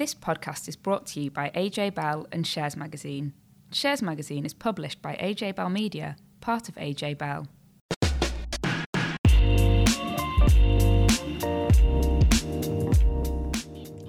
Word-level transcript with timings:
This 0.00 0.14
podcast 0.14 0.66
is 0.66 0.76
brought 0.76 1.04
to 1.08 1.20
you 1.20 1.30
by 1.30 1.50
AJ 1.50 1.94
Bell 1.94 2.26
and 2.32 2.46
Shares 2.46 2.74
Magazine. 2.74 3.34
Shares 3.70 4.00
Magazine 4.00 4.46
is 4.46 4.54
published 4.54 5.02
by 5.02 5.14
AJ 5.16 5.56
Bell 5.56 5.68
Media, 5.68 6.16
part 6.40 6.70
of 6.70 6.74
AJ 6.76 7.18
Bell. 7.18 7.46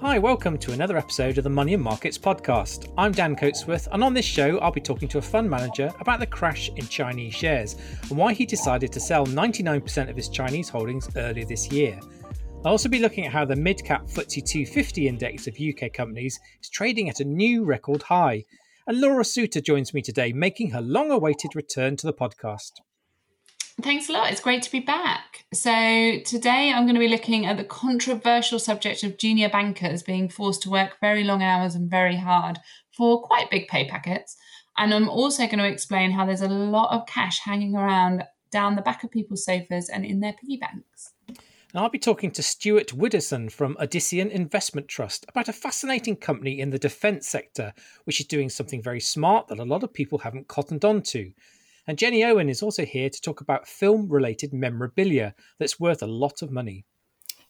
Hi, 0.00 0.18
welcome 0.18 0.56
to 0.56 0.72
another 0.72 0.96
episode 0.96 1.36
of 1.36 1.44
the 1.44 1.50
Money 1.50 1.74
and 1.74 1.82
Markets 1.82 2.16
podcast. 2.16 2.90
I'm 2.96 3.12
Dan 3.12 3.36
Coatsworth, 3.36 3.88
and 3.92 4.02
on 4.02 4.14
this 4.14 4.24
show, 4.24 4.56
I'll 4.60 4.72
be 4.72 4.80
talking 4.80 5.08
to 5.10 5.18
a 5.18 5.22
fund 5.22 5.50
manager 5.50 5.92
about 6.00 6.20
the 6.20 6.26
crash 6.26 6.70
in 6.74 6.88
Chinese 6.88 7.34
shares 7.34 7.76
and 8.08 8.16
why 8.16 8.32
he 8.32 8.46
decided 8.46 8.92
to 8.92 9.00
sell 9.00 9.26
99% 9.26 10.08
of 10.08 10.16
his 10.16 10.30
Chinese 10.30 10.70
holdings 10.70 11.10
earlier 11.16 11.44
this 11.44 11.70
year. 11.70 12.00
I'll 12.64 12.72
also 12.72 12.88
be 12.88 13.00
looking 13.00 13.26
at 13.26 13.32
how 13.32 13.44
the 13.44 13.56
mid 13.56 13.84
cap 13.84 14.06
FTSE 14.06 14.46
250 14.46 15.08
index 15.08 15.48
of 15.48 15.58
UK 15.58 15.92
companies 15.92 16.38
is 16.62 16.70
trading 16.70 17.08
at 17.08 17.18
a 17.18 17.24
new 17.24 17.64
record 17.64 18.04
high. 18.04 18.44
And 18.86 19.00
Laura 19.00 19.24
Suter 19.24 19.60
joins 19.60 19.92
me 19.92 20.00
today, 20.00 20.32
making 20.32 20.70
her 20.70 20.80
long 20.80 21.10
awaited 21.10 21.56
return 21.56 21.96
to 21.96 22.06
the 22.06 22.12
podcast. 22.12 22.70
Thanks 23.80 24.08
a 24.08 24.12
lot. 24.12 24.30
It's 24.30 24.40
great 24.40 24.62
to 24.62 24.70
be 24.70 24.78
back. 24.78 25.44
So, 25.52 25.70
today 26.24 26.72
I'm 26.72 26.84
going 26.84 26.94
to 26.94 27.00
be 27.00 27.08
looking 27.08 27.46
at 27.46 27.56
the 27.56 27.64
controversial 27.64 28.60
subject 28.60 29.02
of 29.02 29.18
junior 29.18 29.48
bankers 29.48 30.04
being 30.04 30.28
forced 30.28 30.62
to 30.62 30.70
work 30.70 30.98
very 31.00 31.24
long 31.24 31.42
hours 31.42 31.74
and 31.74 31.90
very 31.90 32.16
hard 32.16 32.60
for 32.96 33.22
quite 33.22 33.50
big 33.50 33.66
pay 33.66 33.88
packets. 33.88 34.36
And 34.78 34.94
I'm 34.94 35.08
also 35.08 35.46
going 35.46 35.58
to 35.58 35.66
explain 35.66 36.12
how 36.12 36.26
there's 36.26 36.42
a 36.42 36.48
lot 36.48 36.94
of 36.94 37.08
cash 37.08 37.40
hanging 37.40 37.74
around 37.74 38.22
down 38.52 38.76
the 38.76 38.82
back 38.82 39.02
of 39.02 39.10
people's 39.10 39.44
sofas 39.44 39.88
and 39.88 40.04
in 40.04 40.20
their 40.20 40.34
piggy 40.34 40.58
banks. 40.58 41.11
And 41.72 41.80
I'll 41.80 41.88
be 41.88 41.98
talking 41.98 42.30
to 42.32 42.42
Stuart 42.42 42.88
Widdowson 42.88 43.50
from 43.50 43.76
Odyssean 43.76 44.30
Investment 44.30 44.88
Trust 44.88 45.24
about 45.30 45.48
a 45.48 45.54
fascinating 45.54 46.16
company 46.16 46.60
in 46.60 46.68
the 46.68 46.78
defence 46.78 47.26
sector, 47.26 47.72
which 48.04 48.20
is 48.20 48.26
doing 48.26 48.50
something 48.50 48.82
very 48.82 49.00
smart 49.00 49.48
that 49.48 49.58
a 49.58 49.64
lot 49.64 49.82
of 49.82 49.94
people 49.94 50.18
haven't 50.18 50.48
cottoned 50.48 50.84
on 50.84 51.00
to. 51.02 51.32
And 51.86 51.96
Jenny 51.96 52.24
Owen 52.24 52.50
is 52.50 52.62
also 52.62 52.84
here 52.84 53.08
to 53.08 53.20
talk 53.22 53.40
about 53.40 53.66
film 53.66 54.10
related 54.10 54.52
memorabilia 54.52 55.34
that's 55.58 55.80
worth 55.80 56.02
a 56.02 56.06
lot 56.06 56.42
of 56.42 56.50
money. 56.50 56.84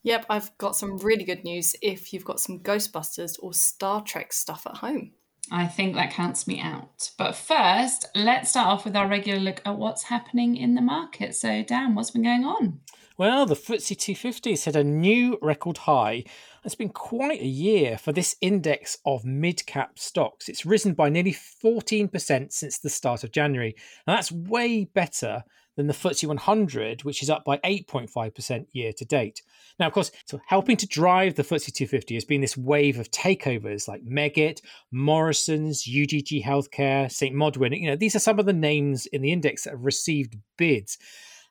Yep, 0.04 0.26
I've 0.30 0.56
got 0.56 0.76
some 0.76 0.98
really 0.98 1.24
good 1.24 1.42
news 1.42 1.74
if 1.82 2.12
you've 2.12 2.24
got 2.24 2.38
some 2.38 2.60
Ghostbusters 2.60 3.38
or 3.42 3.52
Star 3.52 4.02
Trek 4.02 4.32
stuff 4.32 4.68
at 4.68 4.76
home. 4.76 5.14
I 5.50 5.66
think 5.66 5.94
that 5.94 6.12
counts 6.12 6.46
me 6.46 6.60
out. 6.60 7.10
But 7.18 7.34
first, 7.34 8.06
let's 8.14 8.50
start 8.50 8.68
off 8.68 8.84
with 8.84 8.96
our 8.96 9.08
regular 9.08 9.40
look 9.40 9.60
at 9.64 9.76
what's 9.76 10.04
happening 10.04 10.56
in 10.56 10.74
the 10.74 10.80
market. 10.80 11.34
So, 11.34 11.62
Dan, 11.62 11.94
what's 11.94 12.10
been 12.10 12.22
going 12.22 12.44
on? 12.44 12.80
Well, 13.18 13.44
the 13.44 13.54
FTSE 13.54 13.98
250 13.98 14.50
has 14.50 14.64
hit 14.64 14.76
a 14.76 14.84
new 14.84 15.38
record 15.42 15.78
high. 15.78 16.24
It's 16.64 16.74
been 16.74 16.88
quite 16.88 17.40
a 17.40 17.46
year 17.46 17.98
for 17.98 18.12
this 18.12 18.36
index 18.40 18.98
of 19.04 19.24
mid 19.24 19.66
cap 19.66 19.98
stocks. 19.98 20.48
It's 20.48 20.64
risen 20.64 20.94
by 20.94 21.08
nearly 21.08 21.32
14% 21.34 22.52
since 22.52 22.78
the 22.78 22.88
start 22.88 23.22
of 23.22 23.32
January. 23.32 23.74
And 24.06 24.16
that's 24.16 24.32
way 24.32 24.84
better 24.84 25.44
than 25.76 25.86
the 25.86 25.94
FTSE 25.94 26.26
100, 26.26 27.04
which 27.04 27.22
is 27.22 27.30
up 27.30 27.44
by 27.44 27.58
8.5% 27.58 28.66
year 28.72 28.92
to 28.92 29.04
date. 29.04 29.42
Now, 29.78 29.86
of 29.86 29.92
course, 29.92 30.10
so 30.26 30.40
helping 30.46 30.76
to 30.76 30.86
drive 30.86 31.34
the 31.34 31.42
FTSE 31.42 31.72
250 31.72 32.14
has 32.14 32.24
been 32.24 32.40
this 32.40 32.56
wave 32.56 32.98
of 32.98 33.10
takeovers 33.10 33.88
like 33.88 34.04
Meggitt, 34.04 34.60
Morrisons, 34.90 35.84
UDG 35.84 36.44
Healthcare, 36.44 37.10
St. 37.10 37.34
Modwen. 37.34 37.78
You 37.78 37.90
know, 37.90 37.96
these 37.96 38.14
are 38.14 38.20
some 38.20 38.38
of 38.38 38.46
the 38.46 38.52
names 38.52 39.06
in 39.06 39.22
the 39.22 39.32
index 39.32 39.64
that 39.64 39.70
have 39.70 39.84
received 39.84 40.36
bids. 40.56 40.98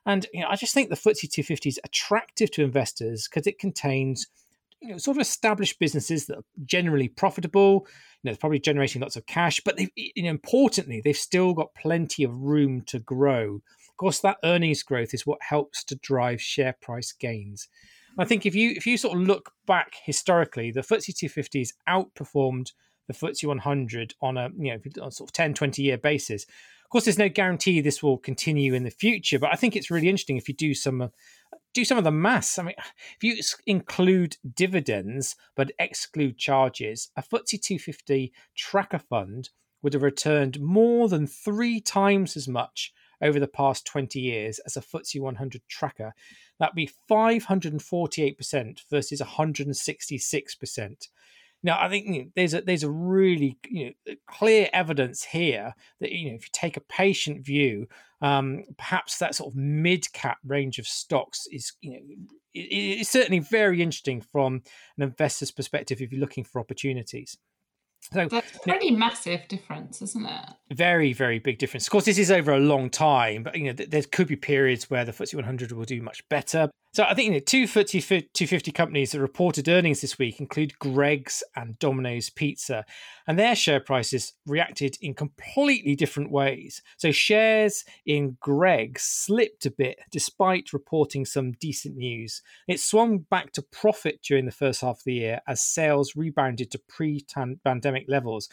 And 0.06 0.26
you 0.32 0.40
know, 0.40 0.48
I 0.48 0.56
just 0.56 0.74
think 0.74 0.88
the 0.88 0.96
FTSE 0.96 1.30
250 1.30 1.68
is 1.68 1.80
attractive 1.84 2.50
to 2.52 2.62
investors 2.62 3.28
because 3.28 3.46
it 3.46 3.58
contains 3.58 4.26
you 4.80 4.90
know, 4.90 4.98
sort 4.98 5.16
of 5.16 5.20
established 5.20 5.78
businesses 5.78 6.26
that 6.26 6.38
are 6.38 6.44
generally 6.64 7.08
profitable. 7.08 7.86
You 8.22 8.28
know, 8.28 8.30
it's 8.32 8.40
probably 8.40 8.58
generating 8.58 9.00
lots 9.00 9.16
of 9.16 9.26
cash, 9.26 9.60
but 9.64 9.76
they, 9.76 9.88
you 9.94 10.24
know, 10.24 10.30
importantly, 10.30 11.00
they've 11.02 11.16
still 11.16 11.54
got 11.54 11.74
plenty 11.74 12.24
of 12.24 12.34
room 12.34 12.82
to 12.86 12.98
grow. 12.98 13.62
Course, 14.02 14.18
that 14.18 14.38
earnings 14.42 14.82
growth 14.82 15.14
is 15.14 15.28
what 15.28 15.38
helps 15.40 15.84
to 15.84 15.94
drive 15.94 16.42
share 16.42 16.72
price 16.72 17.12
gains. 17.12 17.68
I 18.18 18.24
think 18.24 18.44
if 18.44 18.52
you 18.52 18.72
if 18.72 18.84
you 18.84 18.96
sort 18.96 19.16
of 19.16 19.22
look 19.22 19.52
back 19.64 19.92
historically, 20.02 20.72
the 20.72 20.80
FTSE 20.80 21.16
250 21.16 21.60
has 21.60 21.72
outperformed 21.88 22.72
the 23.06 23.14
FTSE 23.14 23.46
100 23.46 24.14
on 24.20 24.36
a 24.36 24.48
you 24.58 24.72
know 24.72 25.04
on 25.04 25.12
sort 25.12 25.30
of 25.30 25.32
10, 25.32 25.54
20 25.54 25.82
year 25.82 25.98
basis 25.98 26.46
Of 26.82 26.90
course, 26.90 27.04
there's 27.04 27.16
no 27.16 27.28
guarantee 27.28 27.80
this 27.80 28.02
will 28.02 28.18
continue 28.18 28.74
in 28.74 28.82
the 28.82 28.90
future, 28.90 29.38
but 29.38 29.52
I 29.52 29.54
think 29.54 29.76
it's 29.76 29.88
really 29.88 30.08
interesting 30.08 30.36
if 30.36 30.48
you 30.48 30.54
do 30.56 30.74
some 30.74 31.00
uh, 31.00 31.08
do 31.72 31.84
some 31.84 31.96
of 31.96 32.02
the 32.02 32.10
maths. 32.10 32.58
I 32.58 32.64
mean, 32.64 32.74
if 33.20 33.22
you 33.22 33.40
include 33.68 34.36
dividends 34.52 35.36
but 35.54 35.70
exclude 35.78 36.38
charges, 36.38 37.12
a 37.16 37.22
FTSE 37.22 37.62
250 37.62 38.32
tracker 38.56 38.98
fund 38.98 39.50
would 39.80 39.94
have 39.94 40.02
returned 40.02 40.60
more 40.60 41.08
than 41.08 41.28
three 41.28 41.80
times 41.80 42.36
as 42.36 42.48
much 42.48 42.92
over 43.22 43.40
the 43.40 43.48
past 43.48 43.86
20 43.86 44.20
years 44.20 44.58
as 44.60 44.76
a 44.76 44.80
FTSE 44.80 45.20
100 45.20 45.62
tracker. 45.68 46.12
That'd 46.58 46.74
be 46.74 46.90
548% 47.10 48.80
versus 48.90 49.20
166%. 49.20 51.08
Now, 51.64 51.80
I 51.80 51.88
think 51.88 52.06
you 52.06 52.12
know, 52.24 52.30
there's 52.34 52.54
a 52.54 52.60
there's 52.60 52.82
a 52.82 52.90
really 52.90 53.56
you 53.68 53.94
know, 54.06 54.14
clear 54.26 54.68
evidence 54.72 55.22
here 55.22 55.74
that 56.00 56.10
you 56.10 56.30
know 56.30 56.34
if 56.34 56.42
you 56.42 56.48
take 56.52 56.76
a 56.76 56.80
patient 56.80 57.44
view, 57.44 57.86
um, 58.20 58.64
perhaps 58.76 59.18
that 59.18 59.36
sort 59.36 59.52
of 59.52 59.56
mid 59.56 60.12
cap 60.12 60.38
range 60.44 60.78
of 60.80 60.88
stocks 60.88 61.46
is 61.52 61.72
you 61.80 61.92
know 61.92 62.00
it's 62.54 63.10
certainly 63.10 63.38
very 63.38 63.80
interesting 63.80 64.20
from 64.20 64.62
an 64.98 65.04
investor's 65.04 65.50
perspective 65.50 66.00
if 66.00 66.10
you're 66.12 66.20
looking 66.20 66.44
for 66.44 66.60
opportunities. 66.60 67.38
So 68.10 68.26
that's 68.28 68.56
a 68.56 68.58
pretty 68.60 68.90
know, 68.90 68.98
massive 68.98 69.46
difference, 69.48 70.02
isn't 70.02 70.26
it? 70.26 70.44
Very, 70.72 71.12
very 71.12 71.38
big 71.38 71.58
difference. 71.58 71.86
Of 71.86 71.92
course, 71.92 72.04
this 72.04 72.18
is 72.18 72.30
over 72.30 72.52
a 72.52 72.58
long 72.58 72.90
time, 72.90 73.44
but 73.44 73.56
you 73.56 73.64
know, 73.64 73.72
there 73.72 74.02
could 74.02 74.26
be 74.26 74.36
periods 74.36 74.90
where 74.90 75.04
the 75.04 75.12
FTSE 75.12 75.34
100 75.36 75.72
will 75.72 75.84
do 75.84 76.02
much 76.02 76.28
better. 76.28 76.68
So 76.94 77.04
I 77.04 77.14
think 77.14 77.28
you 77.28 77.32
know, 77.32 77.38
two 77.38 77.64
FTSE 77.64 78.34
250 78.34 78.70
companies 78.70 79.12
that 79.12 79.20
reported 79.20 79.66
earnings 79.66 80.02
this 80.02 80.18
week 80.18 80.40
include 80.40 80.78
Greggs 80.78 81.42
and 81.56 81.78
Domino's 81.78 82.28
Pizza, 82.28 82.84
and 83.26 83.38
their 83.38 83.56
share 83.56 83.80
prices 83.80 84.34
reacted 84.44 84.98
in 85.00 85.14
completely 85.14 85.96
different 85.96 86.30
ways. 86.30 86.82
So 86.98 87.10
shares 87.10 87.84
in 88.04 88.36
Greggs 88.40 89.04
slipped 89.04 89.64
a 89.64 89.70
bit 89.70 90.00
despite 90.10 90.74
reporting 90.74 91.24
some 91.24 91.52
decent 91.52 91.96
news. 91.96 92.42
It 92.68 92.78
swung 92.78 93.20
back 93.20 93.52
to 93.52 93.62
profit 93.62 94.20
during 94.22 94.44
the 94.44 94.52
first 94.52 94.82
half 94.82 94.98
of 94.98 95.04
the 95.06 95.14
year 95.14 95.40
as 95.48 95.62
sales 95.62 96.14
rebounded 96.14 96.70
to 96.72 96.80
pre-pandemic 96.88 98.04
levels 98.06 98.50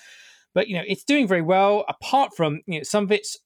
but 0.53 0.67
you 0.67 0.75
know 0.75 0.83
it's 0.87 1.03
doing 1.03 1.27
very 1.27 1.41
well 1.41 1.85
apart 1.87 2.31
from 2.35 2.61
you 2.65 2.79
know 2.79 2.83
some 2.83 3.03
of 3.03 3.11
its 3.11 3.37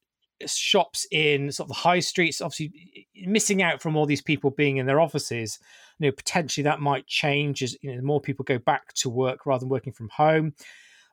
shops 0.46 1.06
in 1.12 1.52
sort 1.52 1.66
of 1.66 1.76
the 1.76 1.82
high 1.82 2.00
streets, 2.00 2.42
obviously 2.42 3.08
missing 3.26 3.62
out 3.62 3.82
from 3.82 3.96
all 3.96 4.06
these 4.06 4.22
people 4.22 4.52
being 4.52 4.78
in 4.78 4.86
their 4.86 5.00
offices. 5.00 5.60
You 6.00 6.08
know, 6.08 6.12
potentially 6.12 6.64
that 6.64 6.82
might 6.82 7.08
change 7.08 7.64
as 7.64 7.78
you 7.82 7.96
know 7.96 8.02
more 8.02 8.22
people 8.22 8.44
go 8.44 8.58
back 8.58 8.94
to 8.96 9.10
work 9.10 9.46
rather 9.46 9.62
than 9.62 9.70
working 9.70 9.94
from 9.94 10.10
home. 10.10 10.54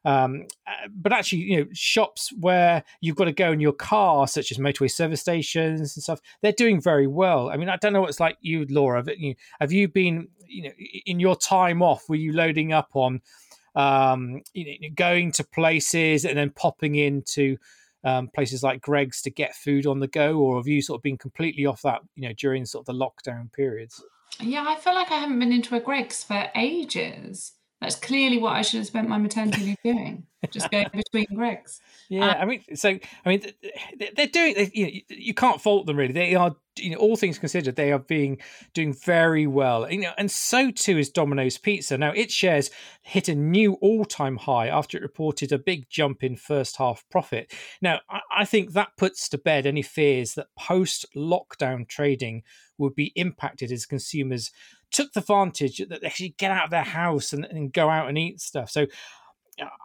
Um, 0.04 0.46
uh, 0.66 0.88
but 0.94 1.12
actually, 1.12 1.42
you 1.42 1.58
know, 1.58 1.66
shops 1.72 2.32
where 2.40 2.82
you've 3.00 3.16
got 3.16 3.26
to 3.26 3.32
go 3.32 3.52
in 3.52 3.60
your 3.60 3.72
car, 3.72 4.26
such 4.26 4.50
as 4.50 4.58
motorway 4.58 4.90
service 4.90 5.20
stations 5.20 5.80
and 5.94 6.02
stuff, 6.02 6.20
they're 6.42 6.52
doing 6.52 6.80
very 6.80 7.06
well. 7.06 7.50
I 7.50 7.56
mean, 7.56 7.68
I 7.68 7.76
don't 7.76 7.92
know 7.92 8.00
what 8.00 8.10
it's 8.10 8.20
like 8.20 8.38
you, 8.40 8.66
Laura. 8.68 9.02
But 9.02 9.18
you, 9.18 9.34
have 9.60 9.72
you 9.72 9.88
been, 9.88 10.28
you 10.46 10.64
know, 10.64 10.70
in 11.06 11.20
your 11.20 11.36
time 11.36 11.82
off, 11.82 12.08
were 12.08 12.16
you 12.16 12.32
loading 12.32 12.72
up 12.72 12.90
on, 12.94 13.20
um, 13.74 14.40
you 14.54 14.78
know, 14.80 14.88
going 14.94 15.32
to 15.32 15.44
places 15.44 16.24
and 16.24 16.36
then 16.36 16.50
popping 16.50 16.94
into 16.94 17.58
um, 18.04 18.28
places 18.34 18.62
like 18.62 18.80
Greggs 18.80 19.22
to 19.22 19.30
get 19.30 19.54
food 19.54 19.86
on 19.86 20.00
the 20.00 20.08
go, 20.08 20.38
or 20.38 20.56
have 20.56 20.66
you 20.66 20.82
sort 20.82 20.98
of 20.98 21.02
been 21.02 21.18
completely 21.18 21.66
off 21.66 21.82
that, 21.82 22.00
you 22.16 22.28
know, 22.28 22.34
during 22.34 22.64
sort 22.64 22.88
of 22.88 22.98
the 22.98 23.04
lockdown 23.04 23.52
periods? 23.52 24.02
Yeah, 24.38 24.64
I 24.66 24.76
feel 24.76 24.94
like 24.94 25.10
I 25.10 25.18
haven't 25.18 25.38
been 25.38 25.52
into 25.52 25.74
a 25.74 25.80
Greggs 25.80 26.24
for 26.24 26.48
ages. 26.54 27.52
That's 27.80 27.96
clearly 27.96 28.36
what 28.36 28.52
I 28.52 28.62
should 28.62 28.78
have 28.78 28.86
spent 28.86 29.08
my 29.08 29.16
maternity 29.16 29.64
leave 29.64 29.76
doing, 29.82 30.26
just 30.50 30.70
going 30.70 30.88
between 30.92 31.26
Greggs. 31.34 31.80
Yeah, 32.10 32.28
um, 32.28 32.36
I 32.42 32.44
mean, 32.44 32.62
so 32.74 32.90
I 33.24 33.28
mean, 33.28 33.42
they're 34.16 34.26
doing. 34.26 34.54
They, 34.54 34.70
you, 34.74 34.84
know, 34.84 34.92
you 35.08 35.32
can't 35.32 35.62
fault 35.62 35.86
them 35.86 35.96
really. 35.96 36.12
They 36.12 36.34
are, 36.34 36.54
you 36.76 36.90
know, 36.90 36.98
all 36.98 37.16
things 37.16 37.38
considered, 37.38 37.76
they 37.76 37.90
are 37.90 37.98
being 37.98 38.36
doing 38.74 38.92
very 38.92 39.46
well. 39.46 39.90
You 39.90 40.02
know, 40.02 40.12
and 40.18 40.30
so 40.30 40.70
too 40.70 40.98
is 40.98 41.08
Domino's 41.08 41.56
Pizza. 41.56 41.96
Now, 41.96 42.10
its 42.10 42.34
shares 42.34 42.70
hit 43.00 43.30
a 43.30 43.34
new 43.34 43.74
all-time 43.80 44.36
high 44.36 44.68
after 44.68 44.98
it 44.98 45.02
reported 45.02 45.50
a 45.50 45.58
big 45.58 45.88
jump 45.88 46.22
in 46.22 46.36
first 46.36 46.76
half 46.76 47.02
profit. 47.10 47.50
Now, 47.80 48.00
I, 48.10 48.20
I 48.40 48.44
think 48.44 48.72
that 48.72 48.98
puts 48.98 49.26
to 49.30 49.38
bed 49.38 49.64
any 49.64 49.82
fears 49.82 50.34
that 50.34 50.48
post-lockdown 50.58 51.88
trading 51.88 52.42
would 52.76 52.94
be 52.94 53.12
impacted 53.14 53.72
as 53.72 53.86
consumers 53.86 54.50
took 54.90 55.12
the 55.12 55.20
advantage 55.20 55.78
that 55.78 56.00
they 56.00 56.06
actually 56.06 56.34
get 56.38 56.50
out 56.50 56.64
of 56.64 56.70
their 56.70 56.82
house 56.82 57.32
and, 57.32 57.44
and 57.44 57.72
go 57.72 57.88
out 57.88 58.08
and 58.08 58.18
eat 58.18 58.40
stuff. 58.40 58.70
So 58.70 58.86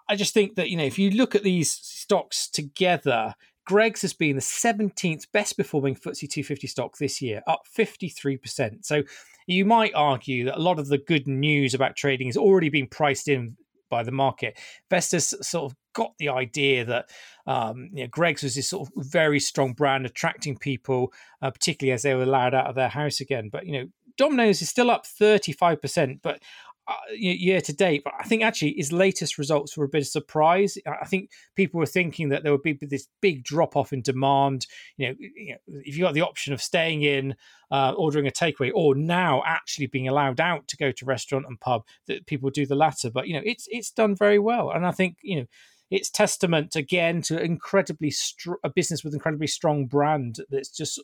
I 0.07 0.15
just 0.15 0.33
think 0.33 0.55
that, 0.55 0.69
you 0.69 0.77
know, 0.77 0.85
if 0.85 0.97
you 0.99 1.11
look 1.11 1.35
at 1.35 1.43
these 1.43 1.71
stocks 1.71 2.49
together, 2.49 3.33
Greggs 3.65 4.01
has 4.03 4.13
been 4.13 4.35
the 4.35 4.41
17th 4.41 5.31
best 5.31 5.57
performing 5.57 5.95
FTSE 5.95 6.29
250 6.29 6.67
stock 6.67 6.97
this 6.97 7.21
year, 7.21 7.41
up 7.47 7.63
53%. 7.75 8.85
So 8.85 9.03
you 9.47 9.65
might 9.65 9.93
argue 9.95 10.45
that 10.45 10.57
a 10.57 10.61
lot 10.61 10.79
of 10.79 10.87
the 10.87 10.97
good 10.97 11.27
news 11.27 11.73
about 11.73 11.95
trading 11.95 12.27
has 12.27 12.37
already 12.37 12.69
been 12.69 12.87
priced 12.87 13.27
in 13.27 13.57
by 13.89 14.03
the 14.03 14.11
market. 14.11 14.57
Investors 14.89 15.33
sort 15.41 15.71
of 15.71 15.77
got 15.93 16.13
the 16.17 16.29
idea 16.29 16.85
that 16.85 17.09
um, 17.47 17.89
you 17.93 18.03
know, 18.03 18.09
Greggs 18.09 18.43
was 18.43 18.55
this 18.55 18.67
sort 18.67 18.87
of 18.87 18.93
very 19.05 19.39
strong 19.39 19.73
brand, 19.73 20.05
attracting 20.05 20.57
people, 20.57 21.13
uh, 21.41 21.51
particularly 21.51 21.93
as 21.93 22.03
they 22.03 22.13
were 22.13 22.23
allowed 22.23 22.53
out 22.53 22.67
of 22.67 22.75
their 22.75 22.89
house 22.89 23.19
again. 23.19 23.49
But 23.51 23.65
you 23.65 23.73
know, 23.73 23.87
Domino's 24.17 24.61
is 24.61 24.69
still 24.69 24.91
up 24.91 25.05
35%, 25.05 26.19
but 26.21 26.39
uh, 26.87 26.93
year 27.15 27.61
to 27.61 27.73
date. 27.73 28.03
But 28.03 28.13
I 28.19 28.23
think 28.25 28.43
actually 28.43 28.75
his 28.77 28.91
latest 28.91 29.37
results 29.37 29.75
were 29.75 29.85
a 29.85 29.89
bit 29.89 30.03
of 30.03 30.07
surprise. 30.07 30.77
I 30.85 31.05
think 31.05 31.31
people 31.55 31.79
were 31.79 31.85
thinking 31.87 32.29
that 32.29 32.43
there 32.43 32.51
would 32.51 32.61
be 32.61 32.77
this 32.79 33.07
big 33.21 33.43
drop 33.43 33.75
off 33.75 33.91
in 33.91 34.01
demand. 34.01 34.67
You 34.97 35.07
know, 35.07 35.15
you 35.19 35.53
know, 35.53 35.79
if 35.83 35.97
you 35.97 36.03
got 36.03 36.13
the 36.13 36.21
option 36.21 36.53
of 36.53 36.61
staying 36.61 37.01
in, 37.01 37.35
uh, 37.71 37.93
ordering 37.97 38.27
a 38.27 38.31
takeaway, 38.31 38.71
or 38.73 38.93
now 38.93 39.41
actually 39.45 39.87
being 39.87 40.07
allowed 40.07 40.39
out 40.39 40.67
to 40.67 40.77
go 40.77 40.91
to 40.91 41.05
restaurant 41.05 41.45
and 41.47 41.59
pub, 41.59 41.83
that 42.07 42.27
people 42.27 42.51
do 42.51 42.67
the 42.67 42.75
latter. 42.75 43.09
But 43.09 43.27
you 43.27 43.33
know, 43.33 43.43
it's 43.43 43.67
it's 43.71 43.89
done 43.89 44.15
very 44.15 44.37
well, 44.39 44.69
and 44.69 44.85
I 44.85 44.91
think 44.91 45.17
you 45.23 45.37
know 45.37 45.45
it's 45.91 46.09
testament 46.09 46.75
again 46.75 47.21
to 47.23 47.41
incredibly 47.41 48.11
str- 48.11 48.53
a 48.63 48.69
business 48.69 49.03
with 49.03 49.13
incredibly 49.13 49.47
strong 49.47 49.85
brand 49.85 50.39
that's 50.49 50.69
just 50.69 51.01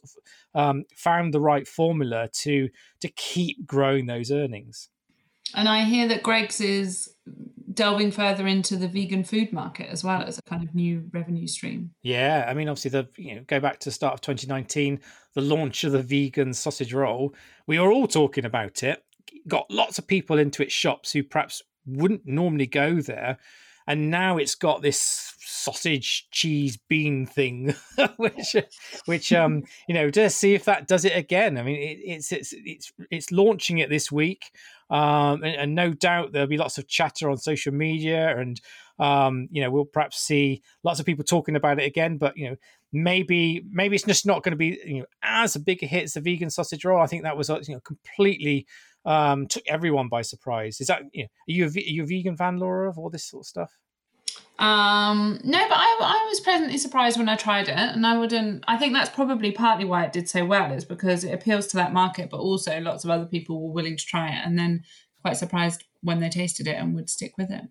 um, 0.56 0.86
found 0.96 1.34
the 1.34 1.42
right 1.42 1.68
formula 1.68 2.30
to 2.34 2.70
to 3.00 3.08
keep 3.10 3.66
growing 3.66 4.08
those 4.08 4.32
earnings. 4.32 4.90
And 5.54 5.68
I 5.68 5.84
hear 5.84 6.08
that 6.08 6.24
Greggs 6.24 6.62
is 6.62 7.14
delving 7.74 8.12
further 8.12 8.48
into 8.48 8.76
the 8.76 8.88
vegan 8.88 9.24
food 9.24 9.54
market 9.54 9.90
as 9.90 10.04
well 10.04 10.22
as 10.22 10.38
a 10.38 10.42
kind 10.44 10.64
of 10.64 10.74
new 10.74 11.10
revenue 11.14 11.48
stream. 11.48 11.92
Yeah, 12.02 12.46
I 12.48 12.54
mean, 12.54 12.68
obviously, 12.68 12.92
the 12.92 13.08
you 13.18 13.36
know 13.36 13.44
go 13.46 13.60
back 13.60 13.80
to 13.80 13.90
the 13.90 13.94
start 13.94 14.16
of 14.16 14.22
2019, 14.22 15.00
the 15.34 15.42
launch 15.42 15.84
of 15.84 15.92
the 15.92 16.02
vegan 16.02 16.54
sausage 16.54 16.94
roll. 16.94 17.36
We 17.68 17.80
were 17.80 17.92
all 17.92 18.08
talking 18.08 18.46
about 18.46 18.84
it. 18.84 19.04
Got 19.48 19.70
lots 19.70 20.00
of 20.00 20.08
people 20.08 20.40
into 20.40 20.64
its 20.64 20.74
shops 20.74 21.12
who 21.12 21.24
perhaps 21.24 21.62
wouldn't 21.86 22.26
normally 22.26 22.68
go 22.68 23.02
there 23.02 23.38
and 23.88 24.10
now 24.10 24.38
it's 24.38 24.56
got 24.56 24.82
this 24.82 25.34
sausage 25.40 26.28
cheese 26.32 26.78
bean 26.90 27.26
thing 27.26 27.76
which 28.18 28.56
which 29.06 29.32
um 29.34 29.64
you 29.88 29.94
know 29.94 30.10
just 30.10 30.38
see 30.38 30.54
if 30.54 30.66
that 30.66 30.88
does 30.88 31.06
it 31.06 31.16
again. 31.16 31.58
I 31.58 31.64
mean 31.64 31.76
it, 31.76 32.00
it's 32.04 32.32
it's 32.32 32.54
it's 32.54 32.92
it's 33.10 33.32
launching 33.32 33.78
it 33.78 33.90
this 33.90 34.12
week 34.12 34.52
um 34.90 35.44
and, 35.44 35.56
and, 35.56 35.76
no 35.76 35.94
doubt 35.94 36.32
there'll 36.32 36.48
be 36.48 36.58
lots 36.58 36.78
of 36.78 36.88
chatter 36.88 37.30
on 37.30 37.38
social 37.38 37.74
media 37.74 38.38
and 38.38 38.60
um 39.00 39.48
you 39.52 39.62
know 39.62 39.70
we'll 39.72 39.86
perhaps 39.86 40.20
see 40.20 40.62
lots 40.84 41.00
of 41.00 41.06
people 41.06 41.24
talking 41.24 41.56
about 41.56 41.80
it 41.80 41.86
again 41.86 42.18
but 42.18 42.36
you 42.36 42.50
know 42.50 42.56
maybe 42.94 43.64
maybe 43.72 43.96
it's 43.96 44.06
just 44.06 44.26
not 44.26 44.44
going 44.44 44.52
to 44.52 44.58
be 44.58 44.80
you 44.86 45.00
know 45.00 45.06
as 45.24 45.56
big 45.58 45.82
a 45.84 45.86
hit 45.86 46.04
as 46.04 46.14
the 46.14 46.22
vegan 46.22 46.50
sausage 46.50 46.84
roll. 46.84 47.02
I 47.02 47.08
think 47.08 47.24
that 47.24 47.38
was 47.38 47.50
you 47.50 47.76
know 47.76 47.80
completely 47.82 48.68
um, 49.06 49.48
took 49.48 49.64
everyone 49.68 50.08
by 50.08 50.22
surprise. 50.22 50.82
Is 50.82 50.88
that 50.88 51.04
you 51.12 51.24
know, 51.24 51.28
are 51.28 51.52
you 51.52 51.66
a, 51.66 51.68
are 51.68 51.72
you 51.80 52.04
a 52.04 52.06
vegan 52.06 52.38
fan, 52.38 52.58
Laura, 52.58 52.90
of 52.90 52.98
all 52.98 53.10
this 53.10 53.26
sort 53.26 53.42
of 53.42 53.48
stuff? 53.48 53.78
Um, 54.60 55.40
no, 55.44 55.58
but 55.68 55.78
I, 55.78 55.98
I 56.02 56.28
was 56.30 56.40
pleasantly 56.40 56.78
surprised 56.78 57.18
when 57.18 57.28
I 57.28 57.36
tried 57.36 57.68
it, 57.68 57.76
and 57.76 58.06
I 58.06 58.18
wouldn't. 58.18 58.64
I 58.68 58.78
think 58.78 58.94
that's 58.94 59.10
probably 59.10 59.52
partly 59.52 59.86
why 59.86 60.04
it 60.06 60.14
did 60.14 60.30
so 60.30 60.46
well, 60.46 60.72
is 60.72 60.86
because 60.86 61.24
it 61.24 61.34
appeals 61.34 61.68
to 61.68 61.78
that 61.78 61.94
market, 61.94 62.30
but 62.30 62.38
also 62.38 62.80
lots 62.80 63.04
of 63.04 63.10
other 63.10 63.26
people 63.26 63.62
were 63.62 63.74
willing 63.74 63.98
to 63.98 64.06
try 64.06 64.30
it, 64.30 64.46
and 64.46 64.58
then 64.60 64.84
quite 65.22 65.38
surprised 65.38 65.84
when 66.02 66.20
they 66.20 66.30
tasted 66.30 66.68
it 66.68 66.76
and 66.76 66.94
would 66.96 67.10
stick 67.10 67.38
with 67.38 67.50
it. 67.50 67.64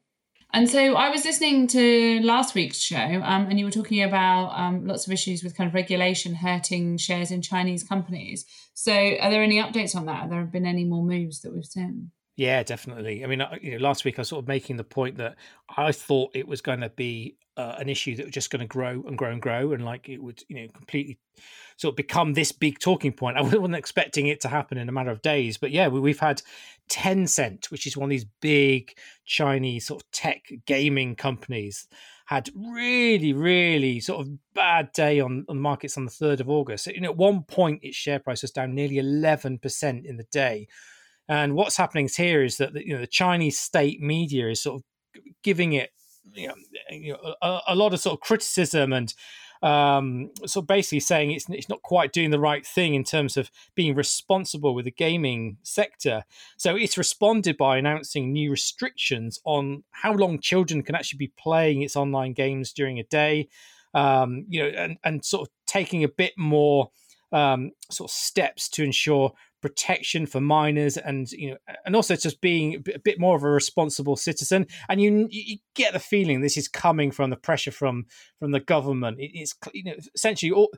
And 0.52 0.68
so 0.68 0.96
I 0.96 1.10
was 1.10 1.24
listening 1.24 1.68
to 1.68 2.20
last 2.22 2.54
week's 2.54 2.78
show, 2.78 2.96
um, 2.96 3.46
and 3.48 3.58
you 3.58 3.64
were 3.64 3.70
talking 3.70 4.02
about 4.02 4.52
um, 4.58 4.86
lots 4.86 5.06
of 5.06 5.12
issues 5.12 5.44
with 5.44 5.56
kind 5.56 5.68
of 5.68 5.74
regulation 5.74 6.34
hurting 6.34 6.96
shares 6.96 7.30
in 7.30 7.40
Chinese 7.40 7.84
companies. 7.84 8.46
So, 8.74 8.92
are 8.92 9.30
there 9.30 9.42
any 9.42 9.62
updates 9.62 9.94
on 9.94 10.06
that? 10.06 10.22
Have 10.22 10.30
there 10.30 10.44
been 10.44 10.66
any 10.66 10.84
more 10.84 11.04
moves 11.04 11.40
that 11.42 11.54
we've 11.54 11.64
seen? 11.64 12.10
Yeah, 12.36 12.62
definitely. 12.62 13.22
I 13.22 13.28
mean, 13.28 13.42
you 13.60 13.72
know, 13.72 13.78
last 13.78 14.04
week 14.04 14.18
I 14.18 14.22
was 14.22 14.28
sort 14.28 14.42
of 14.42 14.48
making 14.48 14.76
the 14.76 14.84
point 14.84 15.18
that 15.18 15.36
I 15.76 15.92
thought 15.92 16.30
it 16.34 16.48
was 16.48 16.60
going 16.60 16.80
to 16.80 16.88
be 16.88 17.36
uh, 17.56 17.76
an 17.78 17.88
issue 17.88 18.16
that 18.16 18.26
was 18.26 18.32
just 18.32 18.50
going 18.50 18.60
to 18.60 18.66
grow 18.66 19.04
and 19.06 19.18
grow 19.18 19.30
and 19.30 19.42
grow, 19.42 19.72
and 19.72 19.84
like 19.84 20.08
it 20.08 20.22
would, 20.22 20.42
you 20.48 20.56
know, 20.56 20.68
completely 20.72 21.18
sort 21.80 21.92
of 21.92 21.96
become 21.96 22.34
this 22.34 22.52
big 22.52 22.78
talking 22.78 23.12
point. 23.12 23.36
I 23.36 23.40
wasn't 23.42 23.74
expecting 23.74 24.26
it 24.26 24.40
to 24.42 24.48
happen 24.48 24.78
in 24.78 24.88
a 24.88 24.92
matter 24.92 25.10
of 25.10 25.22
days, 25.22 25.56
but 25.56 25.70
yeah, 25.70 25.88
we, 25.88 26.10
have 26.10 26.20
had 26.20 26.42
Tencent, 26.88 27.70
which 27.70 27.86
is 27.86 27.96
one 27.96 28.08
of 28.08 28.10
these 28.10 28.26
big 28.40 28.92
Chinese 29.24 29.86
sort 29.86 30.02
of 30.02 30.10
tech 30.10 30.42
gaming 30.66 31.16
companies, 31.16 31.88
had 32.26 32.50
really, 32.54 33.32
really 33.32 33.98
sort 34.00 34.20
of 34.20 34.32
bad 34.54 34.92
day 34.92 35.20
on, 35.20 35.44
on 35.48 35.58
markets 35.58 35.96
on 35.96 36.04
the 36.04 36.10
third 36.10 36.40
of 36.40 36.50
August. 36.50 36.86
You 36.86 37.00
know, 37.00 37.10
at 37.10 37.16
one 37.16 37.42
point, 37.42 37.80
its 37.82 37.96
share 37.96 38.18
price 38.20 38.42
was 38.42 38.50
down 38.50 38.74
nearly 38.74 38.98
eleven 38.98 39.58
percent 39.58 40.06
in 40.06 40.16
the 40.16 40.26
day 40.30 40.68
and 41.30 41.54
what's 41.54 41.76
happening 41.76 42.08
here 42.14 42.42
is 42.42 42.56
that 42.56 42.74
you 42.74 42.92
know 42.92 43.00
the 43.00 43.06
Chinese 43.06 43.58
state 43.58 44.00
media 44.02 44.50
is 44.50 44.60
sort 44.60 44.82
of 44.82 45.22
giving 45.44 45.74
it 45.74 45.90
you 46.34 46.48
know 46.48 47.34
a, 47.40 47.60
a, 47.68 47.74
lot 47.76 47.94
of 47.94 48.00
sort 48.00 48.14
of 48.14 48.20
criticism 48.20 48.92
and 48.92 49.14
um, 49.62 50.30
so 50.46 50.62
basically 50.62 51.00
saying 51.00 51.32
it's 51.32 51.48
it's 51.50 51.68
not 51.68 51.82
quite 51.82 52.12
doing 52.12 52.30
the 52.30 52.40
right 52.40 52.66
thing 52.66 52.94
in 52.94 53.04
terms 53.04 53.36
of 53.36 53.50
being 53.74 53.94
responsible 53.94 54.74
with 54.74 54.86
the 54.86 54.90
gaming 54.90 55.58
sector. 55.62 56.24
So 56.56 56.76
it's 56.76 56.96
responded 56.96 57.56
by 57.56 57.76
announcing 57.76 58.32
new 58.32 58.50
restrictions 58.50 59.38
on 59.44 59.84
how 59.90 60.12
long 60.12 60.40
children 60.40 60.82
can 60.82 60.94
actually 60.94 61.18
be 61.18 61.32
playing 61.38 61.82
its 61.82 61.96
online 61.96 62.32
games 62.32 62.72
during 62.72 62.98
a 62.98 63.04
day. 63.04 63.48
Um, 63.92 64.46
you 64.48 64.62
know, 64.62 64.68
and 64.68 64.96
and 65.04 65.24
sort 65.24 65.48
of 65.48 65.54
taking 65.66 66.04
a 66.04 66.08
bit 66.08 66.32
more 66.38 66.90
um, 67.32 67.72
sort 67.90 68.10
of 68.10 68.14
steps 68.14 68.68
to 68.70 68.84
ensure 68.84 69.32
protection 69.60 70.26
for 70.26 70.40
minors 70.40 70.96
and 70.96 71.30
you 71.32 71.50
know 71.50 71.56
and 71.84 71.94
also 71.94 72.16
just 72.16 72.40
being 72.40 72.82
a 72.94 72.98
bit 72.98 73.20
more 73.20 73.36
of 73.36 73.42
a 73.42 73.50
responsible 73.50 74.16
citizen. 74.16 74.66
And 74.88 75.00
you 75.00 75.28
you 75.30 75.58
get 75.74 75.92
the 75.92 75.98
feeling 75.98 76.40
this 76.40 76.56
is 76.56 76.68
coming 76.68 77.10
from 77.10 77.30
the 77.30 77.36
pressure 77.36 77.70
from 77.70 78.06
from 78.38 78.52
the 78.52 78.60
government. 78.60 79.18
It's 79.20 79.54
you 79.72 79.84
know 79.84 79.94
essentially 80.14 80.52
all, 80.52 80.72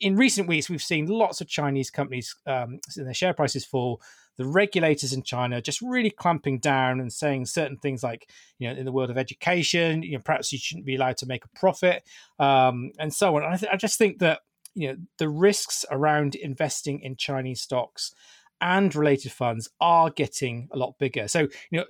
in 0.00 0.16
recent 0.16 0.48
weeks 0.48 0.68
we've 0.68 0.82
seen 0.82 1.06
lots 1.06 1.40
of 1.40 1.48
chinese 1.48 1.90
companies 1.90 2.36
um 2.46 2.78
their 2.96 3.14
share 3.14 3.34
prices 3.34 3.64
fall. 3.64 4.00
The 4.36 4.46
regulators 4.46 5.12
in 5.12 5.24
china 5.24 5.60
just 5.60 5.82
really 5.82 6.10
clamping 6.10 6.60
down 6.60 7.00
and 7.00 7.12
saying 7.12 7.46
certain 7.46 7.76
things 7.78 8.04
like 8.04 8.30
you 8.60 8.68
know 8.68 8.78
in 8.78 8.84
the 8.84 8.92
world 8.92 9.10
of 9.10 9.18
education 9.18 10.04
you 10.04 10.12
know 10.12 10.22
perhaps 10.24 10.52
you 10.52 10.58
shouldn't 10.58 10.86
be 10.86 10.94
allowed 10.94 11.16
to 11.16 11.26
make 11.26 11.44
a 11.44 11.58
profit 11.58 12.04
um 12.38 12.92
and 13.00 13.12
so 13.12 13.34
on. 13.36 13.42
I, 13.42 13.56
th- 13.56 13.72
I 13.72 13.76
just 13.76 13.98
think 13.98 14.20
that 14.20 14.42
you 14.78 14.88
know 14.88 14.96
the 15.18 15.28
risks 15.28 15.84
around 15.90 16.34
investing 16.34 17.00
in 17.00 17.16
Chinese 17.16 17.60
stocks 17.60 18.12
and 18.60 18.94
related 18.94 19.32
funds 19.32 19.68
are 19.80 20.10
getting 20.10 20.68
a 20.72 20.78
lot 20.78 20.98
bigger. 20.98 21.28
So 21.28 21.48
you 21.70 21.78
know, 21.78 21.84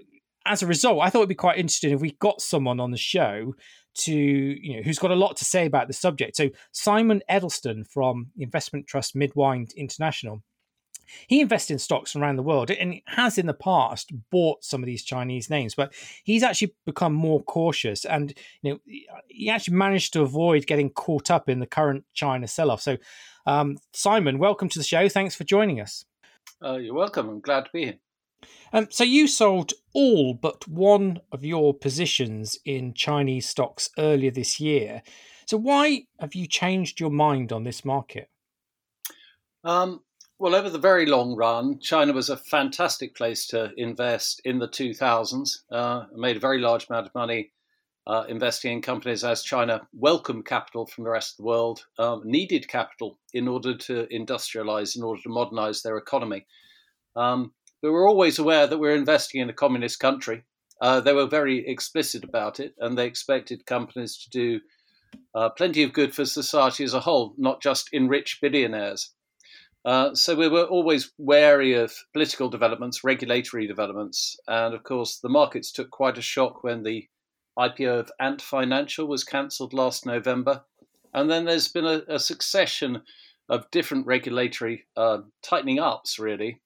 as 0.47 0.63
a 0.63 0.67
result, 0.67 1.01
I 1.03 1.11
thought 1.11 1.21
it'd 1.21 1.29
be 1.29 1.35
quite 1.35 1.59
interesting 1.59 1.93
if 1.93 2.01
we 2.01 2.13
got 2.13 2.41
someone 2.41 2.81
on 2.81 2.91
the 2.91 2.97
show 2.99 3.55
to 3.95 4.15
you 4.15 4.77
know 4.77 4.83
who's 4.83 4.99
got 4.99 5.11
a 5.11 5.17
lot 5.17 5.37
to 5.37 5.45
say 5.45 5.67
about 5.67 5.89
the 5.89 5.95
subject. 5.95 6.37
So 6.37 6.49
Simon 6.73 7.23
Edelsten 7.31 7.87
from 7.87 8.29
investment 8.39 8.87
trust 8.87 9.15
Mid 9.15 9.35
Wynd 9.35 9.73
International 9.77 10.43
he 11.27 11.41
invests 11.41 11.71
in 11.71 11.79
stocks 11.79 12.15
around 12.15 12.37
the 12.37 12.43
world 12.43 12.71
and 12.71 13.01
has 13.07 13.39
in 13.39 13.47
the 13.47 13.55
past 13.55 14.13
bought 14.31 14.65
some 14.65 14.83
of 14.83 14.87
these 14.87 15.03
Chinese 15.03 15.51
names, 15.51 15.75
but 15.75 15.93
he's 16.25 16.43
actually 16.43 16.75
become 16.87 17.13
more 17.13 17.43
cautious 17.43 18.05
and 18.05 18.35
you 18.63 18.73
know 18.73 18.79
he 19.29 19.51
actually 19.51 19.77
managed 19.77 20.13
to 20.13 20.23
avoid 20.23 20.67
getting 20.67 20.91
caught 20.91 21.31
up 21.31 21.49
in 21.49 21.61
the 21.61 21.67
current 21.67 22.05
China 22.15 22.47
sell-off. 22.47 22.81
So, 22.81 22.97
um, 23.47 23.79
Simon, 23.93 24.39
welcome 24.39 24.69
to 24.69 24.79
the 24.79 24.85
show. 24.85 25.09
Thanks 25.09 25.35
for 25.35 25.45
joining 25.45 25.81
us. 25.81 26.05
Uh, 26.63 26.77
you're 26.77 26.95
welcome. 26.95 27.29
I'm 27.29 27.41
glad 27.41 27.67
to 27.67 27.71
be 27.73 27.85
here. 27.85 27.99
Um, 28.73 28.89
so 28.91 29.05
you 29.05 29.27
sold 29.27 29.73
all 29.95 30.35
but 30.35 30.69
one 30.69 31.21
of 31.33 31.45
your 31.45 31.75
positions 31.75 32.59
in 32.65 32.95
Chinese 32.95 33.49
stocks 33.49 33.91
earlier 33.99 34.31
this 34.31 34.61
year. 34.61 35.03
So 35.47 35.57
why 35.57 36.03
have 36.21 36.35
you 36.35 36.47
changed 36.47 37.01
your 37.01 37.11
mind 37.11 37.53
on 37.53 37.65
this 37.65 37.85
market? 37.85 38.29
Um, 39.65 40.03
well, 40.39 40.55
over 40.55 40.71
the 40.71 40.79
very 40.79 41.05
long 41.05 41.35
run, 41.35 41.81
China 41.81 42.13
was 42.13 42.29
a 42.29 42.37
fantastic 42.37 43.17
place 43.17 43.47
to 43.49 43.73
invest 43.77 44.41
in 44.45 44.61
the 44.61 44.69
2000s. 44.69 45.59
Uh, 45.71 46.05
made 46.15 46.37
a 46.37 46.41
very 46.41 46.61
large 46.61 46.89
amount 46.89 47.07
of 47.07 47.15
money 47.15 47.51
uh, 48.07 48.25
investing 48.29 48.73
in 48.73 48.81
companies 48.81 49.25
as 49.25 49.43
China 49.43 49.87
welcomed 49.93 50.47
capital 50.47 50.87
from 50.87 51.05
the 51.05 51.11
rest 51.11 51.33
of 51.33 51.37
the 51.39 51.49
world, 51.49 51.85
um, 51.99 52.23
needed 52.25 52.69
capital 52.69 53.19
in 53.35 53.49
order 53.49 53.77
to 53.77 54.07
industrialize, 54.13 54.97
in 54.97 55.03
order 55.03 55.21
to 55.21 55.29
modernize 55.29 55.83
their 55.83 55.97
economy. 55.97 56.47
Um, 57.17 57.53
but 57.83 57.93
we're 57.93 58.09
always 58.09 58.39
aware 58.39 58.67
that 58.67 58.79
we're 58.79 58.95
investing 58.95 59.41
in 59.41 59.51
a 59.51 59.55
communist 59.55 59.99
country. 59.99 60.45
Uh, 60.81 61.01
they 61.01 61.13
were 61.13 61.27
very 61.27 61.67
explicit 61.69 62.23
about 62.23 62.61
it, 62.61 62.75
and 62.79 62.97
they 62.97 63.07
expected 63.07 63.67
companies 63.67 64.17
to 64.17 64.31
do 64.31 64.61
uh, 65.35 65.49
plenty 65.51 65.83
of 65.83 65.93
good 65.93 66.15
for 66.15 66.25
society 66.25 66.85
as 66.85 66.95
a 66.95 67.01
whole, 67.01 67.35
not 67.37 67.61
just 67.61 67.89
enrich 67.93 68.39
billionaires. 68.41 69.11
Uh, 69.85 70.15
so 70.15 70.35
we 70.35 70.49
were 70.49 70.65
always 70.65 71.13
wary 71.19 71.73
of 71.75 71.93
political 72.13 72.49
developments, 72.49 73.05
regulatory 73.05 73.67
developments, 73.67 74.37
and 74.49 74.75
of 74.75 74.83
course 74.83 75.19
the 75.19 75.29
markets 75.29 75.73
took 75.73 75.91
quite 75.91 76.19
a 76.19 76.23
shock 76.23 76.65
when 76.65 76.83
the 76.83 77.09
IPO 77.59 78.01
of 78.01 78.13
Ant 78.21 78.43
Financial 78.43 79.07
was 79.07 79.25
cancelled 79.25 79.73
last 79.73 80.05
November, 80.05 80.63
and 81.15 81.31
then 81.31 81.45
there's 81.45 81.69
been 81.69 81.87
a, 81.87 82.03
a 82.09 82.19
succession 82.19 83.03
of 83.49 83.71
different 83.71 84.07
regulatory 84.07 84.85
uh, 84.97 85.19
tightening 85.43 85.79
ups, 85.79 86.19
really. 86.19 86.61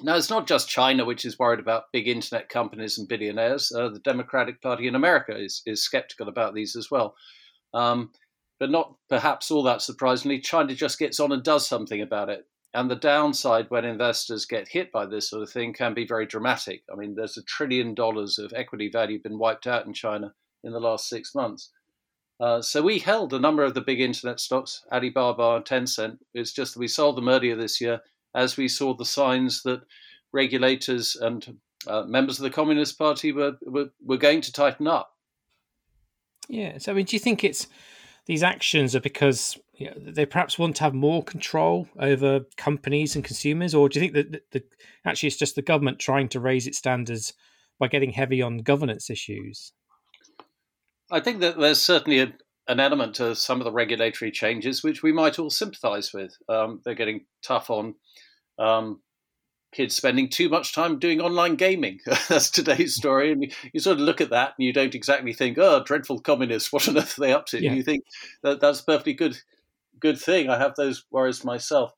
Now, 0.00 0.16
it's 0.16 0.30
not 0.30 0.48
just 0.48 0.68
China 0.68 1.04
which 1.04 1.24
is 1.24 1.38
worried 1.38 1.60
about 1.60 1.92
big 1.92 2.08
internet 2.08 2.48
companies 2.48 2.98
and 2.98 3.06
billionaires. 3.06 3.70
Uh, 3.70 3.88
the 3.88 4.00
Democratic 4.00 4.60
Party 4.60 4.88
in 4.88 4.94
America 4.94 5.36
is, 5.36 5.62
is 5.66 5.84
skeptical 5.84 6.28
about 6.28 6.54
these 6.54 6.74
as 6.74 6.90
well. 6.90 7.14
Um, 7.74 8.10
but 8.62 8.70
not 8.70 8.94
perhaps 9.08 9.50
all 9.50 9.64
that 9.64 9.82
surprisingly, 9.82 10.38
China 10.38 10.72
just 10.72 10.96
gets 10.96 11.18
on 11.18 11.32
and 11.32 11.42
does 11.42 11.66
something 11.66 12.00
about 12.00 12.28
it. 12.28 12.46
And 12.72 12.88
the 12.88 12.94
downside 12.94 13.66
when 13.70 13.84
investors 13.84 14.44
get 14.44 14.68
hit 14.68 14.92
by 14.92 15.04
this 15.04 15.28
sort 15.28 15.42
of 15.42 15.50
thing 15.50 15.72
can 15.72 15.94
be 15.94 16.06
very 16.06 16.26
dramatic. 16.26 16.84
I 16.88 16.94
mean, 16.94 17.16
there's 17.16 17.36
a 17.36 17.42
trillion 17.42 17.92
dollars 17.92 18.38
of 18.38 18.52
equity 18.54 18.88
value 18.88 19.20
been 19.20 19.36
wiped 19.36 19.66
out 19.66 19.84
in 19.84 19.92
China 19.92 20.34
in 20.62 20.70
the 20.70 20.78
last 20.78 21.08
six 21.08 21.34
months. 21.34 21.72
Uh, 22.38 22.62
so 22.62 22.82
we 22.82 23.00
held 23.00 23.34
a 23.34 23.40
number 23.40 23.64
of 23.64 23.74
the 23.74 23.80
big 23.80 24.00
internet 24.00 24.38
stocks, 24.38 24.84
Alibaba 24.92 25.56
and 25.56 25.64
Tencent. 25.64 26.18
It's 26.32 26.52
just 26.52 26.74
that 26.74 26.80
we 26.80 26.86
sold 26.86 27.16
them 27.16 27.28
earlier 27.28 27.56
this 27.56 27.80
year 27.80 28.00
as 28.32 28.56
we 28.56 28.68
saw 28.68 28.94
the 28.94 29.04
signs 29.04 29.64
that 29.64 29.82
regulators 30.30 31.16
and 31.16 31.58
uh, 31.88 32.04
members 32.04 32.38
of 32.38 32.44
the 32.44 32.50
Communist 32.50 32.96
Party 32.96 33.32
were, 33.32 33.56
were, 33.62 33.90
were 34.06 34.18
going 34.18 34.40
to 34.40 34.52
tighten 34.52 34.86
up. 34.86 35.16
Yeah. 36.48 36.78
So, 36.78 36.92
I 36.92 36.94
mean, 36.94 37.06
do 37.06 37.16
you 37.16 37.20
think 37.20 37.42
it's 37.42 37.66
these 38.26 38.42
actions 38.42 38.94
are 38.94 39.00
because 39.00 39.58
you 39.74 39.86
know, 39.86 39.94
they 39.98 40.26
perhaps 40.26 40.58
want 40.58 40.76
to 40.76 40.84
have 40.84 40.94
more 40.94 41.24
control 41.24 41.88
over 41.98 42.40
companies 42.56 43.16
and 43.16 43.24
consumers, 43.24 43.74
or 43.74 43.88
do 43.88 43.98
you 43.98 44.06
think 44.06 44.14
that 44.14 44.32
the, 44.32 44.58
the, 44.58 44.64
actually 45.04 45.28
it's 45.28 45.36
just 45.36 45.56
the 45.56 45.62
government 45.62 45.98
trying 45.98 46.28
to 46.28 46.40
raise 46.40 46.66
its 46.66 46.78
standards 46.78 47.34
by 47.78 47.88
getting 47.88 48.10
heavy 48.10 48.40
on 48.42 48.58
governance 48.58 49.10
issues? 49.10 49.72
I 51.10 51.20
think 51.20 51.40
that 51.40 51.58
there's 51.58 51.80
certainly 51.80 52.20
a, 52.20 52.32
an 52.68 52.80
element 52.80 53.16
to 53.16 53.34
some 53.34 53.60
of 53.60 53.64
the 53.64 53.72
regulatory 53.72 54.30
changes 54.30 54.82
which 54.82 55.02
we 55.02 55.12
might 55.12 55.38
all 55.38 55.50
sympathise 55.50 56.12
with. 56.12 56.36
Um, 56.48 56.80
they're 56.84 56.94
getting 56.94 57.26
tough 57.42 57.70
on 57.70 57.94
um, 58.58 59.00
kids 59.72 59.96
spending 59.96 60.28
too 60.28 60.48
much 60.48 60.74
time 60.74 60.98
doing 60.98 61.20
online 61.20 61.56
gaming. 61.56 62.00
That's 62.28 62.50
today's 62.50 62.94
story. 62.94 63.32
And 63.32 63.42
you, 63.42 63.50
you, 63.72 63.80
sort 63.80 63.98
of 63.98 64.02
look 64.02 64.20
at 64.20 64.30
that 64.30 64.54
and 64.56 64.66
you 64.66 64.72
don't 64.72 64.94
exactly 64.94 65.32
think, 65.32 65.58
oh, 65.58 65.82
dreadful 65.82 66.20
communists, 66.20 66.72
what 66.72 66.88
on 66.88 66.98
earth 66.98 67.18
are 67.18 67.22
they 67.22 67.32
up 67.32 67.46
to? 67.46 67.62
Yeah. 67.62 67.72
You 67.72 67.82
think 67.82 68.04
that 68.42 68.60
that's 68.60 68.80
a 68.80 68.84
perfectly 68.84 69.14
good, 69.14 69.38
good 69.98 70.18
thing. 70.18 70.48
I 70.48 70.58
have 70.58 70.74
those 70.76 71.04
worries 71.10 71.44
myself. 71.44 71.92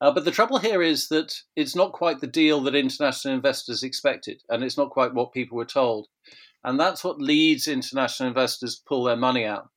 Uh, 0.00 0.12
but 0.12 0.26
the 0.26 0.30
trouble 0.30 0.58
here 0.58 0.82
is 0.82 1.08
that 1.08 1.34
it's 1.56 1.74
not 1.74 1.92
quite 1.92 2.20
the 2.20 2.26
deal 2.26 2.60
that 2.60 2.74
international 2.74 3.32
investors 3.32 3.82
expected, 3.82 4.42
and 4.50 4.62
it's 4.62 4.76
not 4.76 4.90
quite 4.90 5.14
what 5.14 5.32
people 5.32 5.56
were 5.56 5.64
told. 5.64 6.08
And 6.64 6.78
that's 6.78 7.02
what 7.02 7.20
leads 7.20 7.66
international 7.66 8.28
investors 8.28 8.76
to 8.76 8.84
pull 8.86 9.04
their 9.04 9.16
money 9.16 9.46
out. 9.46 9.70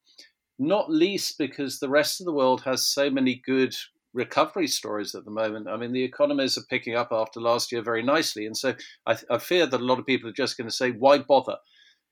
Not 0.58 0.92
least 0.92 1.38
because 1.38 1.80
the 1.80 1.88
rest 1.88 2.20
of 2.20 2.26
the 2.26 2.34
world 2.34 2.64
has 2.64 2.86
so 2.86 3.10
many 3.10 3.42
good 3.46 3.74
recovery 4.14 4.68
stories 4.68 5.14
at 5.16 5.26
the 5.26 5.32
moment. 5.32 5.68
I 5.68 5.78
mean, 5.78 5.94
the 5.94 6.04
economies 6.04 6.58
are 6.58 6.64
picking 6.70 6.96
up 6.96 7.10
after 7.12 7.40
last 7.40 7.72
year 7.72 7.82
very 7.82 8.04
nicely. 8.04 8.46
And 8.46 8.58
so 8.58 8.74
I, 9.06 9.18
I 9.30 9.38
fear 9.38 9.66
that 9.66 9.82
a 9.82 9.84
lot 9.84 10.00
of 10.00 10.06
people 10.06 10.30
are 10.30 10.34
just 10.34 10.58
going 10.58 10.70
to 10.70 10.76
say, 10.76 10.92
why 10.92 11.20
bother? 11.20 11.58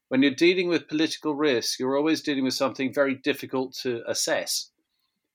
When 0.09 0.21
you're 0.21 0.31
dealing 0.31 0.69
with 0.69 0.87
political 0.87 1.35
risk, 1.35 1.79
you're 1.79 1.97
always 1.97 2.21
dealing 2.21 2.43
with 2.43 2.53
something 2.53 2.93
very 2.93 3.15
difficult 3.15 3.75
to 3.81 4.03
assess 4.07 4.71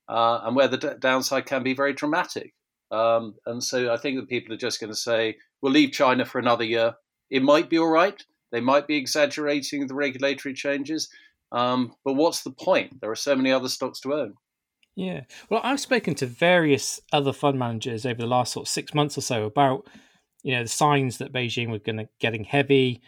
uh, 0.09 0.41
and 0.43 0.55
where 0.55 0.67
the 0.67 0.77
d- 0.77 0.89
downside 0.99 1.45
can 1.45 1.63
be 1.63 1.75
very 1.75 1.93
dramatic. 1.93 2.53
Um, 2.91 3.35
and 3.45 3.63
so 3.63 3.93
I 3.93 3.97
think 3.97 4.19
that 4.19 4.29
people 4.29 4.53
are 4.53 4.57
just 4.57 4.79
going 4.79 4.91
to 4.91 4.99
say, 4.99 5.37
we'll 5.61 5.71
leave 5.71 5.91
China 5.91 6.25
for 6.25 6.39
another 6.39 6.63
year. 6.63 6.95
It 7.29 7.43
might 7.43 7.69
be 7.69 7.77
all 7.77 7.89
right. 7.89 8.21
They 8.51 8.61
might 8.61 8.87
be 8.87 8.97
exaggerating 8.97 9.87
the 9.87 9.95
regulatory 9.95 10.53
changes. 10.53 11.09
Um, 11.51 11.93
but 12.05 12.13
what's 12.13 12.43
the 12.43 12.51
point? 12.51 13.01
There 13.01 13.11
are 13.11 13.15
so 13.15 13.35
many 13.35 13.51
other 13.51 13.69
stocks 13.69 13.99
to 14.01 14.13
own. 14.13 14.35
Yeah. 14.95 15.21
Well, 15.49 15.61
I've 15.63 15.79
spoken 15.79 16.13
to 16.15 16.25
various 16.25 17.01
other 17.11 17.33
fund 17.33 17.57
managers 17.57 18.05
over 18.05 18.21
the 18.21 18.27
last 18.27 18.53
sort 18.53 18.67
of 18.67 18.69
six 18.69 18.93
months 18.93 19.17
or 19.17 19.21
so 19.21 19.45
about, 19.45 19.87
you 20.43 20.53
know, 20.53 20.63
the 20.63 20.69
signs 20.69 21.17
that 21.17 21.33
Beijing 21.33 21.69
were 21.71 21.79
going 21.79 21.97
to 21.97 22.09
getting 22.19 22.43
heavy, 22.43 23.01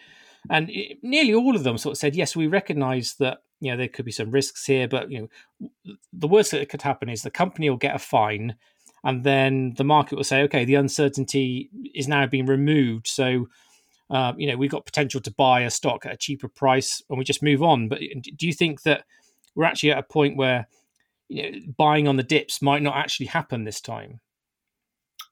and 0.50 0.70
it, 0.70 0.98
nearly 1.04 1.34
all 1.34 1.56
of 1.56 1.64
them 1.64 1.78
sort 1.78 1.94
of 1.94 1.98
said, 1.98 2.16
yes, 2.16 2.36
we 2.36 2.48
recognise 2.48 3.16
that 3.16 3.40
you 3.60 3.72
know 3.72 3.78
there 3.78 3.88
could 3.88 4.06
be 4.06 4.12
some 4.12 4.32
risks 4.32 4.66
here, 4.66 4.88
but 4.88 5.12
you 5.12 5.22
know, 5.22 5.96
the 6.14 6.28
worst 6.28 6.52
that 6.52 6.70
could 6.70 6.82
happen 6.82 7.10
is 7.10 7.22
the 7.22 7.32
company 7.32 7.70
will 7.70 7.78
get 7.78 7.96
a 7.96 8.00
fine, 8.00 8.56
and 9.04 9.24
then 9.24 9.74
the 9.78 9.84
market 9.84 10.16
will 10.16 10.24
say, 10.24 10.42
okay, 10.44 10.66
the 10.66 10.76
uncertainty 10.76 11.70
is 11.94 12.08
now 12.08 12.26
being 12.26 12.46
removed, 12.46 13.08
so. 13.08 13.48
Uh, 14.08 14.34
you 14.38 14.46
know, 14.46 14.56
we've 14.56 14.70
got 14.70 14.86
potential 14.86 15.20
to 15.20 15.32
buy 15.32 15.62
a 15.62 15.70
stock 15.72 16.06
at 16.06 16.14
a 16.14 16.18
cheaper 16.18 16.48
price, 16.48 17.02
and 17.10 17.18
we 17.18 17.26
just 17.26 17.42
move 17.42 17.64
on. 17.64 17.88
But 17.88 18.02
do 18.36 18.46
you 18.46 18.54
think 18.54 18.84
that 18.84 19.04
we're 19.56 19.64
actually 19.66 19.94
at 19.94 19.98
a 19.98 20.04
point 20.04 20.38
where 20.38 20.68
you 21.30 21.52
know, 21.52 21.60
buying 21.78 22.08
on 22.08 22.18
the 22.18 22.24
dips 22.24 22.62
might 22.62 22.82
not 22.82 22.96
actually 22.96 23.28
happen 23.28 23.64
this 23.64 23.82
time. 23.82 24.20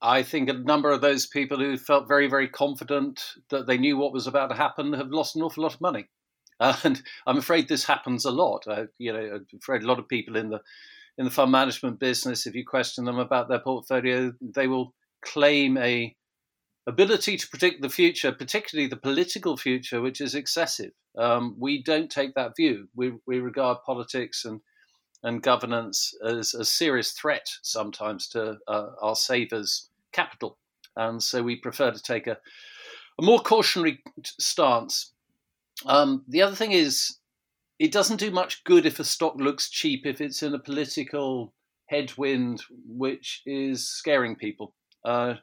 I 0.01 0.21
think 0.21 0.49
a 0.49 0.53
number 0.53 0.91
of 0.91 1.01
those 1.01 1.25
people 1.25 1.57
who 1.57 1.77
felt 1.77 2.09
very, 2.09 2.27
very 2.27 2.49
confident 2.49 3.23
that 3.49 3.67
they 3.67 3.77
knew 3.77 3.97
what 3.97 4.11
was 4.11 4.27
about 4.27 4.47
to 4.49 4.55
happen 4.55 4.91
have 4.93 5.11
lost 5.11 5.35
an 5.35 5.41
awful 5.41 5.63
lot 5.63 5.73
of 5.73 5.81
money. 5.81 6.07
And 6.83 7.01
I'm 7.25 7.37
afraid 7.37 7.67
this 7.67 7.83
happens 7.83 8.23
a 8.25 8.31
lot. 8.31 8.65
Uh, 8.67 8.85
you 8.97 9.11
know, 9.11 9.35
I'm 9.35 9.45
afraid 9.57 9.83
a 9.83 9.87
lot 9.87 9.99
of 9.99 10.07
people 10.07 10.37
in 10.37 10.49
the 10.49 10.61
in 11.17 11.25
the 11.25 11.31
fund 11.31 11.51
management 11.51 11.99
business, 11.99 12.47
if 12.47 12.55
you 12.55 12.65
question 12.65 13.05
them 13.05 13.19
about 13.19 13.47
their 13.47 13.59
portfolio, 13.59 14.33
they 14.41 14.67
will 14.67 14.93
claim 15.21 15.77
a 15.77 16.15
ability 16.87 17.37
to 17.37 17.47
predict 17.49 17.81
the 17.81 17.89
future, 17.89 18.31
particularly 18.31 18.87
the 18.87 18.97
political 18.97 19.55
future, 19.55 20.01
which 20.01 20.19
is 20.21 20.35
excessive. 20.35 20.91
Um, 21.17 21.55
we 21.59 21.83
don't 21.83 22.09
take 22.09 22.33
that 22.35 22.55
view. 22.55 22.87
We 22.95 23.13
we 23.27 23.39
regard 23.39 23.79
politics 23.85 24.45
and 24.45 24.61
and 25.23 25.41
governance 25.41 26.13
as 26.25 26.53
a 26.53 26.65
serious 26.65 27.11
threat 27.11 27.49
sometimes 27.61 28.27
to 28.29 28.57
uh, 28.67 28.89
our 29.01 29.15
savers' 29.15 29.89
capital. 30.11 30.57
And 30.95 31.21
so 31.21 31.41
we 31.41 31.55
prefer 31.55 31.91
to 31.91 32.01
take 32.01 32.27
a, 32.27 32.37
a 33.19 33.23
more 33.23 33.39
cautionary 33.39 34.03
stance. 34.23 35.11
Um, 35.85 36.23
the 36.27 36.41
other 36.41 36.55
thing 36.55 36.71
is, 36.71 37.17
it 37.79 37.91
doesn't 37.91 38.19
do 38.19 38.31
much 38.31 38.63
good 38.63 38.85
if 38.85 38.99
a 38.99 39.03
stock 39.03 39.35
looks 39.37 39.69
cheap 39.69 40.05
if 40.05 40.21
it's 40.21 40.43
in 40.43 40.53
a 40.53 40.59
political 40.59 41.53
headwind 41.87 42.61
which 42.87 43.41
is 43.45 43.87
scaring 43.87 44.35
people. 44.35 44.73
Uh, 45.03 45.35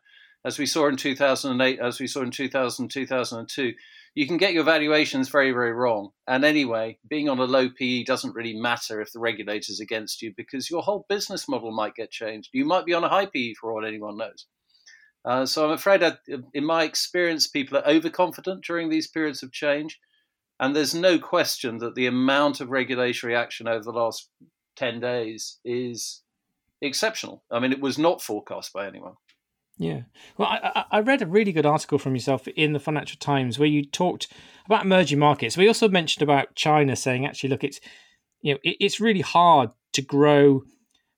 as 0.44 0.58
we 0.58 0.66
saw 0.66 0.88
in 0.88 0.96
2008, 0.96 1.80
as 1.80 2.00
we 2.00 2.06
saw 2.06 2.22
in 2.22 2.30
2000, 2.30 2.88
2002, 2.88 3.74
you 4.14 4.26
can 4.26 4.36
get 4.36 4.52
your 4.52 4.64
valuations 4.64 5.28
very, 5.28 5.52
very 5.52 5.72
wrong. 5.72 6.10
And 6.26 6.44
anyway, 6.44 6.98
being 7.08 7.28
on 7.28 7.38
a 7.38 7.44
low 7.44 7.68
PE 7.70 8.04
doesn't 8.04 8.34
really 8.34 8.54
matter 8.54 9.00
if 9.00 9.12
the 9.12 9.20
regulator's 9.20 9.80
against 9.80 10.20
you 10.20 10.32
because 10.36 10.68
your 10.68 10.82
whole 10.82 11.06
business 11.08 11.48
model 11.48 11.70
might 11.70 11.94
get 11.94 12.10
changed. 12.10 12.50
You 12.52 12.64
might 12.64 12.86
be 12.86 12.94
on 12.94 13.04
a 13.04 13.08
high 13.08 13.26
PE 13.26 13.54
for 13.54 13.72
all 13.72 13.86
anyone 13.86 14.16
knows. 14.16 14.46
Uh, 15.24 15.46
so 15.46 15.64
I'm 15.64 15.72
afraid, 15.72 16.00
that, 16.00 16.20
in 16.54 16.64
my 16.64 16.84
experience, 16.84 17.46
people 17.46 17.78
are 17.78 17.86
overconfident 17.86 18.64
during 18.64 18.88
these 18.88 19.06
periods 19.06 19.42
of 19.42 19.52
change. 19.52 20.00
And 20.58 20.74
there's 20.74 20.94
no 20.94 21.18
question 21.18 21.78
that 21.78 21.94
the 21.94 22.06
amount 22.06 22.60
of 22.60 22.70
regulatory 22.70 23.36
action 23.36 23.68
over 23.68 23.84
the 23.84 23.92
last 23.92 24.28
10 24.76 25.00
days 25.00 25.58
is 25.64 26.22
exceptional. 26.82 27.44
I 27.50 27.60
mean, 27.60 27.72
it 27.72 27.80
was 27.80 27.98
not 27.98 28.22
forecast 28.22 28.72
by 28.72 28.86
anyone. 28.86 29.14
Yeah. 29.80 30.02
Well, 30.36 30.46
I, 30.46 30.84
I 30.90 31.00
read 31.00 31.22
a 31.22 31.26
really 31.26 31.52
good 31.52 31.64
article 31.64 31.98
from 31.98 32.14
yourself 32.14 32.46
in 32.48 32.74
the 32.74 32.78
Financial 32.78 33.18
Times 33.18 33.58
where 33.58 33.66
you 33.66 33.82
talked 33.82 34.28
about 34.66 34.84
emerging 34.84 35.18
markets. 35.18 35.56
We 35.56 35.68
also 35.68 35.88
mentioned 35.88 36.22
about 36.22 36.54
China 36.54 36.94
saying, 36.94 37.24
actually, 37.24 37.48
look, 37.48 37.64
it's 37.64 37.80
you 38.42 38.52
know, 38.52 38.60
it, 38.62 38.76
it's 38.78 39.00
really 39.00 39.22
hard 39.22 39.70
to 39.94 40.02
grow 40.02 40.64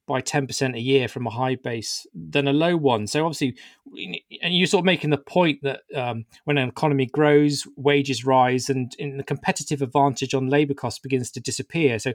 by 0.06 0.22
10% 0.22 0.76
a 0.76 0.80
year 0.80 1.08
from 1.08 1.26
a 1.26 1.30
high 1.30 1.56
base 1.56 2.06
than 2.14 2.46
a 2.46 2.52
low 2.52 2.76
one. 2.76 3.08
So 3.08 3.26
obviously, 3.26 3.56
and 4.40 4.56
you're 4.56 4.68
sort 4.68 4.82
of 4.82 4.86
making 4.86 5.10
the 5.10 5.18
point 5.18 5.58
that 5.64 5.80
um, 5.96 6.24
when 6.44 6.56
an 6.56 6.68
economy 6.68 7.06
grows, 7.06 7.66
wages 7.76 8.24
rise, 8.24 8.70
and, 8.70 8.94
and 9.00 9.18
the 9.18 9.24
competitive 9.24 9.82
advantage 9.82 10.34
on 10.34 10.48
labor 10.48 10.74
costs 10.74 11.00
begins 11.00 11.32
to 11.32 11.40
disappear. 11.40 11.98
So, 11.98 12.12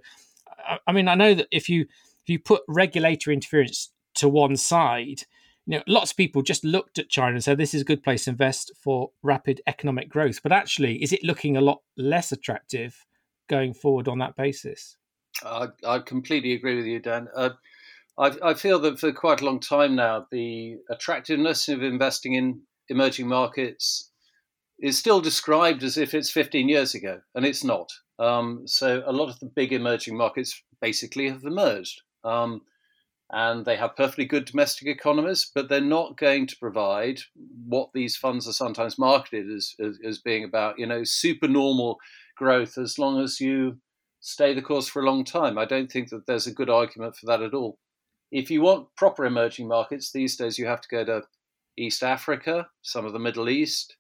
I 0.88 0.94
mean, 0.94 1.10
I 1.10 1.16
know 1.16 1.34
that 1.34 1.48
if 1.52 1.68
you 1.68 1.82
if 1.82 2.30
you 2.30 2.40
put 2.40 2.62
regulatory 2.70 3.34
interference 3.34 3.92
to 4.16 4.30
one 4.30 4.56
side, 4.56 5.24
you 5.68 5.78
know, 5.78 5.84
lots 5.86 6.12
of 6.12 6.18
people 6.18 6.42
just 6.42 6.64
looked 6.64 6.98
at 6.98 7.10
China 7.10 7.34
and 7.34 7.44
said 7.44 7.58
this 7.58 7.74
is 7.74 7.82
a 7.82 7.86
good 7.86 8.02
place 8.02 8.24
to 8.24 8.30
invest 8.30 8.72
for 8.82 9.12
rapid 9.22 9.60
economic 9.68 10.08
growth. 10.08 10.42
But 10.42 10.54
actually, 10.54 11.04
is 11.04 11.12
it 11.12 11.24
looking 11.24 11.58
a 11.58 11.62
lot 11.62 11.82
less 11.98 12.32
attractive 12.32 13.06
going 13.50 13.74
forward 13.74 14.08
on 14.08 14.20
that 14.20 14.38
basis? 14.38 14.96
I, 15.44 15.68
I 15.86 16.00
completely 16.00 16.54
agree 16.54 16.78
with 16.78 16.86
you, 16.86 17.00
Dan. 17.00 17.28
Uh, 17.36 17.50
I, 18.18 18.32
I 18.42 18.54
feel 18.54 18.80
that 18.80 18.98
for 18.98 19.12
quite 19.12 19.42
a 19.42 19.46
long 19.46 19.60
time 19.60 19.94
now, 19.94 20.26
the 20.32 20.78
attractiveness 20.90 21.68
of 21.68 21.84
investing 21.84 22.34
in 22.34 22.62
emerging 22.88 23.28
markets 23.28 24.10
is 24.80 24.98
still 24.98 25.20
described 25.20 25.84
as 25.84 25.98
if 25.98 26.14
it's 26.14 26.32
15 26.32 26.70
years 26.70 26.96
ago, 26.96 27.20
and 27.36 27.46
it's 27.46 27.66
not. 27.66 27.92
Um, 28.20 28.64
so 28.66 29.04
a 29.06 29.12
lot 29.12 29.30
of 29.30 29.40
the 29.40 29.52
big 29.54 29.74
emerging 29.74 30.16
markets 30.16 30.64
basically 30.80 31.28
have 31.30 31.44
emerged. 31.44 32.02
Um, 32.24 32.62
and 33.32 33.66
they 33.66 33.76
have 33.76 33.96
perfectly 33.96 34.26
good 34.26 34.46
domestic 34.46 34.88
economies, 34.88 35.52
but 35.54 35.68
they're 35.68 35.82
not 35.82 36.18
going 36.18 36.48
to 36.48 36.58
provide 36.58 37.20
what 37.66 37.90
these 37.94 38.16
funds 38.16 38.48
are 38.48 38.54
sometimes 38.54 38.98
marketed 38.98 39.52
as, 39.52 39.76
as, 39.80 40.00
as, 40.06 40.20
being 40.20 40.46
about, 40.46 40.80
you 40.80 40.86
know, 40.86 41.04
super 41.04 41.48
normal 41.48 41.98
growth 42.38 42.78
as 42.78 42.98
long 42.98 43.22
as 43.22 43.42
you 43.42 43.78
stay 44.22 44.54
the 44.54 44.62
course 44.62 44.88
for 44.88 45.02
a 45.02 45.06
long 45.06 45.26
time. 45.26 45.58
I 45.58 45.66
don't 45.66 45.92
think 45.92 46.10
that 46.10 46.26
there's 46.26 46.48
a 46.48 46.54
good 46.54 46.70
argument 46.70 47.18
for 47.18 47.26
that 47.26 47.42
at 47.42 47.54
all. 47.54 47.78
If 48.32 48.50
you 48.50 48.62
want 48.62 48.88
proper 48.96 49.26
emerging 49.26 49.68
markets, 49.68 50.12
these 50.12 50.38
days 50.38 50.58
you 50.58 50.66
have 50.66 50.82
to 50.82 50.90
go 50.90 51.04
to 51.04 51.24
East 51.78 52.04
Africa, 52.04 52.68
some 52.82 53.06
of 53.06 53.14
the 53.14 53.20
Middle 53.20 53.50
East, 53.50 53.98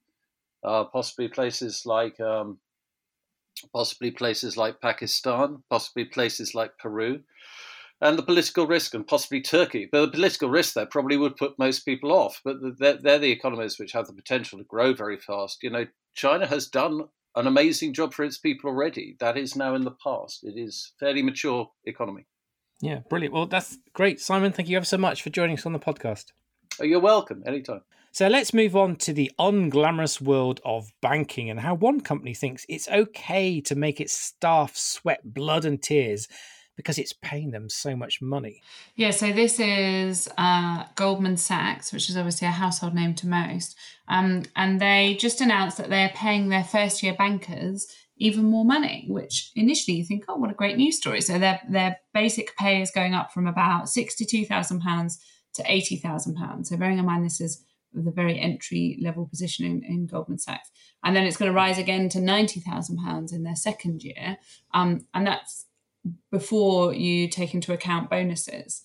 uh, 0.63 0.86
possibly 0.86 1.27
places 1.27 1.86
like 1.86 2.19
um, 2.19 2.60
possibly 3.74 4.12
places 4.12 4.57
like 4.57 4.81
Pakistan, 4.81 5.63
possibly 5.69 6.05
places 6.05 6.55
like 6.55 6.77
Peru, 6.77 7.22
and 8.01 8.18
the 8.18 8.24
political 8.24 8.68
risk, 8.68 8.94
and 8.94 9.08
possibly 9.08 9.42
Turkey. 9.42 9.88
But 9.92 10.01
the 10.01 10.12
political 10.12 10.50
risk 10.50 10.74
there 10.74 10.86
probably 10.86 11.18
would 11.18 11.38
put 11.38 11.58
most 11.58 11.80
people 11.82 12.12
off. 12.12 12.42
But 12.44 12.58
they're, 12.77 12.98
they're 12.98 13.20
the 13.20 13.32
economies 13.32 13.80
which 13.80 13.94
have 13.94 14.08
the 14.08 14.13
potential 14.13 14.60
to 14.60 14.66
grow 14.66 14.94
very 14.94 15.18
fast. 15.18 15.63
You 15.63 15.72
know, 15.72 15.86
China 16.13 16.48
has 16.48 16.68
done 16.68 17.06
an 17.36 17.48
amazing 17.48 17.94
job 17.94 18.13
for 18.13 18.24
its 18.24 18.38
people 18.38 18.70
already. 18.70 19.16
That 19.20 19.38
is 19.38 19.56
now 19.56 19.75
in 19.75 19.84
the 19.84 19.96
past. 20.04 20.44
It 20.44 20.58
is 20.58 20.94
fairly 21.00 21.24
mature 21.24 21.70
economy. 21.86 22.25
Yeah, 22.82 23.00
brilliant. 23.10 23.34
Well, 23.34 23.48
that's 23.48 23.77
great, 23.94 24.20
Simon. 24.20 24.51
Thank 24.51 24.70
you 24.70 24.77
ever 24.77 24.86
so 24.86 24.98
much 24.98 25.22
for 25.22 25.30
joining 25.30 25.58
us 25.58 25.66
on 25.66 25.74
the 25.74 25.80
podcast. 25.80 26.25
Oh, 26.80 26.84
you're 26.84 27.00
welcome. 27.00 27.44
Anytime. 27.46 27.82
So 28.12 28.27
let's 28.27 28.54
move 28.54 28.75
on 28.75 28.96
to 28.98 29.13
the 29.13 29.32
unglamorous 29.39 30.20
world 30.20 30.60
of 30.66 30.92
banking 31.01 31.50
and 31.50 31.60
how 31.60 31.75
one 31.75 32.01
company 32.01 32.34
thinks 32.34 32.66
it's 32.68 32.88
okay 32.88 33.62
to 33.62 33.75
make 33.75 34.01
its 34.01 34.13
staff 34.13 34.75
sweat 34.75 35.34
blood 35.34 35.66
and 35.66 35.82
tears 35.82 36.27
because 36.77 36.98
it's 36.98 37.12
paying 37.12 37.51
them 37.51 37.67
so 37.69 37.96
much 37.96 38.22
money. 38.22 38.62
Yeah, 38.96 39.12
so 39.12 39.34
this 39.34 39.60
is 39.60 40.29
uh, 40.38 40.86
Goldman 40.96 41.36
Sachs, 41.36 41.91
which 41.91 42.10
is 42.10 42.15
obviously 42.15 42.48
a 42.48 42.51
household 42.51 42.93
name 42.93 43.15
to 43.15 43.27
most. 43.27 43.75
Um, 44.07 44.43
and 44.55 44.79
they 44.79 45.17
just 45.19 45.41
announced 45.41 45.77
that 45.77 45.89
they're 45.89 46.13
paying 46.15 46.48
their 46.48 46.63
first 46.63 47.03
year 47.03 47.15
bankers 47.15 47.88
even 48.19 48.46
more 48.46 48.63
money, 48.63 49.05
which 49.10 49.51
initially 49.55 49.98
you 49.98 50.05
think, 50.05 50.25
oh, 50.27 50.38
what 50.38 50.51
a 50.51 50.55
great 50.55 50.77
news 50.77 50.98
story. 50.98 51.22
So 51.22 51.38
their, 51.38 51.60
their 51.69 51.98
basic 52.13 52.55
pay 52.55 52.81
is 52.81 52.91
going 52.91 53.13
up 53.13 53.31
from 53.34 53.48
about 53.48 53.86
£62,000 53.86 55.17
to 55.55 55.63
£80,000. 55.63 56.65
So 56.65 56.77
bearing 56.77 57.00
in 57.00 57.05
mind 57.05 57.25
this 57.25 57.41
is 57.41 57.63
the 57.93 58.12
very 58.12 58.39
entry 58.39 59.00
level 59.01 59.27
position 59.27 59.65
in, 59.65 59.84
in, 59.84 60.05
Goldman 60.07 60.39
Sachs. 60.39 60.69
And 61.03 61.15
then 61.15 61.24
it's 61.25 61.38
going 61.38 61.51
to 61.51 61.55
rise 61.55 61.77
again 61.77 62.10
to 62.10 62.19
£90,000 62.19 63.34
in 63.34 63.43
their 63.43 63.55
second 63.55 64.03
year. 64.03 64.38
Um, 64.74 65.05
and 65.13 65.25
that's 65.25 65.66
before 66.32 66.94
you 66.94 67.28
take 67.28 67.54
into 67.54 67.74
account 67.74 68.10
bonuses. 68.10 68.84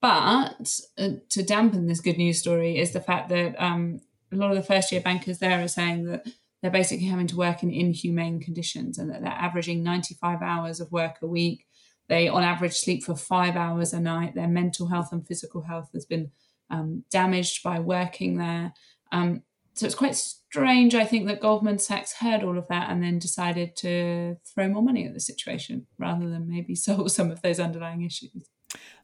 But 0.00 0.80
uh, 0.98 1.08
to 1.30 1.42
dampen 1.42 1.86
this 1.86 2.00
good 2.00 2.18
news 2.18 2.38
story 2.38 2.78
is 2.78 2.92
the 2.92 3.00
fact 3.00 3.28
that 3.30 3.54
um, 3.58 4.00
a 4.32 4.36
lot 4.36 4.50
of 4.50 4.56
the 4.56 4.62
first 4.62 4.92
year 4.92 5.00
bankers 5.00 5.38
there 5.38 5.62
are 5.62 5.68
saying 5.68 6.04
that 6.04 6.26
they're 6.62 6.70
basically 6.70 7.06
having 7.06 7.26
to 7.28 7.36
work 7.36 7.62
in 7.62 7.70
inhumane 7.70 8.40
conditions 8.40 8.98
and 8.98 9.10
that 9.10 9.22
they're 9.22 9.30
averaging 9.30 9.82
95 9.82 10.42
hours 10.42 10.80
of 10.80 10.92
work 10.92 11.16
a 11.22 11.26
week. 11.26 11.66
They, 12.08 12.28
on 12.28 12.42
average, 12.42 12.74
sleep 12.74 13.04
for 13.04 13.16
five 13.16 13.56
hours 13.56 13.92
a 13.92 14.00
night. 14.00 14.34
Their 14.34 14.48
mental 14.48 14.86
health 14.86 15.12
and 15.12 15.26
physical 15.26 15.62
health 15.62 15.90
has 15.92 16.04
been 16.04 16.30
um, 16.70 17.04
damaged 17.10 17.62
by 17.62 17.80
working 17.80 18.36
there. 18.36 18.72
Um, 19.12 19.42
so 19.74 19.86
it's 19.86 19.94
quite 19.94 20.20
strange, 20.60 20.94
I 20.94 21.04
think, 21.04 21.26
that 21.26 21.40
Goldman 21.40 21.78
Sachs 21.78 22.14
heard 22.14 22.42
all 22.42 22.58
of 22.58 22.68
that 22.68 22.90
and 22.90 23.02
then 23.02 23.18
decided 23.18 23.76
to 23.76 24.36
throw 24.44 24.68
more 24.68 24.82
money 24.82 25.06
at 25.06 25.14
the 25.14 25.20
situation 25.20 25.86
rather 25.98 26.28
than 26.28 26.48
maybe 26.48 26.74
solve 26.76 27.10
some 27.10 27.30
of 27.30 27.42
those 27.42 27.60
underlying 27.60 28.02
issues. 28.02 28.48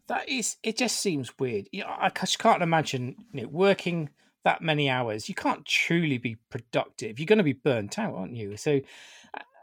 That 0.09 0.29
is, 0.29 0.57
it 0.63 0.77
just 0.77 0.99
seems 0.99 1.39
weird. 1.39 1.69
You 1.73 1.83
know, 1.83 1.95
I 1.97 2.11
just 2.11 2.39
can't 2.39 2.63
imagine 2.63 3.17
you 3.33 3.43
know, 3.43 3.49
working 3.49 4.11
that 4.45 4.61
many 4.61 4.91
hours. 4.91 5.29
You 5.29 5.35
can't 5.35 5.65
truly 5.65 6.19
be 6.19 6.37
productive. 6.51 7.19
You're 7.19 7.27
going 7.27 7.39
to 7.39 7.45
be 7.45 7.53
burnt 7.53 7.99
out, 7.99 8.15
aren't 8.15 8.37
you? 8.37 8.57
So, 8.57 8.81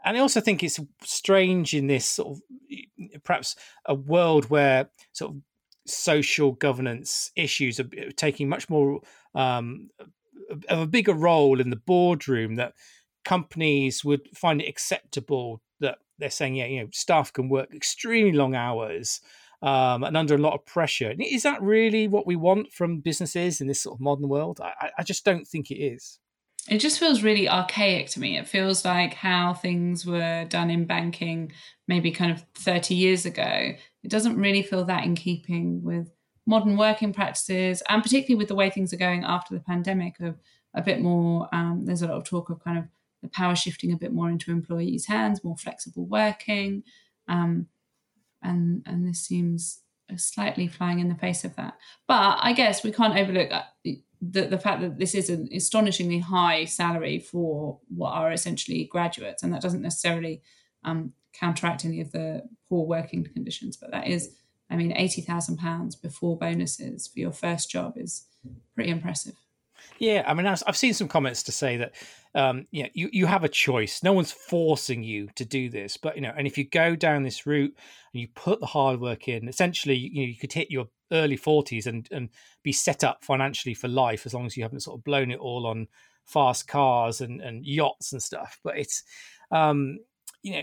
and 0.04 0.16
I 0.16 0.20
also 0.20 0.40
think 0.40 0.62
it's 0.62 0.80
strange 1.02 1.74
in 1.74 1.86
this 1.86 2.06
sort 2.06 2.38
of 2.38 3.22
perhaps 3.22 3.56
a 3.84 3.94
world 3.94 4.48
where 4.48 4.88
sort 5.12 5.32
of 5.32 5.42
social 5.86 6.52
governance 6.52 7.30
issues 7.36 7.78
are 7.80 7.88
taking 8.16 8.48
much 8.48 8.70
more 8.70 9.00
um, 9.34 9.90
of 10.68 10.80
a 10.80 10.86
bigger 10.86 11.14
role 11.14 11.60
in 11.60 11.70
the 11.70 11.76
boardroom 11.76 12.56
that 12.56 12.74
companies 13.24 14.04
would 14.04 14.28
find 14.34 14.60
it 14.60 14.68
acceptable 14.68 15.60
that 15.80 15.98
they're 16.18 16.30
saying 16.30 16.54
yeah 16.54 16.66
you 16.66 16.80
know 16.80 16.88
staff 16.92 17.32
can 17.32 17.48
work 17.48 17.74
extremely 17.74 18.32
long 18.32 18.54
hours 18.54 19.20
um, 19.62 20.04
and 20.04 20.16
under 20.16 20.34
a 20.34 20.38
lot 20.38 20.54
of 20.54 20.64
pressure 20.64 21.14
is 21.18 21.42
that 21.42 21.60
really 21.60 22.08
what 22.08 22.26
we 22.26 22.34
want 22.34 22.72
from 22.72 23.00
businesses 23.00 23.60
in 23.60 23.66
this 23.66 23.82
sort 23.82 23.96
of 23.96 24.00
modern 24.00 24.28
world 24.28 24.60
I, 24.62 24.90
I 24.98 25.02
just 25.02 25.24
don't 25.24 25.46
think 25.46 25.70
it 25.70 25.76
is 25.76 26.18
it 26.68 26.78
just 26.78 26.98
feels 26.98 27.22
really 27.22 27.48
archaic 27.48 28.08
to 28.10 28.20
me. 28.20 28.36
It 28.36 28.46
feels 28.46 28.84
like 28.84 29.14
how 29.14 29.54
things 29.54 30.04
were 30.04 30.44
done 30.44 30.70
in 30.70 30.84
banking 30.84 31.52
maybe 31.88 32.10
kind 32.10 32.32
of 32.32 32.44
30 32.54 32.94
years 32.94 33.24
ago. 33.24 33.72
It 34.02 34.10
doesn't 34.10 34.36
really 34.36 34.62
feel 34.62 34.84
that 34.84 35.04
in 35.04 35.14
keeping 35.14 35.82
with 35.82 36.10
modern 36.50 36.76
working 36.76 37.12
practices 37.12 37.82
and 37.88 38.02
particularly 38.02 38.38
with 38.38 38.48
the 38.48 38.54
way 38.54 38.68
things 38.68 38.92
are 38.92 38.98
going 38.98 39.24
after 39.24 39.54
the 39.54 39.60
pandemic 39.60 40.20
of 40.20 40.34
a 40.74 40.82
bit 40.82 41.00
more 41.00 41.48
um, 41.52 41.84
there's 41.86 42.02
a 42.02 42.06
lot 42.06 42.16
of 42.16 42.24
talk 42.24 42.50
of 42.50 42.62
kind 42.62 42.78
of 42.78 42.84
the 43.22 43.28
power 43.28 43.54
shifting 43.54 43.92
a 43.92 43.96
bit 43.96 44.12
more 44.12 44.28
into 44.28 44.50
employees 44.50 45.06
hands 45.06 45.44
more 45.44 45.56
flexible 45.56 46.06
working 46.06 46.82
um, 47.28 47.66
and 48.42 48.82
and 48.86 49.06
this 49.06 49.20
seems 49.20 49.82
slightly 50.16 50.66
flying 50.66 50.98
in 50.98 51.08
the 51.08 51.14
face 51.14 51.44
of 51.44 51.54
that. 51.56 51.74
But 52.08 52.38
i 52.42 52.52
guess 52.52 52.82
we 52.82 52.92
can't 52.92 53.16
overlook 53.16 53.50
uh, 53.52 53.62
the, 54.22 54.46
the 54.46 54.58
fact 54.58 54.82
that 54.82 54.98
this 54.98 55.14
is 55.14 55.30
an 55.30 55.48
astonishingly 55.54 56.18
high 56.18 56.64
salary 56.66 57.18
for 57.18 57.78
what 57.88 58.12
are 58.12 58.32
essentially 58.32 58.84
graduates, 58.84 59.42
and 59.42 59.52
that 59.52 59.62
doesn't 59.62 59.82
necessarily 59.82 60.42
um, 60.84 61.12
counteract 61.32 61.84
any 61.84 62.00
of 62.00 62.12
the 62.12 62.42
poor 62.68 62.84
working 62.86 63.24
conditions, 63.24 63.76
but 63.76 63.90
that 63.92 64.08
is, 64.08 64.36
I 64.70 64.76
mean, 64.76 64.92
eighty 64.96 65.20
thousand 65.20 65.56
pounds 65.56 65.96
before 65.96 66.38
bonuses 66.38 67.08
for 67.08 67.18
your 67.18 67.32
first 67.32 67.70
job 67.70 67.94
is 67.96 68.24
pretty 68.74 68.90
impressive. 68.90 69.34
Yeah, 69.98 70.24
I 70.26 70.34
mean, 70.34 70.46
I've 70.46 70.76
seen 70.76 70.94
some 70.94 71.08
comments 71.08 71.42
to 71.44 71.52
say 71.52 71.78
that, 71.78 71.94
um, 72.34 72.66
you, 72.70 72.88
you 72.92 73.10
you 73.12 73.26
have 73.26 73.44
a 73.44 73.48
choice. 73.48 74.02
No 74.02 74.12
one's 74.12 74.32
forcing 74.32 75.02
you 75.02 75.28
to 75.34 75.44
do 75.44 75.68
this, 75.68 75.96
but 75.96 76.16
you 76.16 76.22
know, 76.22 76.32
and 76.36 76.46
if 76.46 76.56
you 76.56 76.64
go 76.64 76.94
down 76.94 77.22
this 77.22 77.46
route 77.46 77.74
and 78.12 78.20
you 78.20 78.28
put 78.28 78.60
the 78.60 78.66
hard 78.66 79.00
work 79.00 79.28
in, 79.28 79.48
essentially, 79.48 79.96
you 79.96 80.22
know, 80.22 80.28
you 80.28 80.36
could 80.36 80.52
hit 80.52 80.70
your 80.70 80.88
early 81.12 81.36
forties 81.36 81.86
and 81.86 82.08
and 82.12 82.28
be 82.62 82.72
set 82.72 83.02
up 83.02 83.24
financially 83.24 83.74
for 83.74 83.88
life 83.88 84.26
as 84.26 84.34
long 84.34 84.46
as 84.46 84.56
you 84.56 84.62
haven't 84.62 84.80
sort 84.80 84.98
of 84.98 85.04
blown 85.04 85.30
it 85.30 85.40
all 85.40 85.66
on 85.66 85.88
fast 86.24 86.68
cars 86.68 87.20
and 87.20 87.40
and 87.40 87.66
yachts 87.66 88.12
and 88.12 88.22
stuff. 88.22 88.60
But 88.62 88.78
it's, 88.78 89.02
um, 89.50 89.98
you 90.42 90.52
know, 90.52 90.62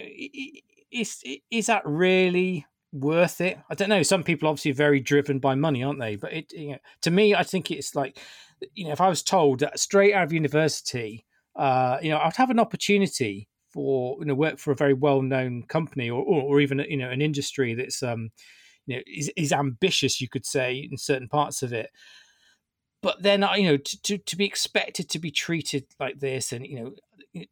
is 0.91 1.23
is 1.51 1.65
that 1.65 1.81
really 1.85 2.65
worth 2.91 3.41
it? 3.41 3.57
I 3.69 3.75
don't 3.75 3.89
know. 3.89 4.03
Some 4.03 4.23
people 4.23 4.47
obviously 4.49 4.71
are 4.71 4.75
very 4.75 4.99
driven 4.99 5.39
by 5.39 5.55
money, 5.55 5.83
aren't 5.83 5.99
they? 5.99 6.15
But 6.15 6.33
it, 6.33 6.51
you 6.53 6.71
know, 6.71 6.77
to 7.01 7.11
me, 7.11 7.35
I 7.35 7.43
think 7.43 7.71
it's 7.71 7.95
like 7.95 8.19
you 8.73 8.85
know, 8.85 8.91
if 8.91 9.01
I 9.01 9.09
was 9.09 9.23
told 9.23 9.59
that 9.59 9.79
straight 9.79 10.13
out 10.13 10.23
of 10.23 10.33
university, 10.33 11.25
uh, 11.55 11.97
you 12.01 12.09
know, 12.09 12.19
I'd 12.19 12.35
have 12.37 12.49
an 12.49 12.59
opportunity 12.59 13.47
for 13.73 14.17
you 14.19 14.25
know 14.25 14.33
work 14.33 14.57
for 14.59 14.71
a 14.71 14.75
very 14.75 14.93
well 14.93 15.21
known 15.21 15.63
company 15.63 16.09
or, 16.09 16.23
or, 16.23 16.41
or 16.41 16.61
even 16.61 16.79
you 16.89 16.97
know 16.97 17.09
an 17.09 17.21
industry 17.21 17.73
that's 17.73 18.01
um 18.01 18.29
you 18.85 18.95
know 18.95 19.01
is, 19.05 19.31
is 19.35 19.51
ambitious, 19.51 20.21
you 20.21 20.29
could 20.29 20.45
say 20.45 20.87
in 20.89 20.97
certain 20.97 21.27
parts 21.27 21.61
of 21.61 21.73
it. 21.73 21.89
But 23.03 23.21
then 23.21 23.45
you 23.55 23.63
know 23.65 23.77
to, 23.77 24.01
to, 24.03 24.17
to 24.17 24.35
be 24.35 24.45
expected 24.45 25.09
to 25.09 25.19
be 25.19 25.31
treated 25.31 25.85
like 25.99 26.19
this 26.19 26.51
and 26.51 26.65
you 26.65 26.79
know 26.79 26.91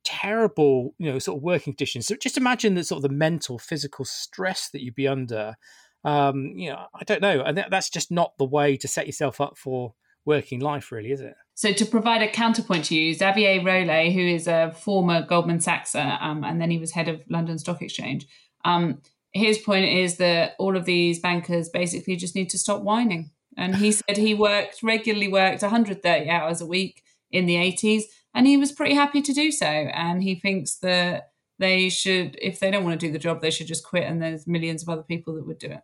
terrible 0.04 0.94
you 0.98 1.12
know 1.12 1.20
sort 1.20 1.38
of 1.38 1.44
working 1.44 1.74
conditions. 1.74 2.08
So 2.08 2.16
just 2.16 2.38
imagine 2.38 2.76
the 2.76 2.84
sort 2.84 2.98
of 3.04 3.10
the 3.10 3.16
mental 3.16 3.60
physical 3.60 4.06
stress 4.06 4.70
that 4.70 4.82
you'd 4.82 4.96
be 4.96 5.08
under. 5.08 5.56
Um, 6.04 6.54
you 6.56 6.70
know, 6.70 6.86
I 6.94 7.04
don't 7.04 7.22
know, 7.22 7.42
and 7.42 7.66
that's 7.70 7.90
just 7.90 8.12
not 8.12 8.38
the 8.38 8.46
way 8.46 8.78
to 8.78 8.88
set 8.88 9.08
yourself 9.08 9.42
up 9.42 9.58
for 9.58 9.96
working 10.24 10.60
life, 10.60 10.92
really, 10.92 11.12
is 11.12 11.22
it? 11.22 11.34
So, 11.56 11.72
to 11.74 11.86
provide 11.86 12.22
a 12.22 12.30
counterpoint 12.30 12.86
to 12.86 12.96
you, 12.96 13.14
Xavier 13.14 13.60
Rolet, 13.62 14.14
who 14.14 14.20
is 14.20 14.48
a 14.48 14.72
former 14.78 15.26
Goldman 15.26 15.62
Sachs, 15.62 15.96
um, 15.96 16.44
and 16.44 16.62
then 16.62 16.70
he 16.70 16.78
was 16.78 16.92
head 16.92 17.08
of 17.08 17.22
London 17.28 17.58
Stock 17.58 17.82
Exchange, 17.82 18.28
um, 18.66 19.02
his 19.36 19.58
point 19.58 19.86
is 19.86 20.18
that 20.18 20.54
all 20.58 20.78
of 20.78 20.86
these 20.86 21.20
bankers 21.20 21.70
basically 21.70 22.16
just 22.16 22.36
need 22.36 22.50
to 22.50 22.58
stop 22.58 22.82
whining. 22.82 23.32
And 23.58 23.76
he 23.76 23.92
said 23.92 24.18
he 24.18 24.34
worked 24.34 24.82
regularly 24.82 25.28
worked 25.28 25.62
130 25.62 26.30
hours 26.30 26.62
a 26.62 26.66
week 26.66 27.04
in 27.32 27.46
the 27.46 27.56
80s, 27.56 28.04
and 28.36 28.46
he 28.46 28.58
was 28.58 28.74
pretty 28.74 28.94
happy 28.94 29.22
to 29.22 29.34
do 29.34 29.52
so. 29.52 29.66
And 29.66 30.22
he 30.22 30.36
thinks 30.36 30.76
that 30.76 31.32
they 31.58 31.90
should, 31.90 32.38
if 32.42 32.60
they 32.60 32.70
don't 32.70 32.84
want 32.84 33.00
to 33.00 33.08
do 33.08 33.12
the 33.12 33.18
job, 33.18 33.42
they 33.42 33.50
should 33.50 33.68
just 33.68 33.86
quit. 33.86 34.04
And 34.04 34.22
there's 34.22 34.46
millions 34.46 34.84
of 34.84 34.90
other 34.90 35.04
people 35.04 35.36
that 35.36 35.48
would 35.48 35.58
do 35.58 35.68
it. 35.68 35.82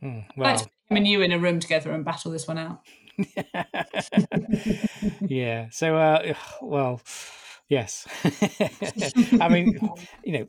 Hmm, 0.00 0.18
well, 0.36 0.58
him 0.58 0.96
and 0.96 1.06
you 1.06 1.22
in 1.22 1.30
a 1.30 1.38
room 1.38 1.60
together 1.60 1.92
and 1.92 2.04
battle 2.04 2.32
this 2.32 2.48
one 2.48 2.58
out. 2.58 2.80
yeah. 5.20 5.68
So, 5.70 5.96
uh, 5.96 6.34
well, 6.60 7.00
yes. 7.68 8.08
I 9.40 9.48
mean, 9.48 9.78
you 10.24 10.38
know, 10.38 10.48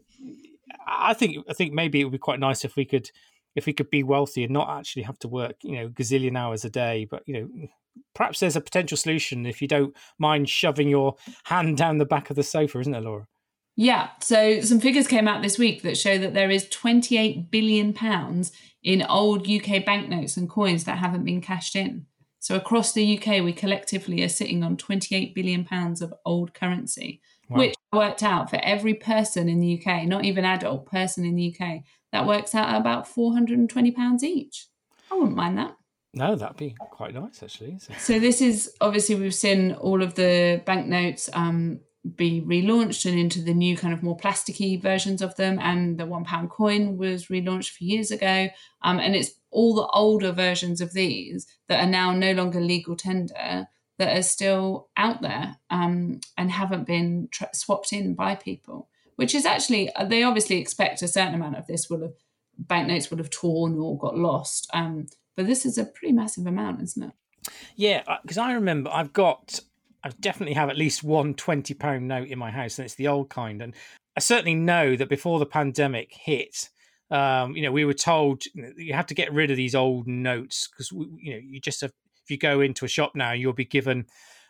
I 0.88 1.14
think 1.14 1.46
I 1.48 1.54
think 1.54 1.72
maybe 1.72 2.02
it 2.02 2.06
would 2.06 2.14
be 2.14 2.18
quite 2.18 2.40
nice 2.40 2.66
if 2.66 2.76
we 2.76 2.86
could 2.86 3.12
if 3.56 3.68
we 3.68 3.74
could 3.74 3.92
be 3.92 4.02
wealthy 4.02 4.44
and 4.44 4.54
not 4.54 4.76
actually 4.76 5.04
have 5.04 5.20
to 5.20 5.28
work, 5.28 5.58
you 5.62 5.74
know, 5.76 5.90
gazillion 5.90 6.36
hours 6.36 6.66
a 6.66 6.70
day. 6.72 7.06
But 7.10 7.22
you 7.28 7.34
know, 7.36 7.68
perhaps 8.14 8.40
there's 8.40 8.56
a 8.56 8.62
potential 8.62 8.98
solution 8.98 9.46
if 9.46 9.62
you 9.62 9.68
don't 9.68 9.96
mind 10.20 10.50
shoving 10.50 10.90
your 10.90 11.16
hand 11.46 11.78
down 11.78 11.98
the 11.98 12.06
back 12.06 12.30
of 12.30 12.36
the 12.36 12.44
sofa, 12.44 12.80
isn't 12.80 12.92
there, 12.92 13.02
Laura? 13.02 13.28
Yeah. 13.76 14.10
So 14.22 14.62
some 14.62 14.80
figures 14.80 15.08
came 15.08 15.28
out 15.28 15.42
this 15.42 15.58
week 15.58 15.82
that 15.82 15.98
show 15.98 16.18
that 16.18 16.34
there 16.34 16.52
is 16.52 16.70
28 16.70 17.50
billion 17.50 17.94
pounds 17.94 18.52
in 18.84 19.02
old 19.02 19.50
UK 19.50 19.84
banknotes 19.86 20.38
and 20.38 20.50
coins 20.50 20.84
that 20.84 21.00
haven't 21.00 21.26
been 21.26 21.42
cashed 21.42 21.76
in. 21.76 22.06
So 22.40 22.56
across 22.56 22.92
the 22.92 23.18
UK, 23.18 23.42
we 23.42 23.54
collectively 23.54 24.22
are 24.22 24.30
sitting 24.30 24.64
on 24.64 24.76
28 24.76 25.34
billion 25.34 25.64
pounds 25.64 26.02
of 26.02 26.14
old 26.26 26.54
currency, 26.54 27.22
wow. 27.50 27.60
which 27.60 27.76
worked 27.94 28.22
out 28.22 28.50
for 28.50 28.60
every 28.62 28.94
person 28.94 29.48
in 29.48 29.60
the 29.60 29.82
UK, 29.82 30.04
not 30.04 30.26
even 30.26 30.44
adult 30.44 30.86
person 30.86 31.24
in 31.24 31.36
the 31.36 31.56
UK, 31.56 31.84
that 32.12 32.28
works 32.28 32.54
out 32.54 32.68
at 32.70 32.82
about 32.82 33.08
420 33.08 33.92
pounds 33.92 34.24
each. 34.24 34.68
I 35.10 35.16
wouldn't 35.16 35.38
mind 35.38 35.58
that. 35.58 35.76
No, 36.14 36.36
that'd 36.36 36.58
be 36.58 36.76
quite 36.92 37.14
nice 37.14 37.42
actually. 37.42 37.80
So, 37.98 38.20
this 38.20 38.42
is 38.42 38.72
obviously 38.80 39.16
we've 39.16 39.34
seen 39.34 39.74
all 39.74 40.04
of 40.04 40.14
the 40.14 40.62
banknotes 40.66 41.30
um, 41.34 41.80
be 42.16 42.42
relaunched 42.42 43.10
and 43.10 43.18
into 43.18 43.42
the 43.42 43.54
new 43.54 43.78
kind 43.78 43.94
of 43.94 44.04
more 44.04 44.18
plasticky 44.18 44.82
versions 44.82 45.22
of 45.22 45.36
them. 45.38 45.58
And 45.60 45.98
the 45.98 46.06
one 46.06 46.26
pound 46.26 46.50
coin 46.50 46.98
was 46.98 47.28
relaunched 47.28 47.72
a 47.72 47.74
few 47.74 47.88
years 47.88 48.12
ago. 48.12 48.50
Um, 48.82 49.00
and 49.00 49.16
it's 49.16 49.32
all 49.52 49.74
the 49.74 49.88
older 49.88 50.32
versions 50.32 50.82
of 50.82 50.94
these 50.94 51.48
that 51.70 51.84
are 51.84 51.90
now 51.90 52.12
no 52.14 52.34
longer 52.34 52.60
legal 52.60 52.96
tender 52.96 53.68
that 54.00 54.18
are 54.18 54.24
still 54.24 54.90
out 54.98 55.22
there 55.22 55.56
um, 55.70 56.20
and 56.38 56.52
haven't 56.52 56.86
been 56.86 57.30
tra- 57.32 57.54
swapped 57.54 57.94
in 57.94 58.16
by 58.16 58.36
people, 58.36 58.90
which 59.16 59.34
is 59.34 59.46
actually, 59.46 59.94
uh, 59.96 60.04
they 60.04 60.24
obviously 60.24 60.58
expect 60.58 61.02
a 61.02 61.08
certain 61.08 61.36
amount 61.36 61.56
of 61.56 61.68
this 61.68 61.90
will 61.90 62.02
have, 62.02 62.14
banknotes 62.58 63.10
would 63.10 63.20
have 63.20 63.30
torn 63.30 63.80
or 63.80 63.98
got 63.98 64.18
lost. 64.18 64.70
Um, 64.74 65.08
but 65.36 65.48
this 65.48 65.66
is 65.66 65.78
a 65.78 65.86
pretty 65.86 66.14
massive 66.14 66.46
amount, 66.46 66.82
isn't 66.82 67.04
it? 67.04 67.52
Yeah, 67.76 68.04
because 68.22 68.38
uh, 68.38 68.44
I 68.44 68.54
remember 68.54 68.90
I've 68.92 69.14
got 69.14 69.60
I 70.04 70.10
definitely 70.20 70.56
have 70.56 70.70
at 70.70 70.78
least 70.78 71.04
one 71.04 71.34
20 71.34 71.74
pound 71.76 72.08
note 72.08 72.28
in 72.28 72.38
my 72.38 72.52
house, 72.52 72.78
and 72.78 72.86
it's 72.86 72.96
the 72.96 73.08
old 73.08 73.30
kind. 73.30 73.62
And 73.62 73.74
I 74.18 74.20
certainly 74.20 74.56
know 74.56 74.96
that 74.96 75.10
before 75.10 75.40
the 75.40 75.46
pandemic 75.46 76.12
hit, 76.14 76.70
um, 77.10 77.56
you 77.56 77.64
know, 77.64 77.72
we 77.72 77.86
were 77.86 77.94
told 77.94 78.44
you 78.54 78.94
have 78.94 79.08
to 79.08 79.14
get 79.14 79.32
rid 79.32 79.52
of 79.52 79.58
these 79.58 79.76
old 79.76 80.08
notes 80.08 80.68
because 80.68 80.92
you 80.92 81.34
know 81.34 81.40
you 81.44 81.60
just 81.60 81.82
have, 81.82 81.92
if 82.24 82.32
you 82.32 82.38
go 82.38 82.62
into 82.62 82.86
a 82.86 82.90
shop 82.90 83.12
now, 83.16 83.32
you'll 83.32 83.54
be 83.54 83.66
given 83.66 84.06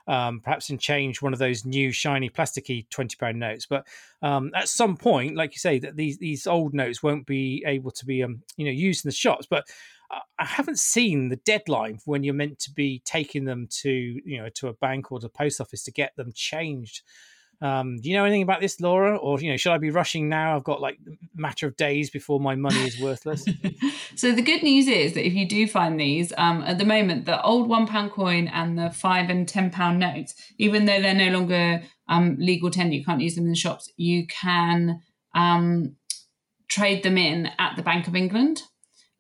um, 0.07 0.41
perhaps 0.41 0.69
in 0.69 0.77
change 0.77 1.21
one 1.21 1.33
of 1.33 1.39
those 1.39 1.65
new 1.65 1.91
shiny 1.91 2.29
plasticky 2.29 2.89
twenty 2.89 3.15
pound 3.15 3.39
notes. 3.39 3.65
But 3.65 3.85
um, 4.21 4.51
at 4.55 4.69
some 4.69 4.97
point, 4.97 5.35
like 5.35 5.53
you 5.53 5.59
say, 5.59 5.77
that 5.79 5.95
these 5.95 6.17
these 6.17 6.47
old 6.47 6.73
notes 6.73 7.03
won't 7.03 7.27
be 7.27 7.63
able 7.67 7.91
to 7.91 8.05
be 8.05 8.23
um, 8.23 8.41
you 8.57 8.65
know 8.65 8.71
used 8.71 9.05
in 9.05 9.09
the 9.09 9.15
shops. 9.15 9.45
But 9.49 9.65
I 10.39 10.45
haven't 10.45 10.79
seen 10.79 11.29
the 11.29 11.35
deadline 11.37 11.97
for 11.97 12.11
when 12.11 12.23
you're 12.23 12.33
meant 12.33 12.59
to 12.59 12.71
be 12.71 13.01
taking 13.05 13.45
them 13.45 13.67
to 13.81 13.89
you 13.89 14.41
know 14.41 14.49
to 14.55 14.67
a 14.67 14.73
bank 14.73 15.11
or 15.11 15.19
the 15.19 15.29
post 15.29 15.61
office 15.61 15.83
to 15.83 15.91
get 15.91 16.15
them 16.15 16.31
changed. 16.33 17.01
Um, 17.61 18.01
do 18.01 18.09
you 18.09 18.17
know 18.17 18.25
anything 18.25 18.41
about 18.41 18.59
this, 18.59 18.81
Laura? 18.81 19.15
Or 19.15 19.39
you 19.39 19.49
know, 19.49 19.57
should 19.57 19.71
I 19.71 19.77
be 19.77 19.89
rushing 19.89 20.27
now? 20.27 20.55
I've 20.55 20.65
got 20.65 20.81
like 20.81 20.97
matter 21.33 21.65
of 21.65 21.77
days 21.77 22.09
before 22.09 22.39
my 22.39 22.55
money 22.55 22.83
is 22.83 22.99
worthless. 22.99 23.45
so 24.15 24.33
the 24.33 24.41
good 24.41 24.63
news 24.63 24.87
is 24.87 25.13
that 25.13 25.25
if 25.25 25.33
you 25.33 25.47
do 25.47 25.65
find 25.65 25.97
these, 25.97 26.33
um, 26.37 26.61
at 26.63 26.77
the 26.77 26.85
moment, 26.85 27.25
the 27.25 27.41
old 27.41 27.69
one 27.69 27.87
pound 27.87 28.11
coin 28.11 28.49
and 28.49 28.77
the 28.77 28.89
five 28.89 29.29
and 29.29 29.47
ten 29.47 29.71
pound 29.71 29.99
notes, 29.99 30.35
even 30.57 30.85
though 30.85 31.01
they're 31.01 31.13
no 31.13 31.29
longer 31.29 31.81
um, 32.09 32.35
legal 32.37 32.69
tender, 32.69 32.95
you 32.95 33.05
can't 33.05 33.21
use 33.21 33.35
them 33.35 33.45
in 33.45 33.51
the 33.51 33.55
shops. 33.55 33.89
You 33.95 34.27
can 34.27 34.99
um, 35.33 35.95
trade 36.67 37.03
them 37.03 37.17
in 37.17 37.49
at 37.59 37.77
the 37.77 37.83
Bank 37.83 38.07
of 38.07 38.15
England. 38.15 38.63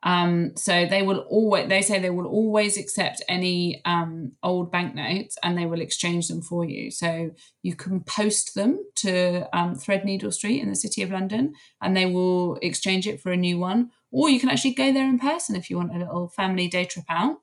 Um, 0.03 0.55
so 0.57 0.85
they 0.85 1.01
will 1.01 1.19
always 1.29 1.69
they 1.69 1.81
say 1.81 1.97
they 1.97 2.09
will 2.09 2.27
always 2.27 2.77
accept 2.77 3.21
any 3.29 3.81
um, 3.85 4.33
old 4.43 4.71
banknotes 4.71 5.37
and 5.41 5.57
they 5.57 5.65
will 5.65 5.81
exchange 5.81 6.27
them 6.27 6.41
for 6.41 6.65
you. 6.65 6.91
So 6.91 7.31
you 7.61 7.75
can 7.75 8.01
post 8.01 8.53
them 8.53 8.83
to 8.97 9.47
um, 9.57 9.75
Threadneedle 9.75 10.33
Street 10.33 10.61
in 10.61 10.69
the 10.69 10.75
City 10.75 11.01
of 11.03 11.11
London 11.11 11.53
and 11.81 11.95
they 11.95 12.05
will 12.05 12.57
exchange 12.61 13.07
it 13.07 13.21
for 13.21 13.31
a 13.31 13.37
new 13.37 13.57
one. 13.57 13.91
Or 14.11 14.29
you 14.29 14.39
can 14.39 14.49
actually 14.49 14.75
go 14.75 14.93
there 14.93 15.07
in 15.07 15.17
person 15.17 15.55
if 15.55 15.69
you 15.69 15.77
want 15.77 15.95
a 15.95 15.99
little 15.99 16.27
family 16.27 16.67
day 16.67 16.85
trip 16.85 17.05
out. 17.09 17.37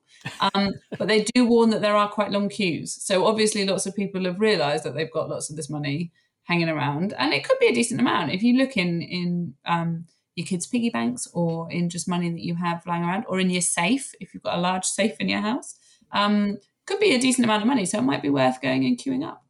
Um, 0.53 0.69
but 0.97 1.07
they 1.07 1.25
do 1.33 1.45
warn 1.45 1.71
that 1.71 1.81
there 1.81 1.95
are 1.95 2.07
quite 2.07 2.31
long 2.31 2.47
queues. 2.47 2.93
So 3.03 3.25
obviously, 3.25 3.65
lots 3.65 3.85
of 3.85 3.95
people 3.95 4.23
have 4.25 4.39
realised 4.39 4.85
that 4.85 4.93
they've 4.93 5.11
got 5.11 5.29
lots 5.29 5.49
of 5.49 5.57
this 5.57 5.69
money 5.69 6.11
hanging 6.43 6.69
around, 6.69 7.13
and 7.17 7.33
it 7.33 7.43
could 7.43 7.59
be 7.59 7.67
a 7.67 7.73
decent 7.73 7.99
amount 7.99 8.31
if 8.31 8.41
you 8.41 8.57
look 8.57 8.77
in 8.77 9.01
in 9.01 9.53
um, 9.65 10.05
your 10.41 10.47
kids' 10.47 10.67
piggy 10.67 10.89
banks 10.89 11.27
or 11.33 11.71
in 11.71 11.89
just 11.89 12.07
money 12.07 12.29
that 12.29 12.41
you 12.41 12.55
have 12.55 12.85
lying 12.85 13.03
around 13.03 13.25
or 13.27 13.39
in 13.39 13.49
your 13.49 13.61
safe 13.61 14.13
if 14.19 14.33
you've 14.33 14.43
got 14.43 14.57
a 14.57 14.61
large 14.61 14.85
safe 14.85 15.15
in 15.19 15.29
your 15.29 15.41
house. 15.41 15.75
Um, 16.11 16.57
could 16.85 16.99
be 16.99 17.15
a 17.15 17.19
decent 17.19 17.45
amount 17.45 17.61
of 17.61 17.67
money, 17.67 17.85
so 17.85 17.99
it 17.99 18.03
might 18.03 18.21
be 18.21 18.29
worth 18.29 18.61
going 18.61 18.85
and 18.85 18.97
queuing 18.97 19.25
up. 19.25 19.45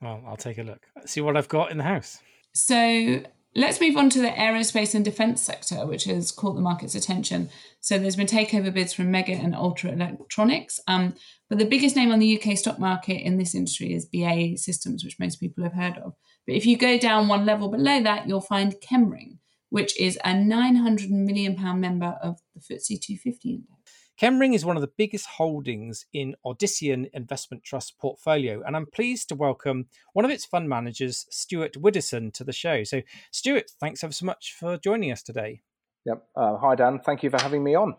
Well, 0.00 0.22
I'll 0.26 0.36
take 0.36 0.58
a 0.58 0.62
look. 0.62 0.86
See 1.06 1.20
what 1.20 1.36
I've 1.36 1.48
got 1.48 1.70
in 1.70 1.78
the 1.78 1.84
house. 1.84 2.18
So 2.54 3.22
let's 3.54 3.80
move 3.80 3.96
on 3.96 4.10
to 4.10 4.20
the 4.20 4.28
aerospace 4.28 4.94
and 4.94 5.04
defense 5.04 5.42
sector, 5.42 5.86
which 5.86 6.04
has 6.04 6.30
caught 6.30 6.54
the 6.54 6.60
market's 6.60 6.94
attention. 6.94 7.50
So 7.80 7.98
there's 7.98 8.16
been 8.16 8.26
takeover 8.26 8.72
bids 8.72 8.92
from 8.92 9.12
Meggitt 9.12 9.42
and 9.42 9.54
Ultra 9.54 9.92
Electronics. 9.92 10.80
Um, 10.86 11.14
but 11.48 11.58
the 11.58 11.64
biggest 11.64 11.96
name 11.96 12.10
on 12.10 12.18
the 12.18 12.40
UK 12.40 12.56
stock 12.56 12.78
market 12.78 13.20
in 13.22 13.38
this 13.38 13.54
industry 13.54 13.92
is 13.92 14.06
BAE 14.06 14.56
Systems, 14.56 15.04
which 15.04 15.18
most 15.18 15.36
people 15.36 15.64
have 15.64 15.74
heard 15.74 15.98
of. 15.98 16.14
But 16.46 16.56
if 16.56 16.66
you 16.66 16.76
go 16.76 16.98
down 16.98 17.28
one 17.28 17.44
level 17.44 17.68
below 17.68 18.02
that, 18.02 18.28
you'll 18.28 18.40
find 18.40 18.74
Chemring 18.80 19.38
which 19.70 19.98
is 20.00 20.18
a 20.24 20.34
900 20.34 21.10
million 21.10 21.54
pound 21.56 21.80
member 21.80 22.18
of 22.22 22.40
the 22.54 22.60
FTSE 22.60 23.00
250 23.00 23.50
index. 23.50 23.72
Chemring 24.20 24.52
is 24.52 24.64
one 24.64 24.76
of 24.76 24.80
the 24.80 24.90
biggest 24.96 25.26
holdings 25.26 26.04
in 26.12 26.34
Odyssean 26.44 27.08
Investment 27.14 27.62
Trust 27.62 27.98
portfolio, 28.00 28.62
and 28.66 28.74
I'm 28.74 28.86
pleased 28.86 29.28
to 29.28 29.36
welcome 29.36 29.86
one 30.12 30.24
of 30.24 30.30
its 30.32 30.44
fund 30.44 30.68
managers, 30.68 31.24
Stuart 31.30 31.74
Widdowson, 31.74 32.32
to 32.34 32.42
the 32.42 32.52
show. 32.52 32.82
So, 32.82 33.02
Stuart, 33.30 33.70
thanks 33.78 34.02
ever 34.02 34.12
so 34.12 34.26
much 34.26 34.56
for 34.58 34.76
joining 34.76 35.12
us 35.12 35.22
today. 35.22 35.62
Yep. 36.04 36.26
Uh, 36.34 36.56
hi, 36.56 36.74
Dan. 36.74 36.98
Thank 36.98 37.22
you 37.22 37.30
for 37.30 37.40
having 37.40 37.62
me 37.62 37.76
on. 37.76 37.94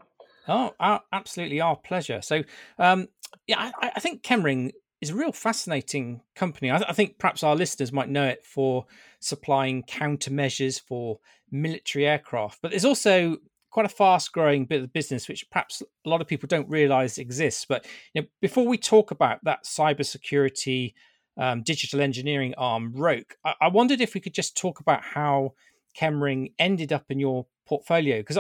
Oh, 0.50 0.74
our, 0.80 1.02
absolutely 1.14 1.62
our 1.62 1.78
pleasure. 1.78 2.22
So, 2.22 2.44
um, 2.78 3.08
yeah, 3.48 3.72
I, 3.82 3.92
I 3.96 4.00
think 4.02 4.22
Chemring 4.22 4.72
is 5.02 5.10
a 5.12 5.16
real 5.16 5.32
fascinating 5.32 6.22
company. 6.36 6.70
I, 6.70 6.78
I, 6.78 6.94
think 6.94 7.18
perhaps 7.18 7.44
our 7.44 7.56
listeners 7.56 7.92
might 7.92 8.10
know 8.10 8.26
it 8.26 8.46
for 8.46 8.86
supplying 9.20 9.84
countermeasures 9.84 10.80
for 10.80 11.20
military 11.52 12.06
aircraft, 12.06 12.60
but 12.62 12.72
there's 12.72 12.86
also 12.86 13.38
quite 13.72 13.86
a 13.86 13.90
fast 13.90 14.32
growing 14.34 14.66
bit 14.66 14.78
of 14.78 14.82
the 14.82 14.88
business 14.88 15.28
which 15.28 15.50
perhaps 15.52 15.82
a 15.82 16.10
lot 16.10 16.22
of 16.22 16.28
people 16.28 16.48
don't 16.48 16.70
realize 16.70 17.18
exists. 17.18 17.66
But 17.68 17.86
you 18.14 18.22
know, 18.22 18.28
before 18.42 18.68
we 18.68 18.78
talk 18.78 19.12
about 19.12 19.44
that 19.44 19.64
cybersecurity, 19.64 20.94
um, 21.38 21.64
digital 21.64 22.02
engineering 22.02 22.54
arm, 22.58 22.94
Roke, 22.94 23.38
I, 23.46 23.54
I, 23.62 23.68
wondered 23.70 24.02
if 24.02 24.14
we 24.14 24.20
could 24.20 24.34
just 24.34 24.58
talk 24.58 24.80
about 24.80 25.04
how 25.04 25.54
Chemring 25.98 26.54
ended 26.60 26.92
up 26.92 27.06
in 27.10 27.20
your 27.20 27.46
portfolio. 27.66 28.18
Because 28.18 28.40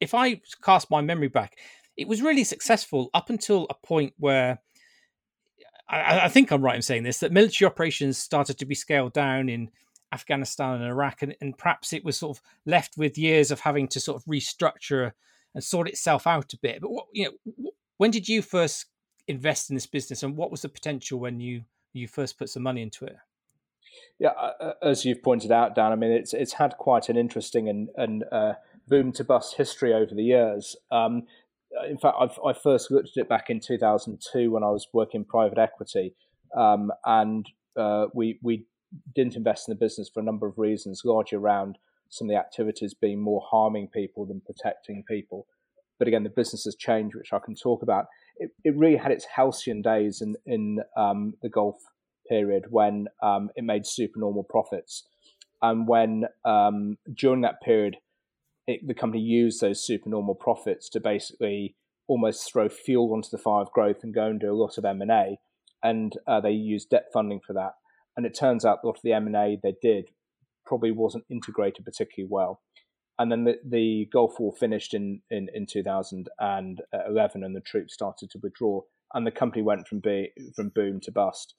if 0.00 0.14
I 0.14 0.40
cast 0.62 0.90
my 0.90 1.00
memory 1.00 1.28
back, 1.28 1.56
it 1.96 2.06
was 2.06 2.22
really 2.22 2.44
successful 2.44 3.10
up 3.14 3.30
until 3.30 3.66
a 3.70 3.74
point 3.74 4.12
where 4.18 4.60
I, 5.88 6.20
I, 6.24 6.28
think 6.28 6.50
I'm 6.50 6.62
right 6.62 6.76
in 6.76 6.82
saying 6.82 7.04
this 7.04 7.18
that 7.18 7.32
military 7.32 7.66
operations 7.66 8.18
started 8.18 8.58
to 8.58 8.66
be 8.66 8.74
scaled 8.74 9.12
down 9.12 9.48
in 9.48 9.70
Afghanistan 10.12 10.74
and 10.74 10.84
Iraq, 10.84 11.22
and, 11.22 11.36
and 11.40 11.56
perhaps 11.56 11.92
it 11.92 12.04
was 12.04 12.16
sort 12.16 12.36
of 12.36 12.42
left 12.64 12.96
with 12.96 13.18
years 13.18 13.50
of 13.50 13.60
having 13.60 13.88
to 13.88 14.00
sort 14.00 14.16
of 14.16 14.24
restructure 14.24 15.12
and 15.54 15.62
sort 15.62 15.88
itself 15.88 16.26
out 16.26 16.52
a 16.52 16.58
bit. 16.58 16.80
But 16.80 16.90
what, 16.90 17.06
you 17.12 17.24
know, 17.24 17.70
when 17.96 18.10
did 18.10 18.28
you 18.28 18.42
first 18.42 18.86
invest 19.28 19.70
in 19.70 19.76
this 19.76 19.86
business, 19.86 20.22
and 20.22 20.36
what 20.36 20.50
was 20.50 20.62
the 20.62 20.68
potential 20.68 21.18
when 21.18 21.40
you 21.40 21.62
you 21.92 22.08
first 22.08 22.38
put 22.38 22.48
some 22.48 22.62
money 22.62 22.82
into 22.82 23.04
it? 23.04 23.16
Yeah, 24.18 24.30
uh, 24.30 24.72
as 24.82 25.04
you've 25.04 25.22
pointed 25.22 25.52
out, 25.52 25.74
Dan, 25.74 25.92
I 25.92 25.96
mean 25.96 26.12
it's 26.12 26.34
it's 26.34 26.54
had 26.54 26.76
quite 26.78 27.08
an 27.08 27.16
interesting 27.16 27.68
and 27.68 27.88
and 27.96 28.24
uh, 28.32 28.54
boom 28.88 29.12
to 29.12 29.24
bust 29.24 29.56
history 29.56 29.92
over 29.92 30.14
the 30.14 30.24
years. 30.24 30.76
Um, 30.90 31.24
in 31.88 31.98
fact, 31.98 32.16
I've, 32.18 32.38
I 32.44 32.52
first 32.52 32.90
looked 32.90 33.10
at 33.16 33.22
it 33.22 33.28
back 33.28 33.50
in 33.50 33.60
2002 33.60 34.50
when 34.50 34.62
I 34.62 34.70
was 34.70 34.86
working 34.92 35.24
private 35.24 35.58
equity, 35.58 36.14
um, 36.56 36.90
and 37.04 37.46
uh, 37.76 38.06
we 38.14 38.38
we 38.42 38.66
didn't 39.14 39.36
invest 39.36 39.68
in 39.68 39.72
the 39.72 39.84
business 39.84 40.10
for 40.12 40.20
a 40.20 40.24
number 40.24 40.46
of 40.46 40.58
reasons, 40.58 41.02
largely 41.04 41.38
around 41.38 41.78
some 42.08 42.28
of 42.28 42.34
the 42.34 42.38
activities 42.38 42.94
being 42.94 43.20
more 43.20 43.42
harming 43.50 43.88
people 43.88 44.24
than 44.24 44.40
protecting 44.40 45.02
people. 45.08 45.46
But 45.98 46.08
again, 46.08 46.22
the 46.22 46.30
business 46.30 46.64
has 46.64 46.76
changed, 46.76 47.16
which 47.16 47.32
I 47.32 47.38
can 47.38 47.54
talk 47.54 47.82
about. 47.82 48.06
It, 48.36 48.50
it 48.64 48.76
really 48.76 48.96
had 48.96 49.12
its 49.12 49.26
halcyon 49.34 49.82
days 49.82 50.20
in 50.20 50.36
in 50.46 50.80
um, 50.96 51.34
the 51.42 51.48
Gulf 51.48 51.76
period 52.28 52.64
when 52.70 53.06
um, 53.22 53.50
it 53.56 53.64
made 53.64 53.86
supernormal 53.86 54.44
profits, 54.44 55.04
and 55.62 55.88
when 55.88 56.24
um, 56.44 56.98
during 57.14 57.42
that 57.42 57.62
period, 57.62 57.96
it, 58.66 58.86
the 58.86 58.94
company 58.94 59.22
used 59.22 59.60
those 59.60 59.84
supernormal 59.84 60.34
profits 60.34 60.88
to 60.90 61.00
basically 61.00 61.76
almost 62.08 62.50
throw 62.50 62.68
fuel 62.68 63.12
onto 63.12 63.28
the 63.30 63.38
fire 63.38 63.62
of 63.62 63.72
growth 63.72 64.02
and 64.02 64.14
go 64.14 64.26
and 64.26 64.40
do 64.40 64.52
a 64.52 64.54
lot 64.54 64.78
of 64.78 64.84
M 64.84 65.02
and 65.82 66.12
uh, 66.26 66.40
they 66.40 66.50
used 66.50 66.90
debt 66.90 67.06
funding 67.12 67.40
for 67.44 67.52
that 67.52 67.72
and 68.16 68.24
it 68.24 68.36
turns 68.38 68.64
out 68.64 68.78
a 68.82 68.86
lot 68.86 68.96
of 68.96 69.02
the 69.02 69.12
M&A 69.12 69.58
they 69.62 69.74
did 69.82 70.06
probably 70.64 70.90
wasn't 70.90 71.24
integrated 71.30 71.84
particularly 71.84 72.28
well. 72.30 72.60
And 73.18 73.30
then 73.30 73.44
the, 73.44 73.56
the 73.64 74.08
Gulf 74.12 74.34
War 74.38 74.52
finished 74.58 74.92
in, 74.92 75.22
in, 75.30 75.48
in 75.54 75.66
2011 75.66 77.44
and 77.44 77.56
the 77.56 77.60
troops 77.60 77.94
started 77.94 78.30
to 78.30 78.38
withdraw 78.42 78.80
and 79.14 79.26
the 79.26 79.30
company 79.30 79.62
went 79.62 79.86
from, 79.86 80.00
be, 80.00 80.32
from 80.54 80.70
boom 80.74 81.00
to 81.02 81.12
bust. 81.12 81.54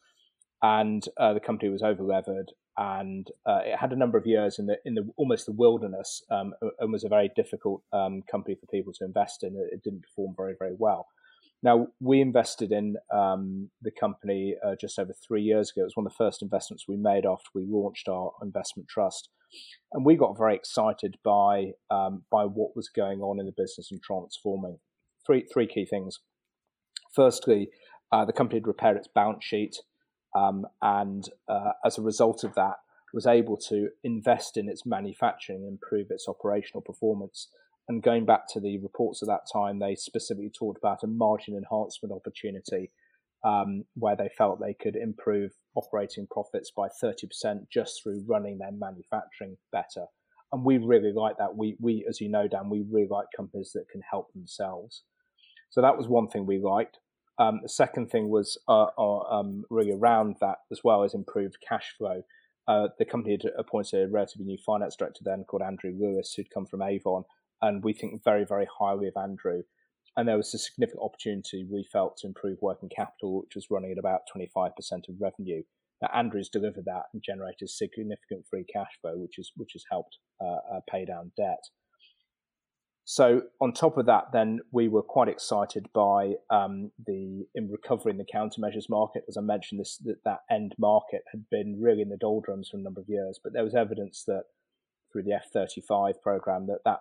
And 0.62 1.04
uh, 1.20 1.34
the 1.34 1.40
company 1.40 1.70
was 1.70 1.82
over 1.82 2.04
levered 2.04 2.52
and 2.78 3.28
uh, 3.46 3.62
it 3.66 3.78
had 3.78 3.92
a 3.92 3.96
number 3.96 4.18
of 4.18 4.28
years 4.28 4.60
in 4.60 4.68
the 4.68 4.78
in 4.86 4.94
the 4.94 5.10
almost 5.18 5.46
the 5.46 5.52
wilderness 5.52 6.22
um, 6.30 6.54
and 6.80 6.92
was 6.92 7.04
a 7.04 7.10
very 7.10 7.32
difficult 7.36 7.82
um, 7.92 8.22
company 8.30 8.56
for 8.56 8.68
people 8.68 8.94
to 8.94 9.06
invest 9.06 9.44
in. 9.44 9.56
It, 9.72 9.84
didn't 9.84 10.04
perform 10.04 10.34
very 10.38 10.56
very 10.58 10.76
well. 10.78 11.08
Now, 11.64 11.88
we 12.00 12.22
invested 12.22 12.72
in 12.72 12.98
um, 13.12 13.72
the 13.82 13.90
company 13.90 14.56
uh, 14.64 14.76
just 14.80 15.00
over 15.00 15.12
three 15.14 15.42
years 15.42 15.72
ago. 15.72 15.82
It 15.82 15.86
was 15.86 15.96
one 15.96 16.06
of 16.06 16.12
the 16.12 16.24
first 16.24 16.44
investments 16.44 16.86
we 16.88 16.98
made 16.98 17.26
after 17.26 17.50
we 17.56 17.66
launched 17.68 18.08
our 18.08 18.32
investment 18.44 18.88
trust, 18.88 19.30
and 19.92 20.06
we 20.06 20.16
got 20.16 20.38
very 20.38 20.56
excited 20.56 21.18
by 21.24 21.72
um, 21.90 22.24
by 22.32 22.44
what 22.44 22.76
was 22.76 22.90
going 22.90 23.22
on 23.22 23.40
in 23.40 23.48
the 23.48 23.54
business 23.58 23.92
and 23.92 24.02
transforming. 24.04 24.78
Three 25.26 25.46
three 25.52 25.68
key 25.68 25.86
things. 25.86 26.20
Firstly, 27.16 27.70
uh, 28.12 28.26
the 28.26 28.34
company 28.34 28.60
had 28.60 28.68
repaired 28.68 28.98
its 28.98 29.08
balance 29.08 29.44
sheet, 29.44 29.78
um, 30.38 30.66
and 30.82 31.30
uh, 31.48 31.72
as 31.86 31.98
a 31.98 32.02
result 32.02 32.44
of 32.44 32.54
that, 32.56 32.76
was 33.14 33.26
able 33.26 33.58
to 33.58 33.90
invest 34.04 34.58
in 34.58 34.70
its 34.70 34.86
manufacturing 34.86 35.60
and 35.60 35.72
improve 35.72 36.08
its 36.12 36.28
operational 36.28 36.82
performance 36.82 37.48
and 37.88 38.04
going 38.04 38.26
back 38.26 38.48
to 38.50 38.60
the 38.60 38.78
reports 38.80 39.24
at 39.24 39.30
that 39.30 39.48
time, 39.52 39.80
they 39.80 39.96
specifically 39.96 40.52
talked 40.52 40.78
about 40.78 41.04
a 41.04 41.08
margin 41.08 41.56
enhancement 41.56 42.14
opportunity 42.14 42.92
um, 43.46 43.86
where 43.96 44.16
they 44.16 44.30
felt 44.38 44.60
they 44.60 44.74
could 44.74 44.96
improve 44.96 45.52
operating 45.76 46.28
profits 46.30 46.72
by 46.76 46.88
30% 47.02 47.70
just 47.72 48.02
through 48.04 48.26
running 48.28 48.58
their 48.58 48.72
manufacturing 48.74 49.58
better. 49.72 50.06
And 50.52 50.66
we 50.66 50.78
really 50.78 51.14
like 51.14 51.38
that. 51.38 51.56
We, 51.56 51.78
we, 51.80 52.06
as 52.10 52.20
you 52.20 52.30
know, 52.30 52.48
Dan, 52.48 52.70
we 52.70 52.84
really 52.90 53.08
like 53.10 53.28
companies 53.36 53.72
that 53.74 53.90
can 53.90 54.02
help 54.10 54.34
themselves. 54.34 55.04
So 55.70 55.82
that 55.82 55.98
was 55.98 56.08
one 56.08 56.28
thing 56.28 56.46
we 56.46 56.60
liked. 56.60 56.98
Um, 57.40 57.60
the 57.62 57.70
second 57.70 58.10
thing 58.10 58.30
was 58.30 58.58
uh, 58.68 58.88
uh, 58.98 59.20
um, 59.30 59.64
really 59.70 59.92
around 59.92 60.38
that 60.42 60.58
as 60.72 60.82
well 60.84 61.04
as 61.04 61.14
improved 61.14 61.58
cash 61.68 61.94
flow. 61.98 62.24
Uh, 62.68 62.88
the 63.00 63.06
company 63.06 63.38
had 63.42 63.52
appointed 63.58 64.04
a 64.04 64.12
relatively 64.12 64.46
new 64.46 64.58
finance 64.66 64.96
director 64.96 65.22
then 65.24 65.46
called 65.48 65.62
Andrew 65.62 65.94
Lewis, 65.98 66.34
who'd 66.34 66.54
come 66.54 66.66
from 66.66 66.82
Avon, 66.82 67.24
and 67.62 67.84
we 67.84 67.94
think 67.94 68.24
very, 68.24 68.44
very 68.44 68.68
highly 68.80 69.08
of 69.08 69.14
Andrew. 69.16 69.62
And 70.18 70.28
there 70.28 70.36
was 70.36 70.54
a 70.54 70.58
significant 70.58 71.04
opportunity 71.04 71.66
we 71.70 71.88
felt 71.92 72.18
to 72.18 72.28
improve 72.28 72.58
working 72.62 72.90
capital, 72.90 73.42
which 73.42 73.56
was 73.56 73.68
running 73.70 73.92
at 73.92 74.00
about 74.00 74.22
25% 74.36 74.72
of 75.08 75.16
revenue. 75.22 75.62
Now, 76.02 76.10
Andrew's 76.14 76.50
delivered 76.50 76.86
that 76.86 77.04
and 77.14 77.24
generated 77.24 77.70
significant 77.70 78.46
free 78.50 78.66
cash 78.72 78.98
flow, 79.02 79.14
which 79.16 79.38
is 79.38 79.52
which 79.56 79.72
has 79.74 79.84
helped 79.90 80.18
uh, 80.42 80.76
uh, 80.76 80.80
pay 80.90 81.06
down 81.06 81.32
debt. 81.38 81.64
So 83.10 83.44
on 83.62 83.72
top 83.72 83.98
of 83.98 84.06
that, 84.08 84.34
then 84.34 84.60
we 84.74 84.90
were 84.90 85.02
quite 85.02 85.30
excited 85.30 85.88
by 85.94 86.34
um, 86.50 86.92
the 87.06 87.46
in 87.56 87.72
recovering 87.72 88.18
the 88.18 88.26
countermeasures 88.26 88.90
market. 88.90 89.24
As 89.30 89.38
I 89.38 89.42
mentioned, 89.42 89.80
this 89.80 89.98
that, 90.00 90.26
that 90.26 90.40
end 90.52 90.76
market 90.78 91.22
had 91.32 91.46
been 91.50 91.80
really 91.80 92.02
in 92.02 92.10
the 92.10 92.18
doldrums 92.18 92.68
for 92.68 92.76
a 92.76 92.82
number 92.82 93.00
of 93.00 93.08
years, 93.08 93.40
but 93.42 93.54
there 93.54 93.64
was 93.64 93.76
evidence 93.76 94.26
that 94.28 94.44
through 95.10 95.24
the 95.24 95.40
F35 95.56 96.22
program 96.22 96.68
that 96.68 96.80
that 96.84 97.00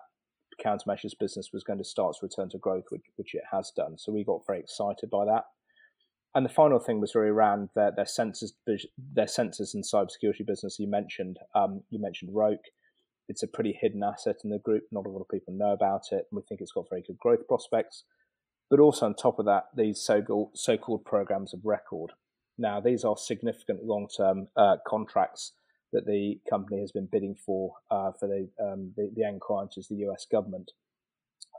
countermeasures 0.65 1.11
business 1.19 1.49
was 1.51 1.65
going 1.65 1.79
to 1.79 1.83
start 1.83 2.15
to 2.15 2.25
return 2.25 2.47
to 2.51 2.57
growth, 2.57 2.85
which, 2.87 3.03
which 3.17 3.35
it 3.35 3.43
has 3.51 3.73
done. 3.75 3.97
So 3.97 4.13
we 4.13 4.23
got 4.23 4.47
very 4.47 4.61
excited 4.61 5.09
by 5.09 5.25
that. 5.25 5.43
And 6.35 6.45
the 6.45 6.49
final 6.49 6.79
thing 6.79 7.01
was 7.01 7.15
really 7.15 7.31
around 7.31 7.67
their, 7.75 7.91
their 7.91 8.05
sensors, 8.05 8.51
their 8.65 9.25
sensors 9.25 9.73
and 9.73 9.83
cybersecurity 9.83 10.45
business. 10.47 10.79
You 10.79 10.87
mentioned, 10.87 11.37
um, 11.53 11.81
you 11.89 11.99
mentioned 11.99 12.33
Roke. 12.33 12.63
It's 13.29 13.43
a 13.43 13.47
pretty 13.47 13.77
hidden 13.79 14.03
asset 14.03 14.37
in 14.43 14.49
the 14.49 14.59
group. 14.59 14.83
Not 14.91 15.05
a 15.05 15.09
lot 15.09 15.21
of 15.21 15.29
people 15.29 15.53
know 15.53 15.73
about 15.73 16.03
it, 16.11 16.27
and 16.29 16.37
we 16.37 16.41
think 16.47 16.61
it's 16.61 16.71
got 16.71 16.89
very 16.89 17.03
good 17.05 17.17
growth 17.17 17.47
prospects. 17.47 18.03
But 18.69 18.79
also 18.79 19.05
on 19.05 19.15
top 19.15 19.39
of 19.39 19.45
that, 19.45 19.65
these 19.75 20.01
so-called, 20.01 21.05
programs 21.05 21.53
of 21.53 21.61
record. 21.63 22.11
Now, 22.57 22.81
these 22.81 23.03
are 23.03 23.15
significant 23.15 23.83
long-term 23.83 24.47
uh, 24.57 24.77
contracts 24.85 25.53
that 25.93 26.05
the 26.05 26.39
company 26.49 26.81
has 26.81 26.91
been 26.91 27.07
bidding 27.09 27.35
for 27.35 27.75
uh, 27.89 28.11
for 28.19 28.27
the, 28.27 28.49
um, 28.61 28.91
the, 28.97 29.09
the 29.15 29.23
end 29.23 29.39
client 29.39 29.75
is 29.77 29.87
the 29.87 30.07
US 30.07 30.25
government, 30.29 30.71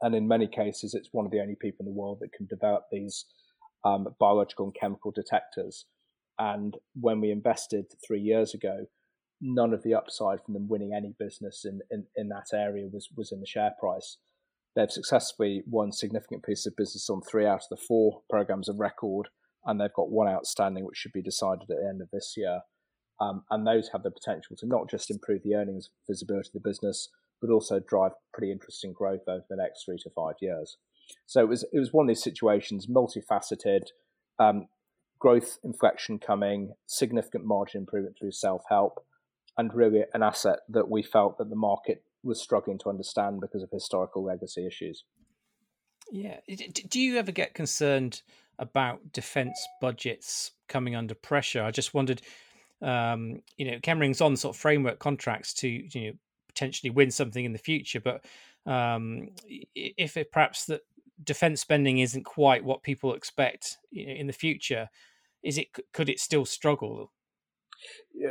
and 0.03 0.15
in 0.15 0.29
many 0.29 0.47
cases, 0.47 0.95
it's 0.95 1.09
one 1.13 1.25
of 1.25 1.33
the 1.33 1.41
only 1.41 1.57
people 1.57 1.87
in 1.87 1.93
the 1.93 1.99
world 1.99 2.19
that 2.21 2.33
can 2.33 2.47
develop 2.47 2.85
these 2.91 3.25
um, 3.85 4.09
biological 4.19 4.67
and 4.67 4.75
chemical 4.75 5.11
detectors. 5.11 5.87
And 6.39 6.77
when 7.01 7.21
we 7.21 7.31
invested 7.31 7.87
three 8.07 8.21
years 8.21 8.55
ago, 8.55 8.87
none 9.41 9.73
of 9.73 9.83
the 9.83 9.95
upside 9.95 10.43
from 10.43 10.55
them 10.55 10.69
winning 10.69 10.93
any 10.95 11.15
business 11.19 11.65
in, 11.65 11.81
in, 11.91 12.07
in 12.17 12.29
that 12.29 12.49
area 12.53 12.89
was 12.93 13.09
was 13.17 13.33
in 13.33 13.41
the 13.41 13.47
share 13.47 13.73
price. 13.79 14.19
They've 14.75 14.91
successfully 14.91 15.63
won 15.67 15.93
significant 15.93 16.45
pieces 16.45 16.67
of 16.67 16.77
business 16.77 17.09
on 17.11 17.21
three 17.23 17.47
out 17.47 17.63
of 17.63 17.69
the 17.71 17.77
four 17.77 18.23
programs 18.31 18.69
of 18.69 18.79
record, 18.79 19.29
and 19.65 19.81
they've 19.81 19.93
got 19.93 20.11
one 20.11 20.29
outstanding 20.29 20.85
which 20.85 20.97
should 20.97 21.13
be 21.13 21.23
decided 21.23 21.63
at 21.63 21.69
the 21.69 21.89
end 21.89 22.01
of 22.01 22.11
this 22.13 22.35
year. 22.37 22.61
Um, 23.21 23.43
and 23.51 23.67
those 23.67 23.91
have 23.93 24.05
the 24.05 24.13
potential 24.13 24.55
to 24.57 24.67
not 24.67 24.89
just 24.89 25.11
improve 25.11 25.43
the 25.43 25.55
earnings 25.55 25.91
visibility 26.09 26.51
of 26.51 26.63
the 26.63 26.69
business, 26.69 27.09
but 27.41 27.51
also 27.51 27.81
drive 27.81 28.13
pretty 28.33 28.53
interesting 28.53 28.93
growth 28.93 29.23
over 29.27 29.45
the 29.49 29.57
next 29.57 29.85
three 29.85 29.99
to 29.99 30.11
five 30.11 30.35
years. 30.41 30.77
So 31.27 31.41
it 31.41 31.49
was 31.49 31.65
it 31.73 31.79
was 31.79 31.93
one 31.93 32.05
of 32.05 32.09
these 32.09 32.23
situations, 32.23 32.87
multifaceted, 32.87 33.87
um, 34.39 34.69
growth 35.19 35.59
inflection 35.65 36.19
coming, 36.19 36.75
significant 36.87 37.45
margin 37.45 37.81
improvement 37.81 38.17
through 38.19 38.33
self 38.33 38.63
help, 38.69 39.05
and 39.59 39.75
really 39.75 40.05
an 40.15 40.23
asset 40.23 40.61
that 40.69 40.89
we 40.89 41.03
felt 41.03 41.37
that 41.39 41.51
the 41.51 41.57
market 41.57 42.03
was 42.23 42.41
struggling 42.41 42.79
to 42.79 42.89
understand 42.89 43.41
because 43.41 43.63
of 43.63 43.71
historical 43.71 44.25
legacy 44.25 44.67
issues. 44.67 45.05
Yeah. 46.11 46.39
Do 46.89 47.01
you 47.01 47.19
ever 47.19 47.33
get 47.33 47.55
concerned 47.55 48.23
about 48.59 49.13
defence 49.13 49.59
budgets 49.81 50.53
coming 50.69 50.97
under 50.97 51.15
pressure? 51.15 51.63
I 51.63 51.71
just 51.71 51.93
wondered 51.93 52.23
um, 52.81 53.43
you 53.57 53.71
know, 53.71 53.79
Chemring's 53.79 54.21
on 54.21 54.37
sort 54.37 54.55
of 54.55 54.61
framework 54.61 54.99
contracts 54.99 55.53
to 55.55 55.69
you 55.69 56.07
know 56.07 56.13
potentially 56.47 56.91
win 56.91 57.11
something 57.11 57.45
in 57.45 57.53
the 57.53 57.59
future, 57.59 58.01
but 58.01 58.25
um, 58.67 59.31
if 59.75 60.17
it 60.17 60.33
perhaps 60.33 60.67
that 60.67 60.83
defense 61.25 61.61
spending 61.61 61.99
isn't 61.99 62.25
quite 62.25 62.65
what 62.65 62.83
people 62.83 63.15
expect 63.15 63.79
in 63.93 64.27
the 64.27 64.33
future, 64.33 64.89
is 65.43 65.59
it 65.59 65.69
could 65.93 66.09
it 66.09 66.21
still 66.21 66.45
struggle? 66.45 67.11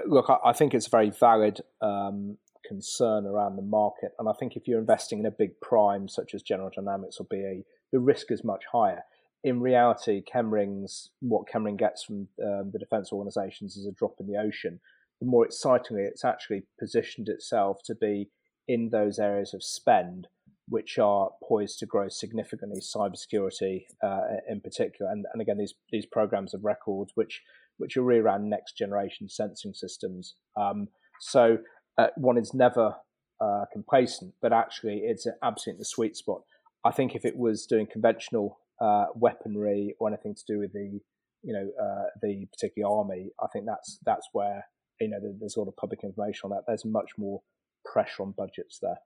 Look, 0.08 0.30
I 0.44 0.54
think 0.54 0.74
it's 0.74 0.88
a 0.88 0.92
very 0.92 1.10
valid 1.10 1.62
um, 1.82 2.38
concern 2.66 3.26
around 3.26 3.56
the 3.56 3.62
market, 3.62 4.12
and 4.20 4.28
I 4.28 4.34
think 4.40 4.56
if 4.56 4.68
you're 4.68 4.80
investing 4.80 5.20
in 5.20 5.26
a 5.26 5.32
big 5.32 5.60
prime 5.62 6.08
such 6.08 6.34
as 6.34 6.42
General 6.42 6.72
Dynamics 6.76 7.18
or 7.20 7.26
BAE, 7.30 7.64
the 7.92 8.00
risk 8.00 8.32
is 8.32 8.44
much 8.44 8.64
higher 8.72 9.04
in 9.44 9.62
reality, 9.62 10.22
Chemring's 10.24 11.12
what 11.22 11.48
Chemring 11.48 11.78
gets 11.78 12.04
from 12.04 12.28
um, 12.44 12.72
the 12.74 12.80
defence 12.80 13.12
organisations 13.12 13.78
is 13.78 13.86
a 13.86 13.92
drop 13.92 14.16
in 14.20 14.28
the 14.28 14.38
ocean. 14.38 14.80
The 15.22 15.28
more 15.28 15.46
excitingly, 15.46 16.04
it's 16.04 16.26
actually 16.26 16.64
positioned 16.80 17.30
itself 17.30 17.80
to 17.86 17.96
be 17.96 18.30
in 18.68 18.90
those 18.90 19.20
areas 19.20 19.54
of 19.54 19.64
spend 19.64 20.28
which 20.70 21.00
are 21.00 21.30
poised 21.48 21.80
to 21.80 21.86
grow 21.86 22.10
significantly, 22.10 22.82
cybersecurity 22.82 23.84
uh, 24.04 24.20
in 24.50 24.60
particular, 24.60 25.10
and, 25.10 25.26
and 25.32 25.42
again 25.42 25.58
these 25.58 25.76
these 25.92 26.06
programs 26.06 26.54
of 26.54 26.66
records 26.66 27.14
which 27.16 27.42
which 27.78 27.98
are 27.98 28.04
really 28.04 28.22
around 28.22 28.50
next 28.50 28.78
generation 28.78 29.30
sensing 29.30 29.74
systems. 29.74 30.36
Um, 30.56 30.88
so 31.20 31.60
uh, 31.98 32.08
one 32.16 32.38
is 32.38 32.54
never 32.54 32.96
uh, 33.42 33.66
complacent, 33.72 34.34
but 34.42 34.54
actually 34.54 35.02
it's 35.04 35.28
absolutely 35.44 35.80
the 35.80 35.86
sweet 35.86 36.16
spot. 36.16 36.42
I 36.84 36.92
think 36.92 37.16
if 37.16 37.26
it 37.26 37.38
was 37.38 37.66
doing 37.66 37.88
conventional 37.92 38.60
uh, 38.80 39.06
weaponry 39.16 39.96
or 40.00 40.08
anything 40.08 40.36
to 40.36 40.44
do 40.48 40.60
with 40.60 40.74
the 40.74 41.00
you 41.44 41.54
know 41.54 41.70
uh, 41.82 42.06
the 42.22 42.48
particular 42.52 42.90
army, 42.90 43.32
I 43.42 43.48
think 43.52 43.66
that's 43.66 44.00
that's 44.06 44.28
where 44.34 44.66
you 45.00 45.10
know 45.10 45.20
there's 45.40 45.56
a 45.56 45.60
lot 45.60 45.68
of 45.68 45.76
public 45.76 46.04
information 46.04 46.42
on 46.46 46.50
that. 46.52 46.64
There's 46.68 46.86
much 46.86 47.12
more 47.18 47.42
pressure 47.86 48.24
on 48.24 48.34
budgets 48.38 48.80
there. 48.82 49.00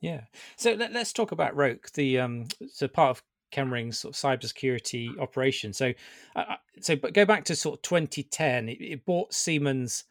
Yeah. 0.00 0.22
So 0.56 0.72
let, 0.72 0.94
us 0.96 1.12
talk 1.12 1.30
about 1.30 1.54
Roke, 1.54 1.92
the 1.92 2.18
um, 2.18 2.46
so 2.68 2.88
part 2.88 3.10
of 3.10 3.22
Chemring's 3.52 3.98
sort 3.98 4.14
of 4.14 4.20
cybersecurity 4.20 5.18
operation. 5.18 5.72
So, 5.72 5.92
uh, 6.34 6.56
so 6.80 6.96
but 6.96 7.12
go 7.12 7.24
back 7.24 7.44
to 7.44 7.56
sort 7.56 7.78
of 7.78 7.82
2010. 7.82 8.68
It, 8.68 8.80
it 8.80 9.04
bought 9.04 9.32
Siemens 9.32 10.04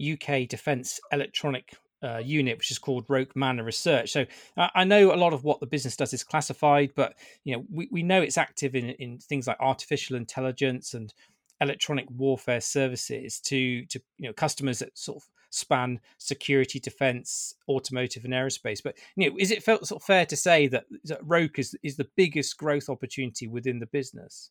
UK 0.00 0.48
Defence 0.48 1.00
Electronic 1.12 1.76
uh, 2.02 2.18
unit, 2.18 2.58
which 2.58 2.70
is 2.70 2.78
called 2.78 3.06
Roke 3.08 3.34
Manor 3.34 3.64
Research. 3.64 4.12
So 4.12 4.26
uh, 4.56 4.68
I 4.74 4.84
know 4.84 5.14
a 5.14 5.16
lot 5.16 5.32
of 5.32 5.44
what 5.44 5.60
the 5.60 5.66
business 5.66 5.96
does 5.96 6.12
is 6.12 6.22
classified, 6.22 6.92
but 6.94 7.14
you 7.44 7.56
know 7.56 7.64
we, 7.72 7.88
we 7.90 8.02
know 8.02 8.20
it's 8.20 8.38
active 8.38 8.74
in 8.74 8.90
in 8.90 9.18
things 9.18 9.46
like 9.46 9.56
artificial 9.60 10.16
intelligence 10.16 10.94
and 10.94 11.12
electronic 11.60 12.06
warfare 12.10 12.60
services 12.60 13.40
to 13.40 13.86
to 13.86 14.00
you 14.18 14.28
know 14.28 14.32
customers 14.32 14.80
that 14.80 14.96
sort 14.98 15.16
of 15.16 15.28
span 15.54 16.00
security, 16.18 16.80
defense, 16.80 17.54
automotive, 17.68 18.24
and 18.24 18.34
aerospace. 18.34 18.82
But 18.82 18.96
you 19.16 19.30
know, 19.30 19.36
is 19.38 19.50
it 19.50 19.62
felt 19.62 19.86
sort 19.86 20.02
of 20.02 20.06
fair 20.06 20.26
to 20.26 20.36
say 20.36 20.66
that, 20.68 20.84
that 21.04 21.20
Roke 21.22 21.58
is 21.58 21.76
is 21.82 21.96
the 21.96 22.08
biggest 22.16 22.56
growth 22.58 22.88
opportunity 22.88 23.46
within 23.46 23.78
the 23.78 23.86
business? 23.86 24.50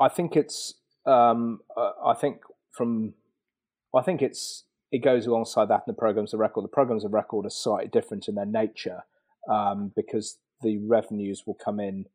I 0.00 0.08
think 0.08 0.36
it's. 0.36 0.74
Um, 1.06 1.60
uh, 1.76 1.92
I 2.04 2.14
think 2.14 2.38
from. 2.72 3.14
I 3.94 4.02
think 4.02 4.22
it's 4.22 4.64
it 4.90 4.98
goes 4.98 5.26
alongside 5.26 5.68
that 5.68 5.84
in 5.86 5.88
the 5.88 5.92
programs 5.94 6.34
of 6.34 6.40
record. 6.40 6.64
The 6.64 6.68
programs 6.68 7.04
of 7.04 7.12
record 7.12 7.46
are 7.46 7.50
slightly 7.50 7.88
different 7.88 8.28
in 8.28 8.34
their 8.34 8.46
nature 8.46 9.02
um, 9.48 9.92
because 9.94 10.38
the 10.62 10.78
revenues 10.78 11.44
will 11.46 11.54
come 11.62 11.80
in 11.80 12.06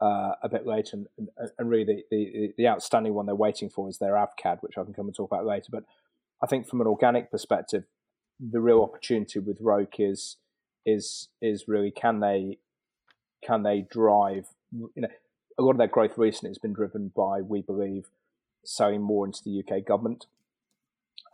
uh, 0.00 0.32
a 0.42 0.48
bit 0.48 0.66
later, 0.66 0.96
and, 0.96 1.06
and, 1.18 1.50
and 1.58 1.68
really 1.68 1.84
the, 1.84 2.04
the, 2.10 2.52
the, 2.56 2.68
outstanding 2.68 3.12
one 3.12 3.26
they're 3.26 3.34
waiting 3.34 3.68
for 3.68 3.88
is 3.88 3.98
their 3.98 4.14
AVCAD, 4.14 4.58
which 4.60 4.78
I 4.78 4.84
can 4.84 4.94
come 4.94 5.06
and 5.06 5.14
talk 5.14 5.30
about 5.30 5.44
later. 5.44 5.68
But 5.70 5.84
I 6.42 6.46
think 6.46 6.68
from 6.68 6.80
an 6.80 6.86
organic 6.86 7.30
perspective, 7.30 7.84
the 8.38 8.60
real 8.60 8.82
opportunity 8.82 9.38
with 9.38 9.58
Roke 9.60 9.94
is 9.98 10.36
is 10.86 11.28
is 11.42 11.68
really 11.68 11.90
can 11.90 12.20
they 12.20 12.58
can 13.44 13.62
they 13.62 13.86
drive 13.90 14.46
you 14.72 14.90
know 14.96 15.08
a 15.60 15.62
lot 15.62 15.72
of 15.72 15.78
their 15.78 15.86
growth 15.86 16.16
recently 16.16 16.50
has 16.50 16.58
been 16.58 16.72
driven 16.72 17.12
by, 17.14 17.42
we 17.42 17.60
believe, 17.60 18.06
selling 18.64 19.02
more 19.02 19.26
into 19.26 19.42
the 19.44 19.62
UK 19.62 19.84
government. 19.84 20.26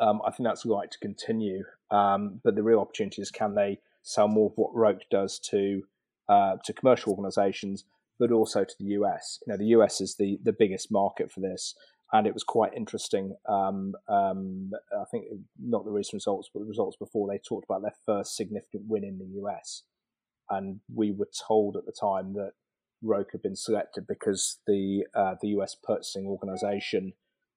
Um, 0.01 0.21
I 0.27 0.31
think 0.31 0.47
that's 0.47 0.67
right 0.67 0.91
to 0.91 0.99
continue, 0.99 1.65
um, 1.91 2.41
but 2.43 2.57
the 2.57 2.63
real 2.63 2.81
opportunity 2.81 3.23
is 3.23 3.31
can 3.31 3.55
they 3.55 3.79
sell 4.03 4.29
more 4.29 4.51
of 4.51 4.57
what 4.57 4.75
Roke 4.75 5.03
does 5.11 5.39
to 5.51 5.85
uh, 6.29 6.57
to 6.65 6.73
commercial 6.73 7.13
organisations, 7.13 7.85
but 8.19 8.33
also 8.33 8.65
to 8.65 8.75
the 8.79 8.87
US. 8.87 9.39
You 9.47 9.53
know, 9.53 9.57
the 9.57 9.67
US 9.67 10.01
is 10.01 10.17
the 10.17 10.39
the 10.43 10.53
biggest 10.53 10.91
market 10.91 11.31
for 11.31 11.41
this, 11.41 11.75
and 12.13 12.27
it 12.27 12.35
was 12.35 12.45
quite 12.45 12.75
interesting. 12.75 13.35
Um, 13.49 13.95
um, 14.09 14.71
I 14.93 15.05
think 15.11 15.27
not 15.61 15.85
the 15.85 15.91
recent 15.91 16.15
results, 16.15 16.49
but 16.53 16.61
the 16.61 16.67
results 16.67 16.97
before 16.97 17.29
they 17.29 17.39
talked 17.39 17.67
about 17.69 17.83
their 17.83 17.97
first 18.05 18.37
significant 18.37 18.85
win 18.87 19.05
in 19.05 19.19
the 19.19 19.41
US, 19.43 19.83
and 20.51 20.81
we 20.95 21.11
were 21.11 21.29
told 21.47 21.77
at 21.77 21.87
the 21.87 21.93
time 21.99 22.35
that 22.35 22.53
Roke 23.03 23.31
had 23.33 23.43
been 23.43 23.57
selected 23.57 24.07
because 24.07 24.59
the 24.67 25.05
uh, 25.15 25.35
the 25.41 25.49
US 25.49 25.77
purchasing 25.83 26.27
organization 26.27 27.13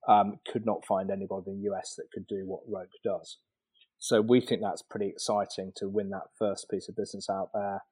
um, 0.07 0.39
could 0.51 0.65
not 0.65 0.85
find 0.85 1.12
anybody 1.12 1.51
in 1.51 1.62
the 1.62 1.71
US 1.71 1.95
that 1.95 2.12
could 2.12 2.27
do 2.27 2.45
what 2.45 2.62
Roke 2.67 2.89
does. 3.03 3.38
So 3.99 4.21
we 4.21 4.39
think 4.39 4.62
that's 4.62 4.81
pretty 4.81 5.07
exciting 5.07 5.73
to 5.75 5.89
win 5.89 6.09
that 6.12 6.29
first 6.38 6.69
piece 6.69 6.88
of 6.88 6.95
business 6.95 7.29
out 7.29 7.49
there. 7.53 7.83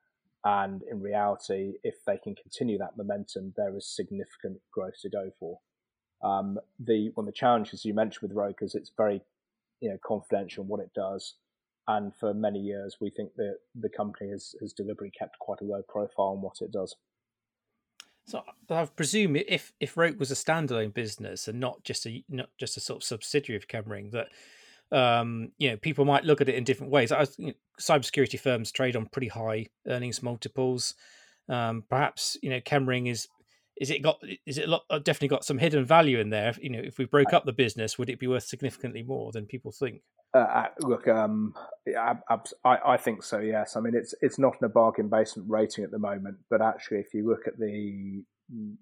And 0.45 0.81
in 0.89 1.01
reality, 1.01 1.73
if 1.83 1.95
they 2.05 2.17
can 2.17 2.33
continue 2.33 2.77
that 2.77 2.95
momentum, 2.95 3.53
there 3.57 3.75
is 3.75 3.93
significant 3.93 4.61
growth 4.71 4.93
to 5.01 5.09
go 5.09 5.31
for. 5.37 5.59
Um, 6.21 6.59
the 6.79 7.11
one 7.13 7.27
of 7.27 7.33
the 7.33 7.37
challenges 7.37 7.85
you 7.85 7.93
mentioned 7.93 8.29
with 8.29 8.37
Roke 8.37 8.59
is 8.61 8.75
it's 8.75 8.91
very, 8.95 9.21
you 9.81 9.89
know, 9.89 9.97
confidential 10.05 10.63
in 10.63 10.67
what 10.67 10.79
it 10.79 10.91
does, 10.95 11.35
and 11.87 12.13
for 12.15 12.33
many 12.33 12.59
years 12.59 12.97
we 12.99 13.09
think 13.09 13.35
that 13.35 13.57
the 13.75 13.89
company 13.89 14.31
has, 14.31 14.55
has 14.61 14.73
deliberately 14.73 15.11
kept 15.17 15.37
quite 15.39 15.61
a 15.61 15.65
low 15.65 15.83
profile 15.87 16.33
on 16.35 16.41
what 16.41 16.61
it 16.61 16.71
does. 16.71 16.95
So 18.27 18.43
I 18.69 18.85
presume 18.85 19.37
if 19.37 19.71
if 19.79 19.95
Roke 19.95 20.19
was 20.19 20.31
a 20.31 20.35
standalone 20.35 20.93
business 20.93 21.47
and 21.47 21.59
not 21.61 21.83
just 21.83 22.05
a 22.05 22.23
not 22.27 22.49
just 22.57 22.75
a 22.75 22.81
sort 22.81 22.97
of 22.97 23.03
subsidiary 23.03 23.55
of 23.55 23.69
Chemring, 23.69 24.11
that 24.11 24.27
um, 24.91 25.53
you 25.57 25.69
know 25.69 25.77
people 25.77 26.03
might 26.03 26.25
look 26.25 26.41
at 26.41 26.49
it 26.49 26.55
in 26.55 26.65
different 26.65 26.91
ways. 26.91 27.13
I, 27.13 27.25
you 27.37 27.47
know, 27.47 27.53
cybersecurity 27.79 28.37
firms 28.37 28.71
trade 28.71 28.97
on 28.97 29.05
pretty 29.05 29.29
high 29.29 29.67
earnings 29.87 30.21
multiples. 30.21 30.93
Um, 31.47 31.85
perhaps 31.89 32.37
you 32.41 32.49
know 32.49 32.59
Chemring 32.59 33.07
is 33.07 33.29
is 33.79 33.89
it 33.89 34.01
got 34.01 34.21
is 34.45 34.57
it 34.57 34.69
uh, 34.69 34.99
definitely 34.99 35.27
got 35.29 35.45
some 35.45 35.57
hidden 35.57 35.85
value 35.85 36.19
in 36.19 36.29
there? 36.29 36.53
You 36.59 36.69
know, 36.69 36.81
if 36.83 36.97
we 36.97 37.05
broke 37.05 37.33
up 37.33 37.45
the 37.45 37.53
business, 37.53 37.97
would 37.97 38.09
it 38.09 38.19
be 38.19 38.27
worth 38.27 38.43
significantly 38.43 39.03
more 39.03 39.31
than 39.31 39.45
people 39.45 39.71
think? 39.71 40.01
Uh, 40.33 40.65
look, 40.81 41.07
um, 41.07 41.53
I, 41.97 42.15
I, 42.65 42.77
I, 42.85 42.97
think 42.97 43.23
so. 43.23 43.39
Yes, 43.39 43.75
I 43.75 43.79
mean 43.79 43.93
it's 43.95 44.13
it's 44.21 44.37
not 44.37 44.55
in 44.59 44.65
a 44.65 44.69
bargain 44.69 45.09
basement 45.09 45.49
rating 45.49 45.83
at 45.83 45.91
the 45.91 45.99
moment, 45.99 46.37
but 46.49 46.61
actually, 46.61 46.97
if 46.99 47.13
you 47.13 47.27
look 47.27 47.47
at 47.47 47.57
the 47.57 48.23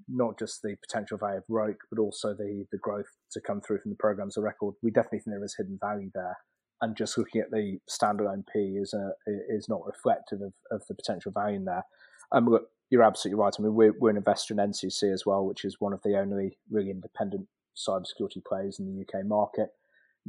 not 0.07 0.37
just 0.37 0.61
the 0.61 0.75
potential 0.87 1.17
value 1.17 1.37
of 1.37 1.43
Roke, 1.47 1.81
but 1.91 2.01
also 2.01 2.33
the 2.33 2.65
the 2.71 2.77
growth 2.77 3.05
to 3.31 3.41
come 3.41 3.61
through 3.61 3.79
from 3.79 3.91
the 3.91 3.97
programs 3.97 4.37
of 4.37 4.43
record, 4.43 4.75
we 4.81 4.91
definitely 4.91 5.19
think 5.19 5.35
there 5.35 5.43
is 5.43 5.55
hidden 5.57 5.77
value 5.81 6.09
there. 6.13 6.37
And 6.81 6.95
just 6.95 7.17
looking 7.17 7.41
at 7.41 7.51
the 7.51 7.77
standalone 7.89 8.43
P 8.51 8.77
is 8.81 8.93
a, 8.93 9.11
is 9.49 9.69
not 9.69 9.85
reflective 9.85 10.41
of, 10.41 10.53
of 10.71 10.83
the 10.87 10.95
potential 10.95 11.31
value 11.31 11.55
in 11.57 11.65
there. 11.65 11.85
Um, 12.33 12.47
look, 12.47 12.67
you're 12.89 13.03
absolutely 13.03 13.41
right. 13.41 13.53
I 13.57 13.61
mean, 13.61 13.73
we're, 13.73 13.93
we're 13.99 14.09
an 14.11 14.17
investor 14.17 14.53
in 14.53 14.59
NCC 14.59 15.11
as 15.11 15.25
well, 15.25 15.45
which 15.45 15.65
is 15.65 15.81
one 15.81 15.93
of 15.93 16.01
the 16.03 16.17
only 16.17 16.57
really 16.69 16.91
independent 16.91 17.47
cybersecurity 17.75 18.43
players 18.45 18.79
in 18.79 18.85
the 18.85 19.01
UK 19.01 19.25
market. 19.25 19.69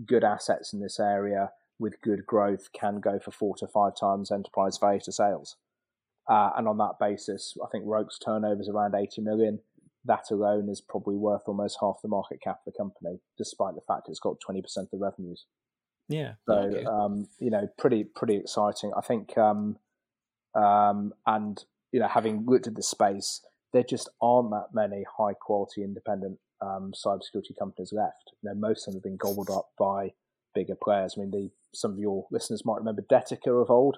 Good 0.05 0.25
assets 0.25 0.73
in 0.73 0.81
this 0.81 0.99
area 0.99 1.51
with 1.79 2.01
good 2.01 2.25
growth 2.27 2.73
can 2.73 3.01
go 3.01 3.19
for 3.19 3.31
four 3.31 3.55
to 3.57 3.67
five 3.67 3.93
times 3.99 4.31
enterprise 4.31 4.79
value 4.79 5.01
to 5.01 5.13
sales. 5.13 5.57
Uh, 6.29 6.51
and 6.57 6.67
on 6.67 6.79
that 6.79 6.99
basis, 6.99 7.55
I 7.63 7.69
think 7.71 7.85
Roke's 7.87 8.19
turnover 8.19 8.61
is 8.61 8.69
around 8.69 8.95
80 8.95 9.21
million. 9.21 9.61
That 10.05 10.31
alone 10.31 10.69
is 10.69 10.81
probably 10.81 11.17
worth 11.17 11.43
almost 11.47 11.79
half 11.81 12.01
the 12.03 12.09
market 12.09 12.41
cap 12.41 12.61
of 12.67 12.73
the 12.73 12.77
company, 12.77 13.21
despite 13.37 13.75
the 13.75 13.81
fact 13.81 14.09
it's 14.09 14.19
got 14.19 14.39
20% 14.49 14.65
of 14.77 14.91
the 14.91 14.99
revenues. 14.99 15.45
Yeah. 16.09 16.33
So, 16.49 16.55
okay. 16.55 16.85
um, 16.85 17.29
you 17.39 17.51
know, 17.51 17.69
pretty, 17.79 18.05
pretty 18.05 18.37
exciting. 18.37 18.93
I 18.97 19.01
think, 19.01 19.37
um, 19.37 19.77
um, 20.55 21.13
and 21.27 21.63
you 21.97 22.03
know, 22.03 22.09
having 22.09 22.45
looked 22.45 22.67
at 22.67 22.75
the 22.75 22.83
space, 22.83 23.41
there 23.73 23.83
just 23.83 24.11
aren't 24.21 24.51
that 24.51 24.67
many 24.75 25.03
high 25.17 25.33
quality 25.33 25.83
independent 25.83 26.39
um, 26.61 26.93
cybersecurity 26.95 27.57
companies 27.59 27.91
left. 27.91 28.33
You 28.43 28.51
know, 28.51 28.55
most 28.55 28.87
of 28.87 28.93
them 28.93 28.99
have 28.99 29.03
been 29.03 29.17
gobbled 29.17 29.49
up 29.49 29.71
by 29.79 30.13
bigger 30.55 30.75
players. 30.75 31.15
I 31.17 31.23
mean, 31.23 31.31
the, 31.31 31.49
some 31.73 31.93
of 31.93 31.99
your 31.99 32.27
listeners 32.31 32.67
might 32.67 32.81
remember 32.81 33.01
Detica 33.01 33.63
of 33.63 33.71
old, 33.71 33.97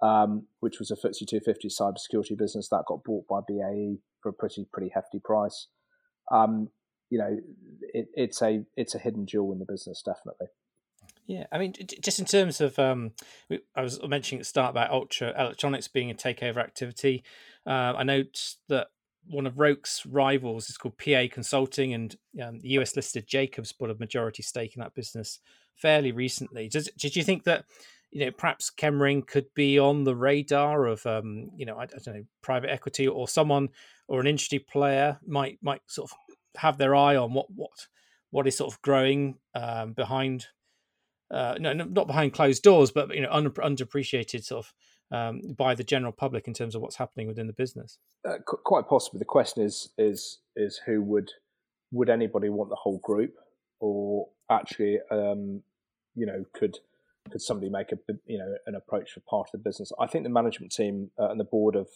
um, 0.00 0.46
which 0.60 0.78
was 0.78 0.92
a 0.92 0.94
FTSE 0.94 1.26
250 1.26 1.66
cybersecurity 1.66 2.38
business 2.38 2.68
that 2.68 2.84
got 2.86 3.02
bought 3.02 3.26
by 3.26 3.40
BAE 3.40 3.98
for 4.22 4.28
a 4.28 4.32
pretty 4.32 4.64
pretty 4.72 4.92
hefty 4.94 5.18
price. 5.18 5.66
Um, 6.30 6.68
you 7.10 7.18
know, 7.18 7.38
it, 7.92 8.06
it's 8.14 8.40
a 8.40 8.64
it's 8.76 8.94
a 8.94 9.00
hidden 9.00 9.26
jewel 9.26 9.52
in 9.52 9.58
the 9.58 9.64
business, 9.64 10.00
definitely. 10.00 10.46
Yeah, 11.26 11.46
I 11.52 11.58
mean, 11.58 11.74
just 12.00 12.18
in 12.18 12.26
terms 12.26 12.60
of, 12.60 12.78
um, 12.78 13.12
I 13.76 13.82
was 13.82 14.00
mentioning 14.06 14.40
at 14.40 14.42
the 14.42 14.48
start 14.48 14.70
about 14.70 14.90
Ultra 14.90 15.32
Electronics 15.38 15.88
being 15.88 16.10
a 16.10 16.14
takeover 16.14 16.58
activity. 16.58 17.22
Uh, 17.64 17.94
I 17.96 18.02
note 18.02 18.56
that 18.68 18.88
one 19.28 19.46
of 19.46 19.58
Roke's 19.58 20.04
rivals 20.04 20.68
is 20.68 20.76
called 20.76 20.98
PA 20.98 21.26
Consulting, 21.30 21.94
and 21.94 22.16
um, 22.42 22.58
the 22.58 22.70
US 22.70 22.96
listed 22.96 23.26
Jacobs 23.28 23.72
bought 23.72 23.90
a 23.90 23.94
majority 23.94 24.42
stake 24.42 24.74
in 24.74 24.80
that 24.80 24.94
business 24.94 25.38
fairly 25.76 26.10
recently. 26.10 26.68
Does, 26.68 26.90
did 26.98 27.14
you 27.14 27.22
think 27.22 27.44
that, 27.44 27.64
you 28.10 28.24
know, 28.24 28.32
perhaps 28.32 28.70
Chemring 28.70 29.24
could 29.26 29.46
be 29.54 29.78
on 29.78 30.04
the 30.04 30.16
radar 30.16 30.86
of, 30.86 31.06
um, 31.06 31.50
you 31.56 31.64
know, 31.64 31.78
I, 31.78 31.84
I 31.84 31.98
don't 32.04 32.16
know, 32.16 32.24
private 32.42 32.70
equity 32.70 33.06
or 33.06 33.28
someone 33.28 33.68
or 34.08 34.20
an 34.20 34.26
industry 34.26 34.58
player 34.58 35.18
might 35.26 35.58
might 35.62 35.80
sort 35.86 36.10
of 36.10 36.16
have 36.60 36.76
their 36.76 36.94
eye 36.94 37.16
on 37.16 37.32
what 37.32 37.46
what 37.54 37.70
what 38.30 38.46
is 38.46 38.56
sort 38.56 38.72
of 38.72 38.82
growing 38.82 39.36
um, 39.54 39.92
behind 39.92 40.46
uh, 41.32 41.56
no, 41.58 41.72
not 41.72 42.06
behind 42.06 42.32
closed 42.32 42.62
doors, 42.62 42.90
but 42.90 43.14
you 43.14 43.22
know, 43.22 43.30
un- 43.30 43.50
underappreciated 43.50 44.44
sort 44.44 44.66
of 44.66 44.74
um, 45.12 45.40
by 45.56 45.74
the 45.74 45.84
general 45.84 46.12
public 46.12 46.46
in 46.46 46.54
terms 46.54 46.74
of 46.74 46.82
what's 46.82 46.96
happening 46.96 47.26
within 47.26 47.46
the 47.46 47.52
business. 47.52 47.98
Uh, 48.26 48.38
quite 48.44 48.88
possibly. 48.88 49.18
The 49.18 49.24
question 49.24 49.62
is 49.62 49.90
is 49.98 50.38
is 50.56 50.80
who 50.84 51.02
would 51.02 51.30
would 51.90 52.08
anybody 52.08 52.48
want 52.48 52.70
the 52.70 52.76
whole 52.76 52.98
group, 52.98 53.34
or 53.80 54.28
actually, 54.50 54.98
um, 55.10 55.62
you 56.14 56.26
know, 56.26 56.44
could 56.54 56.78
could 57.30 57.40
somebody 57.40 57.70
make 57.70 57.92
a 57.92 57.96
you 58.26 58.38
know 58.38 58.54
an 58.66 58.74
approach 58.74 59.12
for 59.12 59.20
part 59.20 59.48
of 59.48 59.52
the 59.52 59.68
business? 59.68 59.92
I 60.00 60.06
think 60.06 60.24
the 60.24 60.30
management 60.30 60.72
team 60.72 61.10
uh, 61.18 61.28
and 61.30 61.38
the 61.38 61.44
board 61.44 61.76
of 61.76 61.88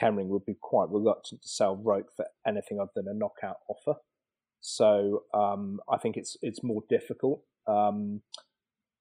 Chemring 0.00 0.28
would 0.28 0.44
be 0.44 0.56
quite 0.60 0.88
reluctant 0.90 1.42
to 1.42 1.48
sell 1.48 1.76
Roke 1.76 2.12
for 2.14 2.26
anything 2.46 2.78
other 2.80 2.92
than 2.94 3.08
a 3.08 3.14
knockout 3.14 3.58
offer. 3.68 3.98
So 4.60 5.24
um, 5.34 5.80
I 5.90 5.96
think 5.96 6.16
it's 6.16 6.36
it's 6.42 6.62
more 6.62 6.82
difficult. 6.88 7.42
Um, 7.66 8.22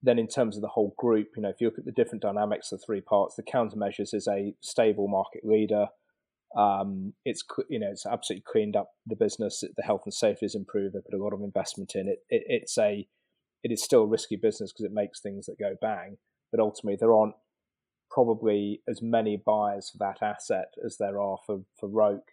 then 0.02 0.18
in 0.18 0.28
terms 0.28 0.56
of 0.56 0.62
the 0.62 0.70
whole 0.70 0.94
group, 0.98 1.30
you 1.36 1.42
know, 1.42 1.50
if 1.50 1.58
you 1.60 1.68
look 1.68 1.80
at 1.80 1.86
the 1.86 1.92
different 1.92 2.22
dynamics 2.22 2.72
of 2.72 2.82
three 2.84 3.02
parts, 3.02 3.36
the 3.36 3.44
countermeasures 3.44 4.14
is 4.14 4.28
a 4.28 4.54
stable 4.62 5.08
market 5.08 5.44
leader. 5.44 5.88
Um, 6.58 7.14
it's 7.26 7.44
you 7.70 7.80
know 7.80 7.90
it's 7.92 8.06
absolutely 8.06 8.46
cleaned 8.48 8.76
up 8.76 8.92
the 9.06 9.16
business. 9.16 9.64
The 9.76 9.84
health 9.84 10.02
and 10.06 10.14
safety 10.14 10.46
is 10.46 10.56
improved. 10.56 10.96
They 10.96 11.00
put 11.00 11.20
a 11.20 11.24
lot 11.24 11.34
of 11.34 11.42
investment 11.42 11.94
in 11.96 12.08
it. 12.08 12.20
it 12.30 12.44
it's 12.48 12.78
a 12.78 13.08
it 13.62 13.72
is 13.72 13.84
still 13.84 14.04
a 14.04 14.08
risky 14.08 14.36
business 14.36 14.72
because 14.72 14.86
it 14.86 14.94
makes 14.94 15.20
things 15.20 15.46
that 15.46 15.60
go 15.60 15.76
bang. 15.80 16.18
But 16.50 16.62
ultimately, 16.62 16.98
there 17.00 17.14
aren't 17.14 17.36
probably 18.10 18.82
as 18.90 19.02
many 19.02 19.38
buyers 19.38 19.92
for 19.92 19.98
that 20.00 20.26
asset 20.26 20.74
as 20.84 20.98
there 20.98 21.20
are 21.20 21.38
for 21.46 21.62
for 21.80 21.90
Roke. 21.90 22.32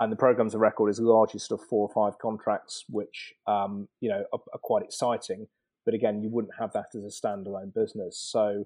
And 0.00 0.12
the 0.12 0.16
programs 0.16 0.54
of 0.54 0.60
record 0.60 0.90
is 0.90 1.00
largely 1.00 1.40
sort 1.40 1.60
of 1.60 1.66
four 1.66 1.88
or 1.88 1.92
five 1.92 2.20
contracts, 2.20 2.84
which 2.88 3.32
um, 3.48 3.88
you 4.00 4.10
know 4.10 4.24
are, 4.32 4.40
are 4.52 4.60
quite 4.62 4.84
exciting 4.84 5.48
but 5.88 5.94
again, 5.94 6.20
you 6.20 6.28
wouldn't 6.28 6.52
have 6.58 6.70
that 6.74 6.94
as 6.94 7.02
a 7.02 7.06
standalone 7.06 7.72
business. 7.72 8.18
So 8.30 8.64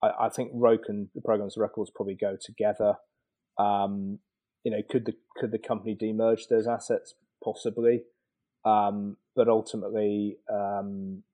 I, 0.00 0.26
I 0.26 0.28
think 0.28 0.52
Roke 0.54 0.84
and 0.86 1.08
the 1.16 1.20
programs 1.20 1.56
records 1.56 1.90
probably 1.92 2.14
go 2.14 2.36
together. 2.40 2.94
Um, 3.58 4.20
you 4.62 4.70
know, 4.70 4.80
could 4.88 5.04
the 5.04 5.14
could 5.36 5.50
the 5.50 5.58
company 5.58 5.96
demerge 6.00 6.46
those 6.48 6.68
assets? 6.68 7.14
Possibly, 7.42 8.02
um, 8.64 9.16
but 9.34 9.48
ultimately, 9.48 10.36
um, 10.48 11.24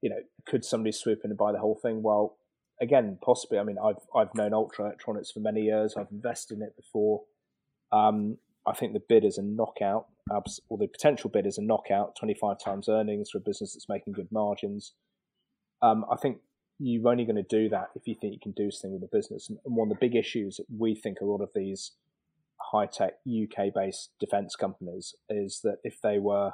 you 0.00 0.08
know, 0.08 0.20
could 0.46 0.64
somebody 0.64 0.92
swoop 0.92 1.20
in 1.22 1.32
and 1.32 1.36
buy 1.36 1.52
the 1.52 1.58
whole 1.58 1.78
thing? 1.82 2.02
Well, 2.02 2.38
again, 2.80 3.18
possibly. 3.22 3.58
I 3.58 3.62
mean, 3.62 3.76
I've 3.78 4.00
I've 4.16 4.34
known 4.34 4.54
Ultra 4.54 4.86
Electronics 4.86 5.32
for 5.32 5.40
many 5.40 5.64
years. 5.64 5.96
I've 5.98 6.10
invested 6.10 6.56
in 6.56 6.62
it 6.62 6.76
before. 6.76 7.24
Um, 7.92 8.38
I 8.66 8.72
think 8.74 8.92
the 8.92 9.02
bid 9.08 9.24
is 9.24 9.38
a 9.38 9.42
knockout, 9.42 10.06
or 10.68 10.78
the 10.78 10.86
potential 10.86 11.30
bid 11.30 11.46
is 11.46 11.58
a 11.58 11.62
knockout, 11.62 12.16
25 12.18 12.58
times 12.62 12.88
earnings 12.88 13.30
for 13.30 13.38
a 13.38 13.42
business 13.42 13.74
that's 13.74 13.88
making 13.88 14.12
good 14.12 14.28
margins. 14.30 14.92
Um, 15.82 16.04
I 16.10 16.16
think 16.16 16.38
you're 16.78 17.08
only 17.08 17.24
going 17.24 17.36
to 17.36 17.42
do 17.42 17.68
that 17.70 17.88
if 17.94 18.06
you 18.06 18.14
think 18.20 18.34
you 18.34 18.40
can 18.42 18.52
do 18.52 18.70
something 18.70 19.00
with 19.00 19.10
the 19.10 19.16
business. 19.16 19.48
And 19.48 19.58
one 19.64 19.90
of 19.90 19.98
the 19.98 20.06
big 20.06 20.16
issues 20.16 20.56
that 20.56 20.66
we 20.74 20.94
think 20.94 21.18
a 21.20 21.24
lot 21.24 21.42
of 21.42 21.50
these 21.54 21.92
high 22.72 22.86
tech 22.86 23.14
UK 23.26 23.74
based 23.74 24.10
defense 24.20 24.56
companies 24.56 25.14
is 25.28 25.60
that 25.64 25.78
if 25.82 26.00
they 26.02 26.18
were 26.18 26.52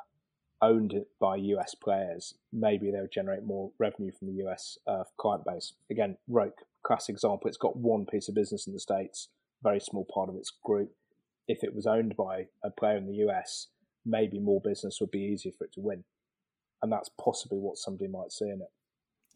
owned 0.62 0.94
by 1.20 1.36
US 1.36 1.74
players, 1.74 2.34
maybe 2.52 2.90
they 2.90 3.00
would 3.00 3.12
generate 3.12 3.44
more 3.44 3.72
revenue 3.78 4.12
from 4.16 4.28
the 4.28 4.44
US 4.46 4.78
uh, 4.86 5.04
client 5.18 5.44
base. 5.44 5.74
Again, 5.90 6.16
Roke, 6.28 6.58
classic 6.84 7.14
example, 7.14 7.48
it's 7.48 7.56
got 7.56 7.76
one 7.76 8.06
piece 8.06 8.28
of 8.28 8.34
business 8.34 8.66
in 8.66 8.72
the 8.72 8.80
States, 8.80 9.28
very 9.62 9.80
small 9.80 10.06
part 10.12 10.28
of 10.28 10.36
its 10.36 10.52
group 10.64 10.92
if 11.48 11.62
it 11.62 11.74
was 11.74 11.86
owned 11.86 12.16
by 12.16 12.46
a 12.62 12.70
player 12.70 12.96
in 12.96 13.06
the 13.06 13.26
US, 13.26 13.68
maybe 14.04 14.38
more 14.38 14.60
business 14.60 15.00
would 15.00 15.10
be 15.10 15.20
easier 15.20 15.52
for 15.56 15.64
it 15.64 15.72
to 15.74 15.80
win, 15.80 16.04
and 16.82 16.92
that's 16.92 17.10
possibly 17.20 17.58
what 17.58 17.78
somebody 17.78 18.08
might 18.08 18.32
see 18.32 18.48
in 18.48 18.60
it. 18.62 18.70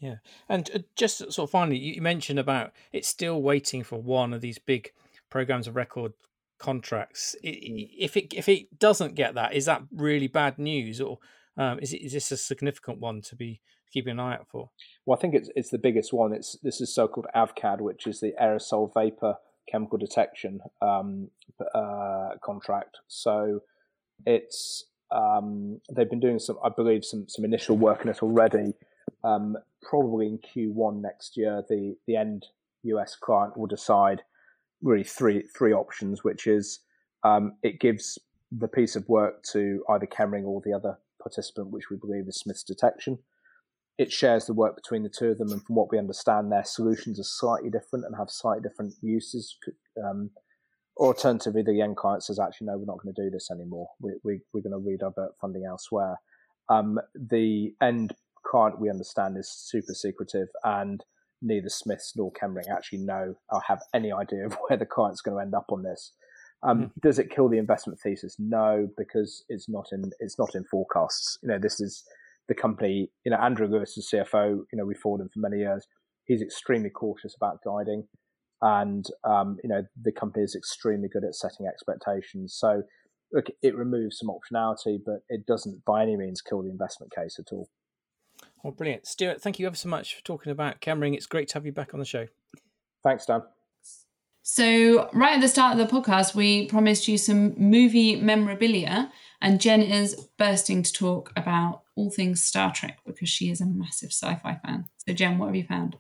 Yeah, 0.00 0.16
and 0.48 0.70
uh, 0.74 0.78
just 0.96 1.18
sort 1.18 1.38
of 1.38 1.50
finally, 1.50 1.76
you 1.76 2.00
mentioned 2.00 2.38
about 2.38 2.72
it's 2.92 3.08
still 3.08 3.42
waiting 3.42 3.84
for 3.84 4.00
one 4.00 4.32
of 4.32 4.40
these 4.40 4.58
big 4.58 4.92
programs 5.28 5.66
of 5.66 5.76
record 5.76 6.14
contracts. 6.58 7.36
If 7.42 8.16
it 8.16 8.32
if 8.32 8.48
it 8.48 8.78
doesn't 8.78 9.14
get 9.14 9.34
that, 9.34 9.54
is 9.54 9.66
that 9.66 9.82
really 9.92 10.26
bad 10.26 10.58
news, 10.58 11.00
or 11.00 11.18
um, 11.56 11.78
is 11.80 11.92
it, 11.92 11.98
is 11.98 12.12
this 12.12 12.32
a 12.32 12.36
significant 12.36 12.98
one 12.98 13.20
to 13.22 13.36
be 13.36 13.60
keeping 13.92 14.12
an 14.12 14.20
eye 14.20 14.34
out 14.34 14.46
for? 14.48 14.70
Well, 15.04 15.18
I 15.18 15.20
think 15.20 15.34
it's 15.34 15.50
it's 15.54 15.70
the 15.70 15.78
biggest 15.78 16.12
one. 16.12 16.32
It's 16.32 16.56
this 16.62 16.80
is 16.80 16.94
so-called 16.94 17.26
AVCAD, 17.34 17.80
which 17.80 18.06
is 18.06 18.20
the 18.20 18.32
aerosol 18.40 18.92
vapor 18.94 19.36
chemical 19.70 19.98
detection 19.98 20.60
um, 20.82 21.28
uh, 21.74 22.30
contract. 22.42 22.98
So 23.08 23.62
it's 24.26 24.84
um, 25.10 25.80
they've 25.90 26.08
been 26.08 26.20
doing 26.20 26.38
some, 26.38 26.58
I 26.64 26.68
believe, 26.68 27.04
some 27.04 27.28
some 27.28 27.44
initial 27.44 27.76
work 27.76 28.00
on 28.00 28.08
it 28.08 28.22
already. 28.22 28.74
Um, 29.22 29.56
probably 29.82 30.26
in 30.26 30.38
Q1 30.38 31.00
next 31.00 31.36
year, 31.36 31.64
the 31.68 31.96
the 32.06 32.16
end 32.16 32.46
US 32.82 33.16
client 33.16 33.56
will 33.56 33.66
decide 33.66 34.22
really 34.82 35.04
three 35.04 35.42
three 35.56 35.72
options, 35.72 36.24
which 36.24 36.46
is 36.46 36.80
um, 37.24 37.54
it 37.62 37.80
gives 37.80 38.18
the 38.52 38.68
piece 38.68 38.96
of 38.96 39.08
work 39.08 39.42
to 39.52 39.84
either 39.90 40.06
Chemring 40.06 40.44
or 40.44 40.60
the 40.60 40.72
other 40.72 40.98
participant, 41.22 41.68
which 41.70 41.90
we 41.90 41.96
believe 41.96 42.26
is 42.26 42.36
Smiths 42.36 42.64
Detection. 42.64 43.18
It 43.98 44.12
shares 44.12 44.46
the 44.46 44.54
work 44.54 44.76
between 44.76 45.02
the 45.02 45.10
two 45.10 45.28
of 45.28 45.38
them, 45.38 45.52
and 45.52 45.62
from 45.62 45.76
what 45.76 45.90
we 45.90 45.98
understand, 45.98 46.50
their 46.50 46.64
solutions 46.64 47.20
are 47.20 47.24
slightly 47.24 47.70
different 47.70 48.06
and 48.06 48.16
have 48.16 48.30
slightly 48.30 48.62
different 48.62 48.94
uses. 49.02 49.56
Um, 50.02 50.30
alternatively, 50.96 51.62
the 51.62 51.82
end 51.82 51.96
client 51.96 52.22
says, 52.22 52.38
actually, 52.38 52.68
no, 52.68 52.78
we're 52.78 52.86
not 52.86 53.02
going 53.02 53.14
to 53.14 53.22
do 53.22 53.30
this 53.30 53.50
anymore. 53.50 53.88
We, 54.00 54.12
we, 54.24 54.40
we're 54.52 54.62
going 54.62 54.72
to 54.72 55.04
redivert 55.04 55.30
funding 55.40 55.64
elsewhere. 55.68 56.16
Um, 56.70 56.98
the 57.14 57.74
end 57.82 58.14
client, 58.46 58.80
we 58.80 58.88
understand, 58.88 59.36
is 59.36 59.50
super 59.50 59.92
secretive, 59.92 60.48
and 60.64 61.04
neither 61.42 61.68
Smiths 61.68 62.14
nor 62.16 62.32
Chemring 62.32 62.68
actually 62.70 62.98
know 62.98 63.34
or 63.50 63.60
have 63.66 63.82
any 63.94 64.12
idea 64.12 64.46
of 64.46 64.56
where 64.68 64.78
the 64.78 64.86
client's 64.86 65.20
going 65.20 65.36
to 65.36 65.42
end 65.42 65.54
up 65.54 65.66
on 65.70 65.82
this. 65.82 66.12
Um, 66.62 66.78
mm. 66.78 66.90
Does 67.02 67.18
it 67.18 67.30
kill 67.30 67.48
the 67.48 67.58
investment 67.58 67.98
thesis? 68.00 68.36
No, 68.38 68.88
because 68.96 69.44
it's 69.48 69.68
not 69.68 69.86
in 69.92 70.10
it's 70.20 70.38
not 70.38 70.54
in 70.54 70.64
forecasts. 70.64 71.38
You 71.42 71.48
know, 71.48 71.58
this 71.58 71.80
is 71.80 72.04
the 72.50 72.54
company. 72.54 73.08
You 73.24 73.30
know, 73.30 73.38
Andrew 73.38 73.66
Lewis, 73.66 73.94
the 73.94 74.18
CFO. 74.18 74.58
You 74.70 74.76
know, 74.78 74.84
we've 74.84 74.98
followed 74.98 75.22
him 75.22 75.30
for 75.32 75.38
many 75.38 75.58
years. 75.58 75.86
He's 76.26 76.42
extremely 76.42 76.90
cautious 76.90 77.34
about 77.34 77.60
guiding, 77.64 78.06
and 78.60 79.06
um, 79.24 79.56
you 79.64 79.70
know, 79.70 79.82
the 80.02 80.12
company 80.12 80.44
is 80.44 80.54
extremely 80.54 81.08
good 81.08 81.24
at 81.24 81.34
setting 81.34 81.66
expectations. 81.66 82.54
So, 82.58 82.82
look, 83.32 83.46
it 83.62 83.74
removes 83.74 84.18
some 84.18 84.28
optionality, 84.28 84.98
but 85.04 85.20
it 85.30 85.46
doesn't 85.46 85.84
by 85.86 86.02
any 86.02 86.16
means 86.16 86.42
kill 86.42 86.62
the 86.62 86.70
investment 86.70 87.12
case 87.14 87.38
at 87.38 87.52
all. 87.52 87.70
Well, 88.62 88.72
brilliant, 88.72 89.06
Stuart. 89.06 89.40
Thank 89.40 89.58
you 89.58 89.66
ever 89.66 89.76
so 89.76 89.88
much 89.88 90.14
for 90.14 90.22
talking 90.22 90.52
about 90.52 90.80
Chemring. 90.80 91.14
It's 91.14 91.26
great 91.26 91.48
to 91.48 91.54
have 91.54 91.64
you 91.64 91.72
back 91.72 91.94
on 91.94 92.00
the 92.00 92.06
show. 92.06 92.26
Thanks, 93.02 93.24
Dan. 93.26 93.42
So, 94.42 95.10
right 95.12 95.34
at 95.34 95.40
the 95.40 95.48
start 95.48 95.78
of 95.78 95.86
the 95.86 95.94
podcast, 95.94 96.34
we 96.34 96.66
promised 96.66 97.06
you 97.06 97.18
some 97.18 97.54
movie 97.58 98.16
memorabilia, 98.16 99.12
and 99.40 99.60
Jen 99.60 99.82
is 99.82 100.14
bursting 100.38 100.82
to 100.82 100.92
talk 100.92 101.32
about 101.36 101.82
all 101.94 102.10
things 102.10 102.42
Star 102.42 102.72
Trek 102.72 102.98
because 103.06 103.28
she 103.28 103.50
is 103.50 103.60
a 103.60 103.66
massive 103.66 104.10
sci 104.10 104.34
fi 104.36 104.58
fan. 104.64 104.86
So, 105.06 105.12
Jen, 105.12 105.38
what 105.38 105.46
have 105.46 105.56
you 105.56 105.64
found? 105.64 105.96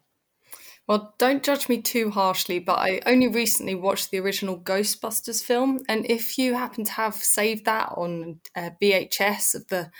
Well, 0.88 1.14
don't 1.18 1.44
judge 1.44 1.68
me 1.68 1.80
too 1.80 2.10
harshly, 2.10 2.58
but 2.58 2.78
I 2.80 3.00
only 3.06 3.28
recently 3.28 3.76
watched 3.76 4.10
the 4.10 4.18
original 4.18 4.58
Ghostbusters 4.58 5.40
film. 5.40 5.80
And 5.88 6.04
if 6.10 6.36
you 6.36 6.54
happen 6.54 6.82
to 6.84 6.92
have 6.92 7.14
saved 7.14 7.66
that 7.66 7.90
on 7.96 8.40
uh, 8.56 8.70
VHS 8.82 9.54
of 9.54 9.68
the 9.68 9.90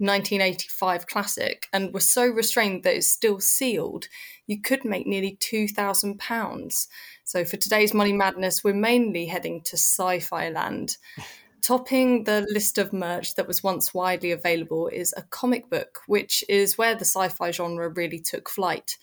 1985 0.00 1.06
classic 1.06 1.68
and 1.72 1.92
were 1.92 2.00
so 2.00 2.26
restrained 2.26 2.82
that 2.82 2.96
it's 2.96 3.12
still 3.12 3.38
sealed, 3.38 4.06
you 4.46 4.60
could 4.60 4.84
make 4.84 5.06
nearly 5.06 5.36
£2,000. 5.40 6.86
So 7.24 7.44
for 7.44 7.56
today's 7.56 7.94
Money 7.94 8.12
Madness, 8.12 8.64
we're 8.64 8.74
mainly 8.74 9.26
heading 9.26 9.60
to 9.62 9.76
sci 9.76 10.18
fi 10.20 10.48
land. 10.48 10.96
Topping 11.62 12.24
the 12.24 12.46
list 12.50 12.78
of 12.78 12.92
merch 12.92 13.34
that 13.34 13.46
was 13.46 13.62
once 13.62 13.92
widely 13.92 14.32
available 14.32 14.88
is 14.88 15.12
a 15.16 15.22
comic 15.22 15.68
book, 15.68 16.00
which 16.06 16.42
is 16.48 16.78
where 16.78 16.94
the 16.94 17.04
sci 17.04 17.28
fi 17.28 17.50
genre 17.50 17.88
really 17.90 18.18
took 18.18 18.48
flight. 18.48 18.96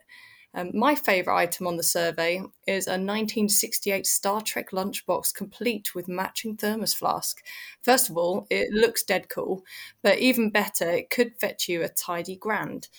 Um, 0.53 0.71
my 0.73 0.95
favourite 0.95 1.43
item 1.43 1.65
on 1.65 1.77
the 1.77 1.83
survey 1.83 2.41
is 2.67 2.87
a 2.87 2.99
1968 2.99 4.05
Star 4.05 4.41
Trek 4.41 4.71
lunchbox 4.71 5.33
complete 5.33 5.95
with 5.95 6.09
matching 6.09 6.57
thermos 6.57 6.93
flask. 6.93 7.41
First 7.81 8.09
of 8.09 8.17
all, 8.17 8.47
it 8.49 8.73
looks 8.73 9.03
dead 9.03 9.29
cool, 9.29 9.63
but 10.03 10.19
even 10.19 10.49
better, 10.49 10.89
it 10.89 11.09
could 11.09 11.39
fetch 11.39 11.69
you 11.69 11.83
a 11.83 11.87
tidy 11.87 12.35
grand. 12.35 12.89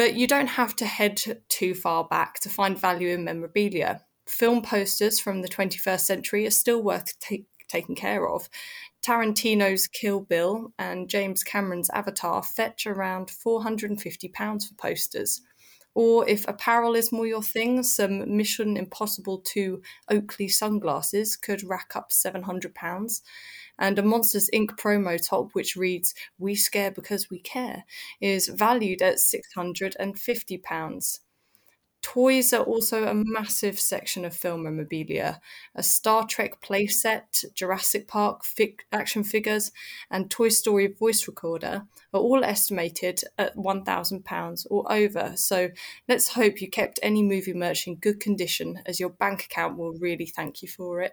But 0.00 0.14
you 0.14 0.26
don't 0.26 0.46
have 0.46 0.74
to 0.76 0.86
head 0.86 1.20
too 1.50 1.74
far 1.74 2.04
back 2.04 2.40
to 2.40 2.48
find 2.48 2.78
value 2.78 3.10
in 3.10 3.22
memorabilia. 3.22 4.00
Film 4.26 4.62
posters 4.62 5.20
from 5.20 5.42
the 5.42 5.48
21st 5.48 6.00
century 6.00 6.46
are 6.46 6.50
still 6.50 6.82
worth 6.82 7.20
t- 7.20 7.44
taking 7.68 7.94
care 7.94 8.26
of. 8.26 8.48
Tarantino's 9.02 9.86
Kill 9.86 10.20
Bill 10.20 10.72
and 10.78 11.10
James 11.10 11.44
Cameron's 11.44 11.90
Avatar 11.90 12.42
fetch 12.42 12.86
around 12.86 13.26
£450 13.28 14.68
for 14.68 14.74
posters. 14.78 15.42
Or 15.94 16.28
if 16.28 16.46
apparel 16.46 16.94
is 16.94 17.12
more 17.12 17.26
your 17.26 17.42
thing, 17.42 17.82
some 17.82 18.36
Mission 18.36 18.76
Impossible 18.76 19.40
2 19.40 19.82
Oakley 20.10 20.48
sunglasses 20.48 21.36
could 21.36 21.64
rack 21.64 21.92
up 21.94 22.10
£700. 22.10 23.20
And 23.78 23.98
a 23.98 24.02
Monsters 24.02 24.50
Inc. 24.54 24.78
promo 24.78 25.18
top, 25.26 25.50
which 25.52 25.74
reads, 25.74 26.14
We 26.38 26.54
scare 26.54 26.90
because 26.90 27.30
we 27.30 27.40
care, 27.40 27.84
is 28.20 28.48
valued 28.48 29.02
at 29.02 29.16
£650. 29.16 31.20
Toys 32.02 32.52
are 32.52 32.62
also 32.62 33.06
a 33.06 33.14
massive 33.14 33.78
section 33.78 34.24
of 34.24 34.34
film 34.34 34.62
memorabilia. 34.62 35.40
A 35.74 35.82
Star 35.82 36.26
Trek 36.26 36.60
playset, 36.60 37.44
Jurassic 37.54 38.08
Park 38.08 38.42
action 38.92 39.22
figures, 39.22 39.70
and 40.10 40.30
Toy 40.30 40.48
Story 40.48 40.86
voice 40.86 41.26
recorder 41.26 41.86
are 42.12 42.20
all 42.20 42.42
estimated 42.42 43.22
at 43.38 43.54
£1,000 43.56 44.66
or 44.70 44.92
over. 44.92 45.32
So 45.36 45.70
let's 46.08 46.30
hope 46.30 46.60
you 46.60 46.70
kept 46.70 46.98
any 47.02 47.22
movie 47.22 47.54
merch 47.54 47.86
in 47.86 47.96
good 47.96 48.18
condition, 48.18 48.80
as 48.86 48.98
your 48.98 49.10
bank 49.10 49.44
account 49.44 49.76
will 49.76 49.92
really 49.92 50.26
thank 50.26 50.62
you 50.62 50.68
for 50.68 51.02
it. 51.02 51.12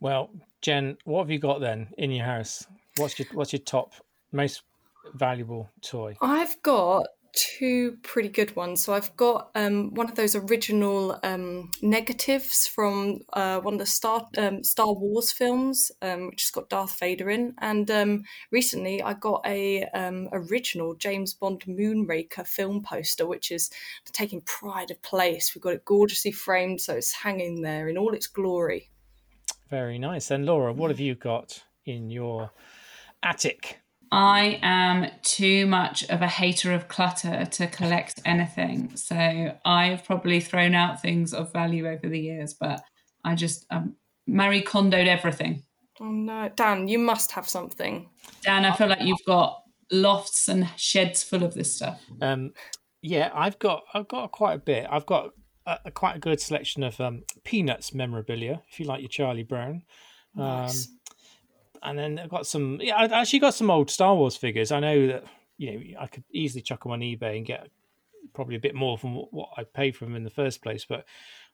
Well, 0.00 0.30
Jen, 0.60 0.96
what 1.04 1.20
have 1.20 1.30
you 1.30 1.38
got 1.38 1.60
then 1.60 1.88
in 1.96 2.10
your 2.10 2.26
house? 2.26 2.66
What's 2.96 3.18
your 3.18 3.28
what's 3.32 3.52
your 3.52 3.60
top 3.60 3.94
most 4.32 4.62
valuable 5.14 5.70
toy? 5.80 6.16
I've 6.20 6.60
got 6.62 7.06
two 7.32 7.96
pretty 8.02 8.28
good 8.28 8.54
ones. 8.56 8.82
So 8.82 8.92
I've 8.92 9.14
got 9.16 9.50
um, 9.54 9.94
one 9.94 10.08
of 10.08 10.14
those 10.14 10.34
original 10.34 11.18
um, 11.22 11.70
negatives 11.80 12.66
from 12.66 13.20
uh, 13.32 13.60
one 13.60 13.74
of 13.74 13.80
the 13.80 13.86
Star 13.86 14.28
um, 14.36 14.62
Star 14.62 14.92
Wars 14.92 15.32
films, 15.32 15.90
um, 16.02 16.28
which 16.28 16.42
has 16.42 16.50
got 16.50 16.68
Darth 16.68 16.98
Vader 16.98 17.30
in. 17.30 17.54
And 17.58 17.90
um, 17.90 18.24
recently, 18.50 19.02
I 19.02 19.14
got 19.14 19.42
a 19.46 19.84
um, 19.94 20.28
original 20.32 20.94
James 20.94 21.34
Bond 21.34 21.64
Moonraker 21.66 22.46
film 22.46 22.82
poster, 22.82 23.26
which 23.26 23.50
is 23.50 23.70
taking 24.12 24.42
pride 24.42 24.90
of 24.90 25.00
place. 25.02 25.54
We've 25.54 25.62
got 25.62 25.74
it 25.74 25.84
gorgeously 25.84 26.32
framed, 26.32 26.80
so 26.80 26.94
it's 26.94 27.12
hanging 27.12 27.62
there 27.62 27.88
in 27.88 27.96
all 27.96 28.14
its 28.14 28.26
glory. 28.26 28.90
Very 29.70 29.98
nice. 29.98 30.30
And 30.30 30.44
Laura, 30.44 30.72
what 30.72 30.90
have 30.90 31.00
you 31.00 31.14
got 31.14 31.64
in 31.86 32.10
your 32.10 32.50
attic? 33.22 33.81
I 34.12 34.60
am 34.62 35.10
too 35.22 35.66
much 35.66 36.04
of 36.10 36.20
a 36.20 36.28
hater 36.28 36.74
of 36.74 36.86
clutter 36.86 37.46
to 37.46 37.66
collect 37.66 38.20
anything. 38.26 38.94
So 38.94 39.56
I've 39.64 40.04
probably 40.04 40.38
thrown 40.38 40.74
out 40.74 41.00
things 41.00 41.32
of 41.32 41.50
value 41.50 41.88
over 41.88 42.06
the 42.06 42.20
years, 42.20 42.52
but 42.52 42.82
I 43.24 43.34
just 43.34 43.64
um, 43.70 43.96
Marie 44.26 44.62
Kondoed 44.62 45.06
everything. 45.06 45.62
Oh 45.98 46.10
no, 46.10 46.50
Dan, 46.54 46.88
you 46.88 46.98
must 46.98 47.32
have 47.32 47.48
something. 47.48 48.10
Dan, 48.42 48.66
I 48.66 48.72
feel 48.72 48.88
like 48.88 49.00
you've 49.00 49.24
got 49.26 49.62
lofts 49.90 50.46
and 50.46 50.68
sheds 50.76 51.22
full 51.22 51.42
of 51.42 51.54
this 51.54 51.76
stuff. 51.76 52.04
Um, 52.20 52.52
yeah, 53.00 53.30
I've 53.32 53.58
got 53.58 53.84
I've 53.94 54.08
got 54.08 54.30
quite 54.30 54.54
a 54.54 54.58
bit. 54.58 54.86
I've 54.90 55.06
got 55.06 55.30
a, 55.64 55.78
a 55.86 55.90
quite 55.90 56.16
a 56.16 56.20
good 56.20 56.38
selection 56.38 56.82
of 56.82 57.00
um, 57.00 57.22
Peanuts 57.44 57.94
memorabilia, 57.94 58.60
if 58.70 58.78
you 58.78 58.84
like 58.84 59.00
your 59.00 59.08
Charlie 59.08 59.42
Brown. 59.42 59.84
Nice. 60.34 60.88
And 61.82 61.98
then 61.98 62.18
I've 62.18 62.30
got 62.30 62.46
some. 62.46 62.78
Yeah, 62.80 62.96
I 62.96 63.04
actually 63.04 63.40
got 63.40 63.54
some 63.54 63.70
old 63.70 63.90
Star 63.90 64.14
Wars 64.14 64.36
figures. 64.36 64.72
I 64.72 64.80
know 64.80 65.06
that 65.08 65.24
you 65.58 65.72
know 65.72 66.00
I 66.00 66.06
could 66.06 66.24
easily 66.32 66.62
chuck 66.62 66.82
them 66.82 66.92
on 66.92 67.00
eBay 67.00 67.36
and 67.36 67.46
get 67.46 67.68
probably 68.34 68.56
a 68.56 68.60
bit 68.60 68.74
more 68.74 68.96
from 68.96 69.14
what 69.14 69.50
I 69.56 69.64
paid 69.64 69.96
for 69.96 70.04
them 70.04 70.16
in 70.16 70.24
the 70.24 70.30
first 70.30 70.62
place. 70.62 70.84
But 70.84 71.04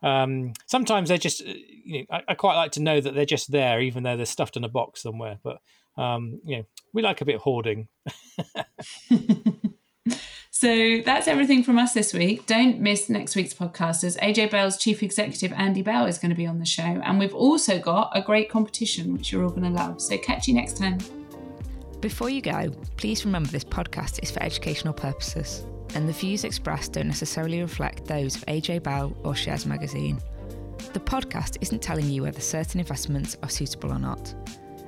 Um, 0.01 0.53
sometimes 0.66 1.09
they're 1.09 1.18
just, 1.18 1.43
uh, 1.43 1.53
you 1.85 1.99
know, 1.99 2.05
I, 2.09 2.22
I, 2.29 2.35
quite 2.35 2.55
like 2.55 2.70
to 2.72 2.81
know 2.81 3.01
that 3.01 3.16
they're 3.16 3.24
just 3.24 3.51
there, 3.51 3.81
even 3.81 4.05
though 4.05 4.16
they're 4.16 4.26
stuffed 4.26 4.57
in 4.57 4.62
a 4.62 4.68
box 4.68 5.03
somewhere. 5.03 5.41
But 5.43 5.59
um, 5.97 6.41
you 6.45 6.59
know, 6.59 6.64
we 6.93 7.03
like 7.03 7.20
a 7.20 7.24
bit 7.24 7.35
of 7.35 7.41
hoarding. 7.41 7.89
So 10.61 11.02
that's 11.04 11.28
everything 11.28 11.62
from 11.62 11.78
us 11.78 11.92
this 11.94 12.12
week. 12.12 12.46
Don't 12.46 12.80
miss 12.80 13.09
next 13.09 13.36
week's 13.36 13.54
podcast 13.54 14.02
as 14.02 14.16
AJ 14.16 14.50
Bell's 14.50 14.76
chief 14.76 15.04
executive, 15.04 15.52
Andy 15.52 15.82
Bell, 15.82 16.06
is 16.06 16.18
going 16.18 16.30
to 16.30 16.36
be 16.36 16.48
on 16.48 16.59
the 16.59 16.66
show. 16.66 16.82
And 16.82 17.16
we've 17.16 17.32
also 17.32 17.78
got 17.78 18.11
a 18.12 18.20
great 18.20 18.50
competition, 18.50 19.12
which 19.12 19.30
you're 19.30 19.44
all 19.44 19.50
going 19.50 19.62
to 19.62 19.68
love. 19.70 20.02
So 20.02 20.18
catch 20.18 20.48
you 20.48 20.54
next 20.54 20.76
time. 20.76 20.98
Before 22.00 22.28
you 22.28 22.40
go, 22.40 22.70
please 22.96 23.24
remember 23.24 23.48
this 23.50 23.62
podcast 23.62 24.20
is 24.20 24.32
for 24.32 24.42
educational 24.42 24.92
purposes, 24.92 25.64
and 25.94 26.09
the 26.09 26.12
views 26.12 26.42
expressed 26.42 26.94
don't 26.94 27.06
necessarily 27.06 27.61
reflect 27.61 28.06
those 28.06 28.34
of 28.34 28.44
AJ 28.46 28.82
Bell 28.82 29.16
or 29.22 29.36
Shares 29.36 29.64
Magazine. 29.64 30.20
The 30.92 30.98
podcast 30.98 31.59
isn't 31.61 31.82
telling 31.82 32.11
you 32.11 32.22
whether 32.22 32.40
certain 32.40 32.80
investments 32.80 33.36
are 33.44 33.48
suitable 33.48 33.92
or 33.92 34.00
not. 34.00 34.34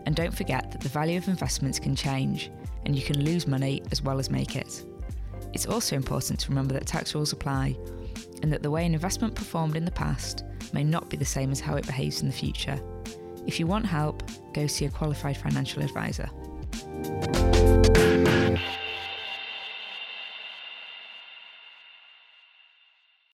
And 0.05 0.17
don't 0.17 0.37
forget 0.37 0.73
that 0.73 0.81
the 0.81 0.89
value 0.89 1.17
of 1.17 1.29
investments 1.29 1.79
can 1.79 1.95
change, 1.95 2.51
and 2.87 2.97
you 2.97 3.03
can 3.03 3.25
lose 3.25 3.47
money 3.47 3.85
as 3.93 4.03
well 4.03 4.19
as 4.19 4.31
make 4.31 4.57
it. 4.57 4.85
It's 5.53 5.67
also 5.67 5.97
important 5.97 6.41
to 6.41 6.49
remember 6.49 6.75
that 6.75 6.87
tax 6.87 7.15
rules 7.15 7.33
apply 7.33 7.77
and 8.43 8.53
that 8.53 8.63
the 8.63 8.71
way 8.71 8.87
an 8.87 8.95
investment 8.95 9.35
performed 9.35 9.77
in 9.77 9.85
the 9.85 9.91
past 9.91 10.45
may 10.73 10.85
not 10.85 11.11
be 11.11 11.17
the 11.17 11.25
same 11.25 11.51
as 11.51 11.61
how 11.61 11.77
it 11.77 11.87
behaves 11.87 12.23
in 12.23 12.29
the 12.29 12.35
future. 12.35 12.81
If 13.47 13.59
you 13.59 13.67
want 13.67 13.87
help, 13.87 14.23
go 14.53 14.67
see 14.67 14.85
a 14.85 14.91
qualified 14.91 15.37
financial 15.37 15.83
advisor. 15.83 16.29